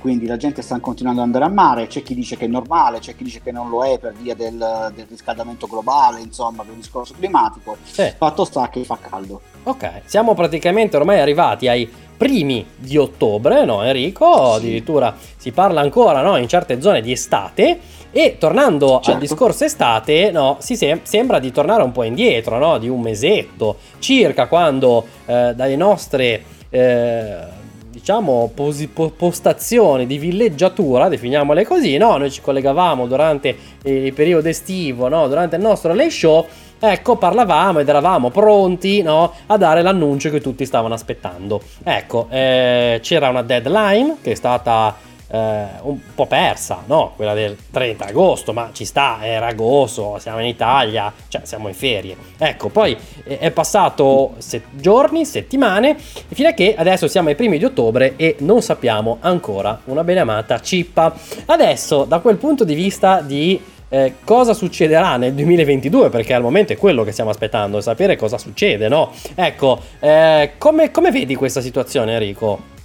[0.00, 2.98] quindi la gente sta continuando ad andare a mare, c'è chi dice che è normale,
[2.98, 6.72] c'è chi dice che non lo è per via del, del riscaldamento globale, insomma, per
[6.72, 8.12] il discorso climatico, sì.
[8.16, 9.40] fatto sta che fa caldo.
[9.62, 14.34] Ok, siamo praticamente ormai arrivati ai primi di ottobre, no Enrico?
[14.34, 14.56] Sì.
[14.56, 17.78] Addirittura si parla ancora no, in certe zone di estate
[18.12, 19.10] e tornando certo.
[19.12, 22.78] al discorso estate, no, si sem- sembra di tornare un po' indietro, no?
[22.78, 27.58] di un mesetto circa, quando eh, dalle nostre eh,
[27.90, 32.16] diciamo posi- postazioni di villeggiatura, definiamole così, no?
[32.16, 35.28] noi ci collegavamo durante il periodo estivo, no?
[35.28, 36.46] durante il nostro late show.
[36.82, 41.60] Ecco, parlavamo ed eravamo pronti no, a dare l'annuncio che tutti stavano aspettando.
[41.84, 44.96] Ecco, eh, c'era una deadline che è stata
[45.30, 47.12] eh, un po' persa, no?
[47.14, 51.74] Quella del 30 agosto, ma ci sta, era agosto, siamo in Italia, cioè siamo in
[51.74, 52.16] ferie.
[52.36, 57.58] Ecco, poi eh, è passato set- giorni, settimane, fino a che adesso siamo ai primi
[57.58, 61.14] di ottobre e non sappiamo ancora una beneamata cippa.
[61.46, 63.60] Adesso, da quel punto di vista di
[63.92, 68.38] eh, cosa succederà nel 2022 perché al momento è quello che stiamo aspettando sapere cosa
[68.38, 72.78] succede no ecco eh, come, come vedi questa situazione Enrico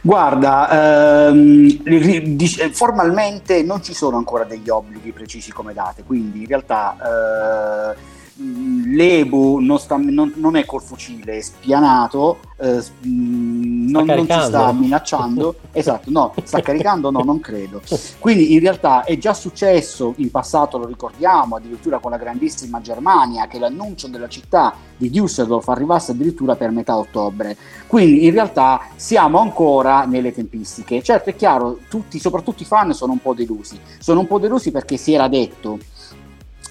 [0.00, 7.94] Guarda, ehm, formalmente non ci sono ancora degli obblighi precisi come date, quindi in realtà
[7.94, 14.40] eh, l'Ebu non, sta, non, non, è col fucile, è spianato, eh, non, non ci
[14.42, 17.82] sta minacciando, esatto, no, sta caricando, no, non credo.
[18.18, 23.48] Quindi in realtà è già successo in passato, lo ricordiamo, addirittura con la grandissima Germania,
[23.48, 27.56] che l'annuncio della città di Düsseldorf arrivasse addirittura per metà ottobre.
[27.88, 31.02] Quindi in realtà siamo ancora nelle tempistiche.
[31.02, 34.70] Certo è chiaro, tutti, soprattutto i fan sono un po' delusi, sono un po' delusi
[34.70, 35.78] perché si era detto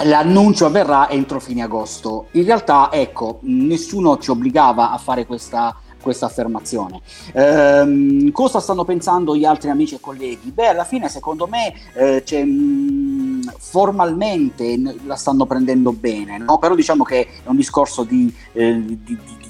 [0.03, 2.27] l'annuncio avverrà entro fine agosto.
[2.31, 7.01] In realtà, ecco, nessuno ci obbligava a fare questa, questa affermazione.
[7.33, 10.51] Ehm, cosa stanno pensando gli altri amici e colleghi?
[10.51, 16.57] Beh, alla fine, secondo me, eh, mh, mm, formalmente la stanno prendendo bene, no?
[16.57, 19.46] però diciamo che è un discorso di, eh, di, di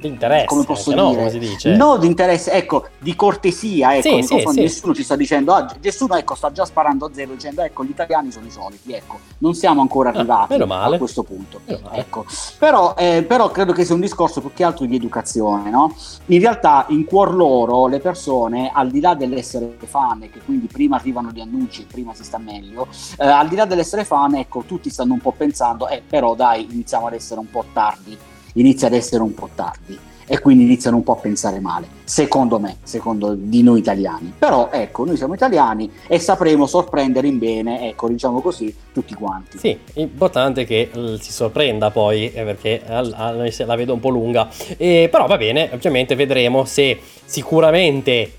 [0.00, 1.02] di interesse, come posso dire?
[1.02, 1.76] No, come si dice?
[1.76, 4.60] No, di interesse, ecco, di cortesia, ecco, sì, sì, sì.
[4.60, 7.90] nessuno ci sta dicendo, ah, nessuno ecco, sta già sparando a zero dicendo, ecco, gli
[7.90, 11.60] italiani sono i soliti, ecco, non siamo ancora ah, arrivati ah, a questo punto.
[11.92, 12.24] Ecco.
[12.58, 15.94] Però, eh, però, credo che sia un discorso più che altro di educazione, no?
[16.26, 20.66] In realtà, in cuor loro, le persone, al di là dell'essere fan, e che quindi
[20.66, 24.62] prima arrivano gli annunci, prima si sta meglio, eh, al di là dell'essere fan, ecco,
[24.66, 28.16] tutti stanno un po' pensando, eh, però dai, iniziamo ad essere un po' tardi
[28.54, 29.98] inizia ad essere un po' tardi
[30.32, 34.32] e quindi iniziano un po' a pensare male, secondo me, secondo di noi italiani.
[34.38, 39.58] Però ecco, noi siamo italiani e sapremo sorprendere in bene, ecco, diciamo così, tutti quanti.
[39.58, 45.08] Sì, importante che uh, si sorprenda poi, eh, perché la vedo un po' lunga, eh,
[45.10, 48.34] però va bene, ovviamente vedremo se sicuramente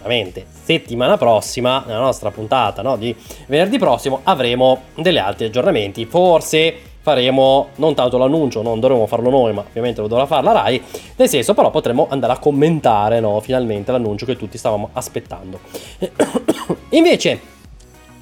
[0.00, 3.14] sicuramente settimana prossima, nella nostra puntata no, di
[3.48, 6.06] venerdì prossimo, avremo degli altri aggiornamenti.
[6.06, 10.52] Forse faremo non tanto l'annuncio, non dovremo farlo noi, ma ovviamente lo dovrà fare la
[10.52, 10.82] RAI,
[11.16, 15.58] nel senso però potremo andare a commentare no, finalmente l'annuncio che tutti stavamo aspettando.
[16.90, 17.40] Invece,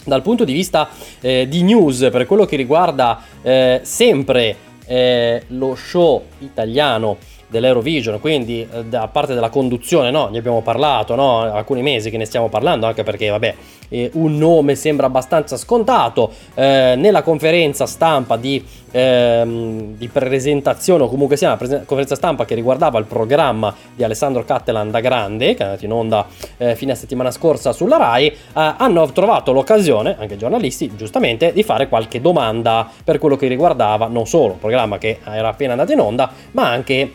[0.05, 0.89] dal punto di vista
[1.21, 4.57] eh, di news, per quello che riguarda eh, sempre
[4.87, 7.19] eh, lo show italiano,
[7.49, 12.19] dell'Eurovision, quindi eh, da parte della conduzione, no, ne abbiamo parlato, no, alcuni mesi che
[12.19, 13.55] ne stiamo parlando, anche perché vabbè,
[13.89, 21.09] eh, un nome sembra abbastanza scontato, eh, nella conferenza stampa di, ehm, di, presentazione, o
[21.09, 25.55] comunque sia una presen- conferenza stampa che riguardava il programma di Alessandro Cattelan da Grande,
[25.55, 26.27] che è andato in onda
[26.59, 31.63] eh, fine settimana scorsa sulla RAI, eh, hanno trovato l'occasione, anche i giornalisti, giustamente, di
[31.63, 35.93] fare qualche domanda per quello che riguardava non solo il programma che era appena andato
[35.93, 37.13] in onda, ma anche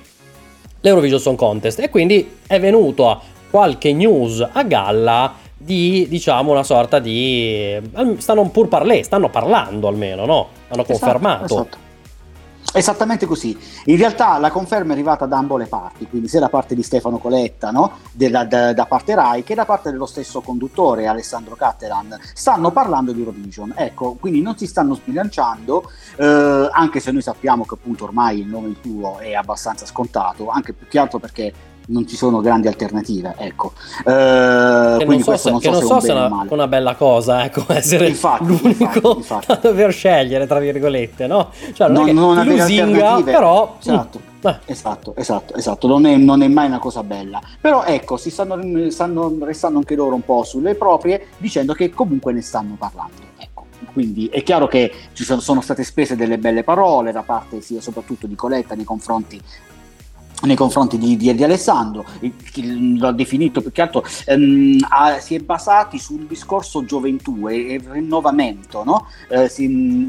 [0.83, 6.99] l'Eurovision Song Contest e quindi è venuto qualche news a galla di diciamo una sorta
[6.99, 7.79] di
[8.17, 10.47] stanno pur parlé, stanno parlando almeno, no?
[10.67, 11.45] Hanno esatto, confermato.
[11.45, 11.82] Esatto.
[12.75, 13.55] Esattamente così.
[13.85, 16.81] In realtà la conferma è arrivata da ambo le parti, quindi sia da parte di
[16.81, 17.99] Stefano Coletta, no?
[18.11, 22.19] da, da, da, parte Rai, che da parte dello stesso conduttore Alessandro Cattelan.
[22.33, 25.87] Stanno parlando di Eurovision, ecco, quindi non si stanno sbilanciando,
[26.17, 30.73] eh, anche se noi sappiamo che appunto ormai il nome tuo è abbastanza scontato, anche
[30.73, 31.53] più che altro perché
[31.87, 33.73] non ci sono grandi alternative, ecco.
[33.99, 37.43] Eh, che non so se, non so non so se è una, una, bella cosa,
[37.45, 39.45] ecco, essere infatti, l'unico infatti, infatti.
[39.47, 41.49] da dover scegliere, tra virgolette, no?
[41.73, 43.77] Cioè, non, non, non lusinga, però...
[43.79, 44.19] Esatto.
[44.19, 44.31] Mm.
[44.45, 44.59] Eh.
[44.65, 47.41] Esatto, esatto, esatto, non è, non è, mai una cosa bella.
[47.61, 52.33] Però ecco, si stanno, stanno restando anche loro un po' sulle proprie, dicendo che comunque
[52.33, 53.21] ne stanno parlando.
[53.37, 53.67] Ecco.
[53.93, 57.79] Quindi è chiaro che ci sono, sono, state spese delle belle parole da parte sia
[57.79, 59.41] soprattutto di Coletta nei confronti
[60.45, 62.05] nei confronti di, di, di Alessandro,
[62.97, 67.81] l'ho definito più che altro, ehm, ha, si è basati sul discorso gioventù e, e
[67.85, 69.07] rinnovamento, no?
[69.29, 69.65] eh, si,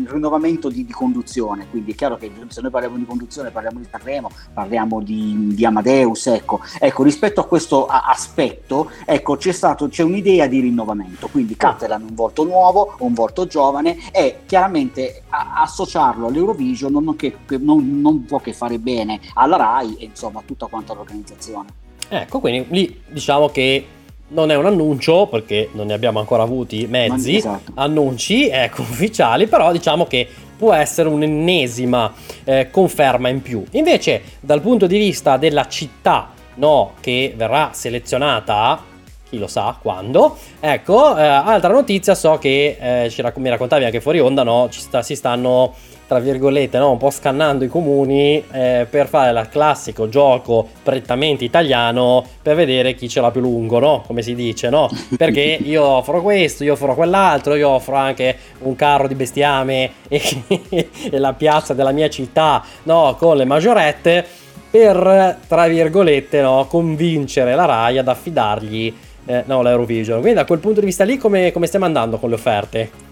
[0.09, 3.87] rinnovamento di, di, conduzione, quindi è chiaro che se noi parliamo di conduzione parliamo di
[3.89, 6.61] Sanremo, parliamo di, di Amadeus, ecco.
[6.79, 7.03] ecco.
[7.03, 12.15] rispetto a questo a, aspetto, ecco, c'è, stato, c'è un'idea di rinnovamento, quindi Catalan un
[12.15, 18.41] volto nuovo, un volto giovane e chiaramente a, associarlo all'Eurovision non, che, non, non può
[18.41, 21.69] che fare bene alla RAI e insomma insomma tutta quanta l'organizzazione.
[22.09, 23.87] Ecco, quindi lì diciamo che
[24.29, 27.73] non è un annuncio perché non ne abbiamo ancora avuti mezzi, esatto.
[27.75, 30.27] annunci ecco, ufficiali, però diciamo che
[30.57, 32.13] può essere un'ennesima
[32.45, 33.65] eh, conferma in più.
[33.73, 38.83] Invece dal punto di vista della città no, che verrà selezionata,
[39.29, 44.21] chi lo sa quando, ecco, eh, altra notizia, so che eh, mi raccontavi anche fuori
[44.21, 45.75] onda, no, ci sta, si stanno
[46.07, 46.91] tra virgolette, no?
[46.91, 52.95] un po' scannando i comuni eh, per fare il classico gioco prettamente italiano per vedere
[52.95, 54.03] chi ce l'ha più lungo, no?
[54.07, 54.89] Come si dice, no?
[55.17, 60.45] Perché io offro questo, io offro quell'altro, io offro anche un carro di bestiame e,
[60.69, 63.17] e la piazza della mia città, no?
[63.19, 64.25] Con le maggiorette
[64.71, 66.67] per, tra virgolette, no?
[66.69, 68.95] Convincere la RAI ad affidargli
[69.27, 70.21] eh, no, l'Eurovision.
[70.21, 73.04] Quindi da quel punto di vista lì come, come stiamo andando con le offerte?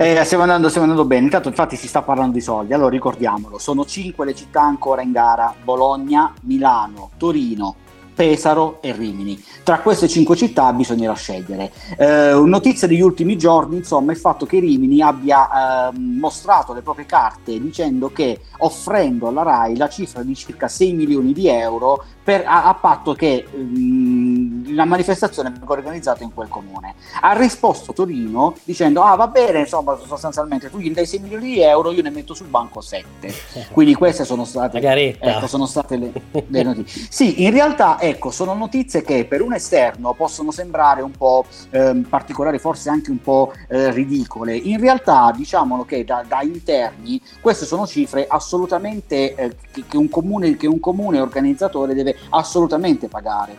[0.00, 3.58] Eh, stiamo, andando, stiamo andando bene, intanto infatti si sta parlando di soldi, allora ricordiamolo,
[3.58, 7.74] sono cinque le città ancora in gara, Bologna, Milano, Torino,
[8.14, 9.42] Pesaro e Rimini.
[9.64, 11.72] Tra queste cinque città bisognerà scegliere.
[11.96, 17.06] Eh, notizia degli ultimi giorni, insomma, il fatto che Rimini abbia eh, mostrato le proprie
[17.06, 22.44] carte dicendo che offrendo alla RAI la cifra di circa 6 milioni di euro per,
[22.44, 26.94] a, a, patto che mh, la manifestazione venga organizzata in quel comune.
[27.22, 31.62] Ha risposto Torino dicendo: Ah, va bene, insomma, sostanzialmente tu gli dai 6 milioni di
[31.62, 33.32] euro, io ne metto sul banco 7.
[33.72, 36.12] Quindi queste sono state, ecco, sono state le,
[36.48, 37.06] le notizie.
[37.08, 42.02] Sì, in realtà ecco, sono notizie che per un esterno possono sembrare un po' eh,
[42.06, 44.54] particolari, forse anche un po' eh, ridicole.
[44.54, 50.10] In realtà, diciamolo che da, da, interni, queste sono cifre assolutamente eh, che, che, un
[50.10, 53.56] comune, che un comune organizzatore deve assolutamente pagare.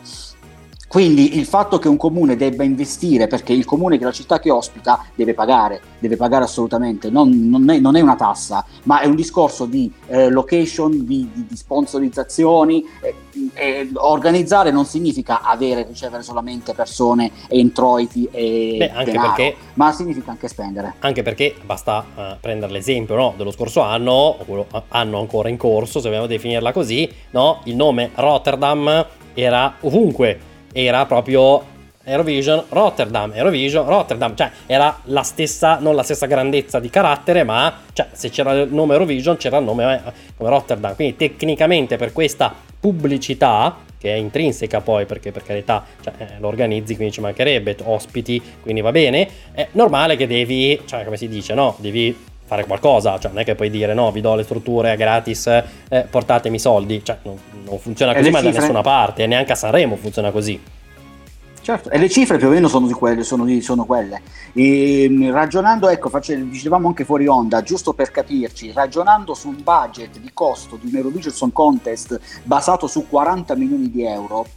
[0.89, 4.49] Quindi il fatto che un comune debba investire, perché il comune che la città che
[4.49, 9.05] ospita deve pagare, deve pagare assolutamente, non, non, è, non è, una tassa, ma è
[9.05, 12.83] un discorso di eh, location, di, di, di sponsorizzazioni.
[13.01, 13.13] Eh,
[13.53, 19.55] eh, organizzare non significa avere, ricevere solamente persone e introiti e Beh, anche denaro, perché,
[19.75, 20.95] ma significa anche spendere.
[21.01, 25.57] Anche perché basta uh, prendere l'esempio no, dello scorso anno, o quello anno ancora in
[25.57, 27.59] corso, se vogliamo definirla così, no?
[27.65, 29.05] il nome Rotterdam
[29.35, 36.25] era ovunque era proprio Eurovision Rotterdam, Eurovision Rotterdam, cioè era la stessa, non la stessa
[36.25, 40.49] grandezza di carattere, ma cioè, se c'era il nome Eurovision c'era il nome eh, come
[40.49, 46.25] Rotterdam, quindi tecnicamente per questa pubblicità che è intrinseca poi perché per carità cioè, eh,
[46.39, 51.17] lo organizzi quindi ci mancherebbe ospiti quindi va bene è normale che devi cioè come
[51.17, 51.75] si dice no?
[51.79, 52.15] Devi
[52.49, 56.07] fare qualcosa, cioè non è che puoi dire no, vi do le strutture gratis, eh,
[56.09, 59.95] portatemi i soldi, cioè non, non funziona così ma da nessuna parte, neanche a Sanremo
[59.95, 60.59] funziona così.
[61.61, 64.23] Certo, e le cifre più o meno sono, di quelle, sono, di, sono quelle.
[64.53, 69.61] E, ehm, ragionando, ecco, face, dicevamo anche fuori onda, giusto per capirci, ragionando su un
[69.61, 74.47] budget di costo di un Eurovision Song Contest basato su 40 milioni di euro,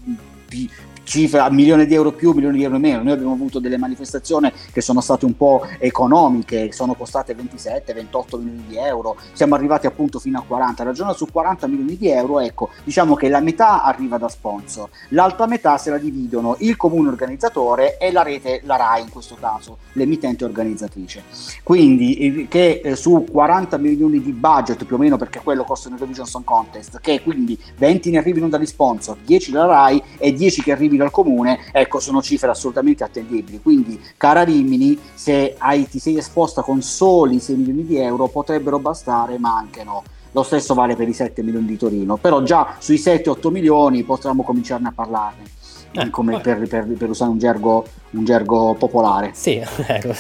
[1.13, 3.03] cifra, milione di euro più, milione di euro meno.
[3.03, 8.39] Noi abbiamo avuto delle manifestazioni che sono state un po' economiche, sono costate 27, 28
[8.39, 10.85] milioni di euro, siamo arrivati appunto fino a 40.
[10.85, 15.47] Ragiona su 40 milioni di euro, ecco, diciamo che la metà arriva da sponsor, l'altra
[15.47, 19.79] metà se la dividono il comune organizzatore e la rete, la RAI in questo caso,
[19.93, 21.25] l'emittente organizzatrice.
[21.63, 25.95] Quindi che eh, su 40 milioni di budget più o meno, perché quello costa un
[25.95, 30.63] Eurovision Song Contest, che quindi 20 ne arrivino dagli sponsor, 10 dalla RAI e 10
[30.63, 33.61] che arrivino arrivi dal comune, ecco, sono cifre assolutamente attendibili.
[33.61, 38.79] Quindi, cara Rimini, se hai, ti sei esposta con soli 6 milioni di euro, potrebbero
[38.79, 40.03] bastare, ma anche no.
[40.35, 44.43] Lo stesso vale per i 7 milioni di Torino, però già sui 7-8 milioni potremmo
[44.43, 45.45] cominciarne a parlarne.
[45.95, 49.31] Eh, come per, per, per, usare un gergo, un gergo popolare.
[49.35, 50.15] Sì, ecco,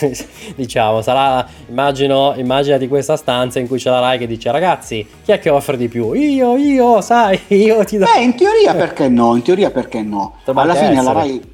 [0.54, 5.32] diciamo, sarà, immagino, immaginati questa stanza in cui c'è la Rai che dice ragazzi, chi
[5.32, 6.12] è che offre di più?
[6.12, 8.04] Io, io, sai, io ti do...
[8.04, 10.34] Beh, in teoria perché no, in teoria perché no.
[10.44, 11.02] Alla fine essere.
[11.02, 11.50] la Rai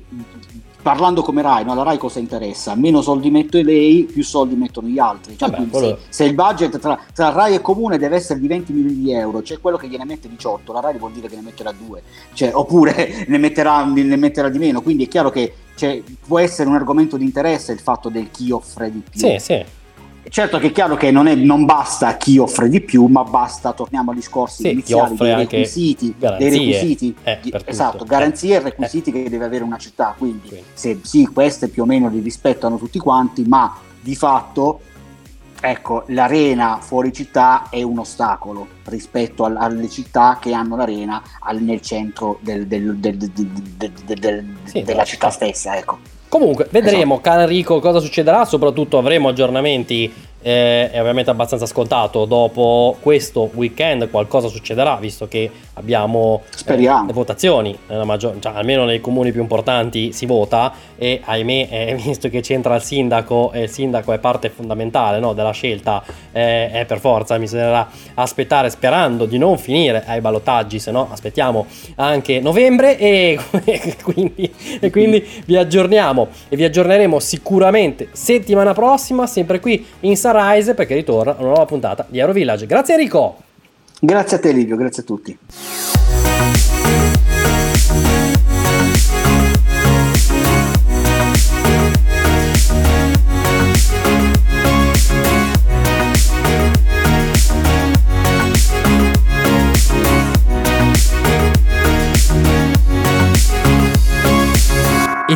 [0.89, 1.75] parlando come Rai, no?
[1.75, 2.75] la Rai cosa interessa?
[2.75, 5.37] Meno soldi mette lei, più soldi mettono gli altri.
[5.37, 5.87] Cioè, Vabbè, quello...
[5.87, 9.13] se, se, il budget tra, tra, Rai e Comune deve essere di 20 milioni di
[9.13, 12.03] euro, c'è quello che gliene mette 18, la Rai vuol dire che ne metterà 2,
[12.33, 14.81] cioè, oppure ne metterà, ne metterà, di meno.
[14.81, 18.51] Quindi è chiaro che cioè, può essere un argomento di interesse il fatto del chi
[18.51, 19.21] offre di più.
[19.21, 19.63] Sì, sì.
[20.29, 23.73] Certo che è chiaro che non, è, non, basta chi offre di più, ma basta,
[23.73, 29.13] torniamo agli discorsi sì, iniziali, dei requisiti, dei requisiti eh, esatto, garanzie e requisiti eh.
[29.13, 30.63] che deve avere una città, quindi sì.
[30.73, 34.81] se sì, queste più o meno li rispettano tutti quanti, ma di fatto
[35.61, 41.61] ecco, l'arena fuori città è un ostacolo rispetto al, alle città che hanno l'arena al,
[41.61, 46.17] nel centro del, del, del, sì, della città stessa, ecco.
[46.29, 47.29] Comunque, vedremo, esatto.
[47.29, 48.45] caro Enrico, cosa succederà.
[48.45, 50.13] Soprattutto avremo aggiornamenti
[50.49, 52.25] eh, è ovviamente abbastanza scontato.
[52.25, 59.03] Dopo questo weekend qualcosa succederà, visto che abbiamo eh, le votazioni, maggior, cioè, almeno nei
[59.03, 63.69] comuni più importanti si vota e ahimè, eh, visto che c'entra il sindaco e il
[63.69, 66.03] sindaco è parte fondamentale no, della scelta,
[66.33, 71.67] eh, è per forza, bisognerà aspettare sperando di non finire ai ballottaggi, se no aspettiamo
[71.97, 73.39] anche novembre e
[74.03, 74.51] quindi,
[74.81, 76.29] e quindi vi aggiorniamo.
[76.49, 82.07] E vi aggiorneremo sicuramente settimana prossima, sempre qui in Sunrise perché ritorna una nuova puntata
[82.09, 82.67] di Aero Village.
[82.67, 83.37] Grazie Enrico!
[84.01, 85.37] Grazie a te Livio, grazie a tutti.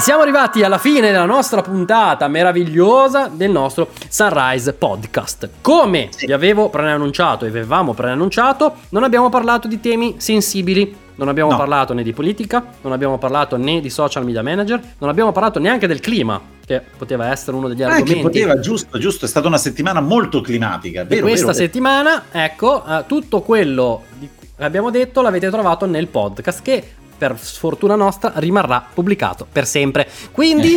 [0.03, 5.49] Siamo arrivati alla fine della nostra puntata meravigliosa del nostro Sunrise Podcast.
[5.61, 11.29] Come vi avevo preannunciato e vi avevamo preannunciato, non abbiamo parlato di temi sensibili non
[11.29, 11.57] abbiamo No.
[11.59, 15.61] parlato né di politica, non abbiamo parlato né di social media manager, non abbiamo parlato
[15.61, 18.15] neanche del clima, che poteva essere uno degli Eh, argomenti.
[18.15, 22.83] che poteva, giusto, giusto, è stata una settimana molto climatica, vero, questa vero, settimana, ecco,
[22.85, 26.93] eh, tutto quello di cui abbiamo detto l'avete trovato nel podcast che
[27.23, 30.09] per sfortuna nostra rimarrà pubblicato per sempre.
[30.33, 30.77] Quindi,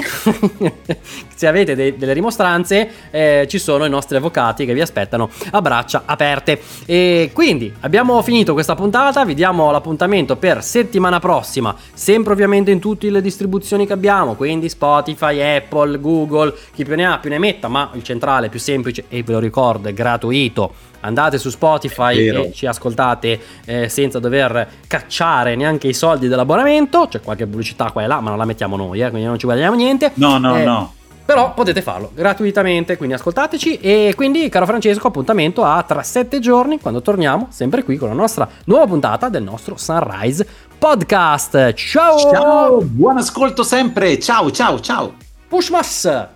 [1.34, 5.62] se avete dei- delle rimostranze, eh, ci sono i nostri avvocati che vi aspettano a
[5.64, 6.62] braccia aperte.
[6.86, 9.26] E quindi abbiamo finito questa puntata.
[9.26, 14.70] Vi diamo l'appuntamento per settimana prossima, sempre ovviamente in tutte le distribuzioni che abbiamo, quindi
[14.70, 19.06] Spotify, Apple, Google, chi più ne ha più ne metta, ma il centrale più semplice
[19.10, 20.94] e ve lo ricordo è gratuito.
[21.06, 22.44] Andate su Spotify Vero.
[22.44, 27.08] e ci ascoltate eh, senza dover cacciare neanche i soldi dell'abbonamento.
[27.08, 29.46] C'è qualche pubblicità qua e là, ma non la mettiamo noi, eh, quindi non ci
[29.46, 30.12] guadagniamo niente.
[30.16, 30.94] No, no, Eh, no.
[31.26, 33.80] Però potete farlo gratuitamente, quindi ascoltateci.
[33.80, 38.14] E quindi, caro Francesco, appuntamento a tra sette giorni, quando torniamo, sempre qui con la
[38.14, 40.46] nostra nuova puntata del nostro Sunrise
[40.78, 41.74] Podcast.
[41.74, 42.18] Ciao!
[42.20, 44.20] Ciao, buon ascolto sempre.
[44.20, 45.16] Ciao, ciao, ciao.
[45.48, 46.28] Pushmas!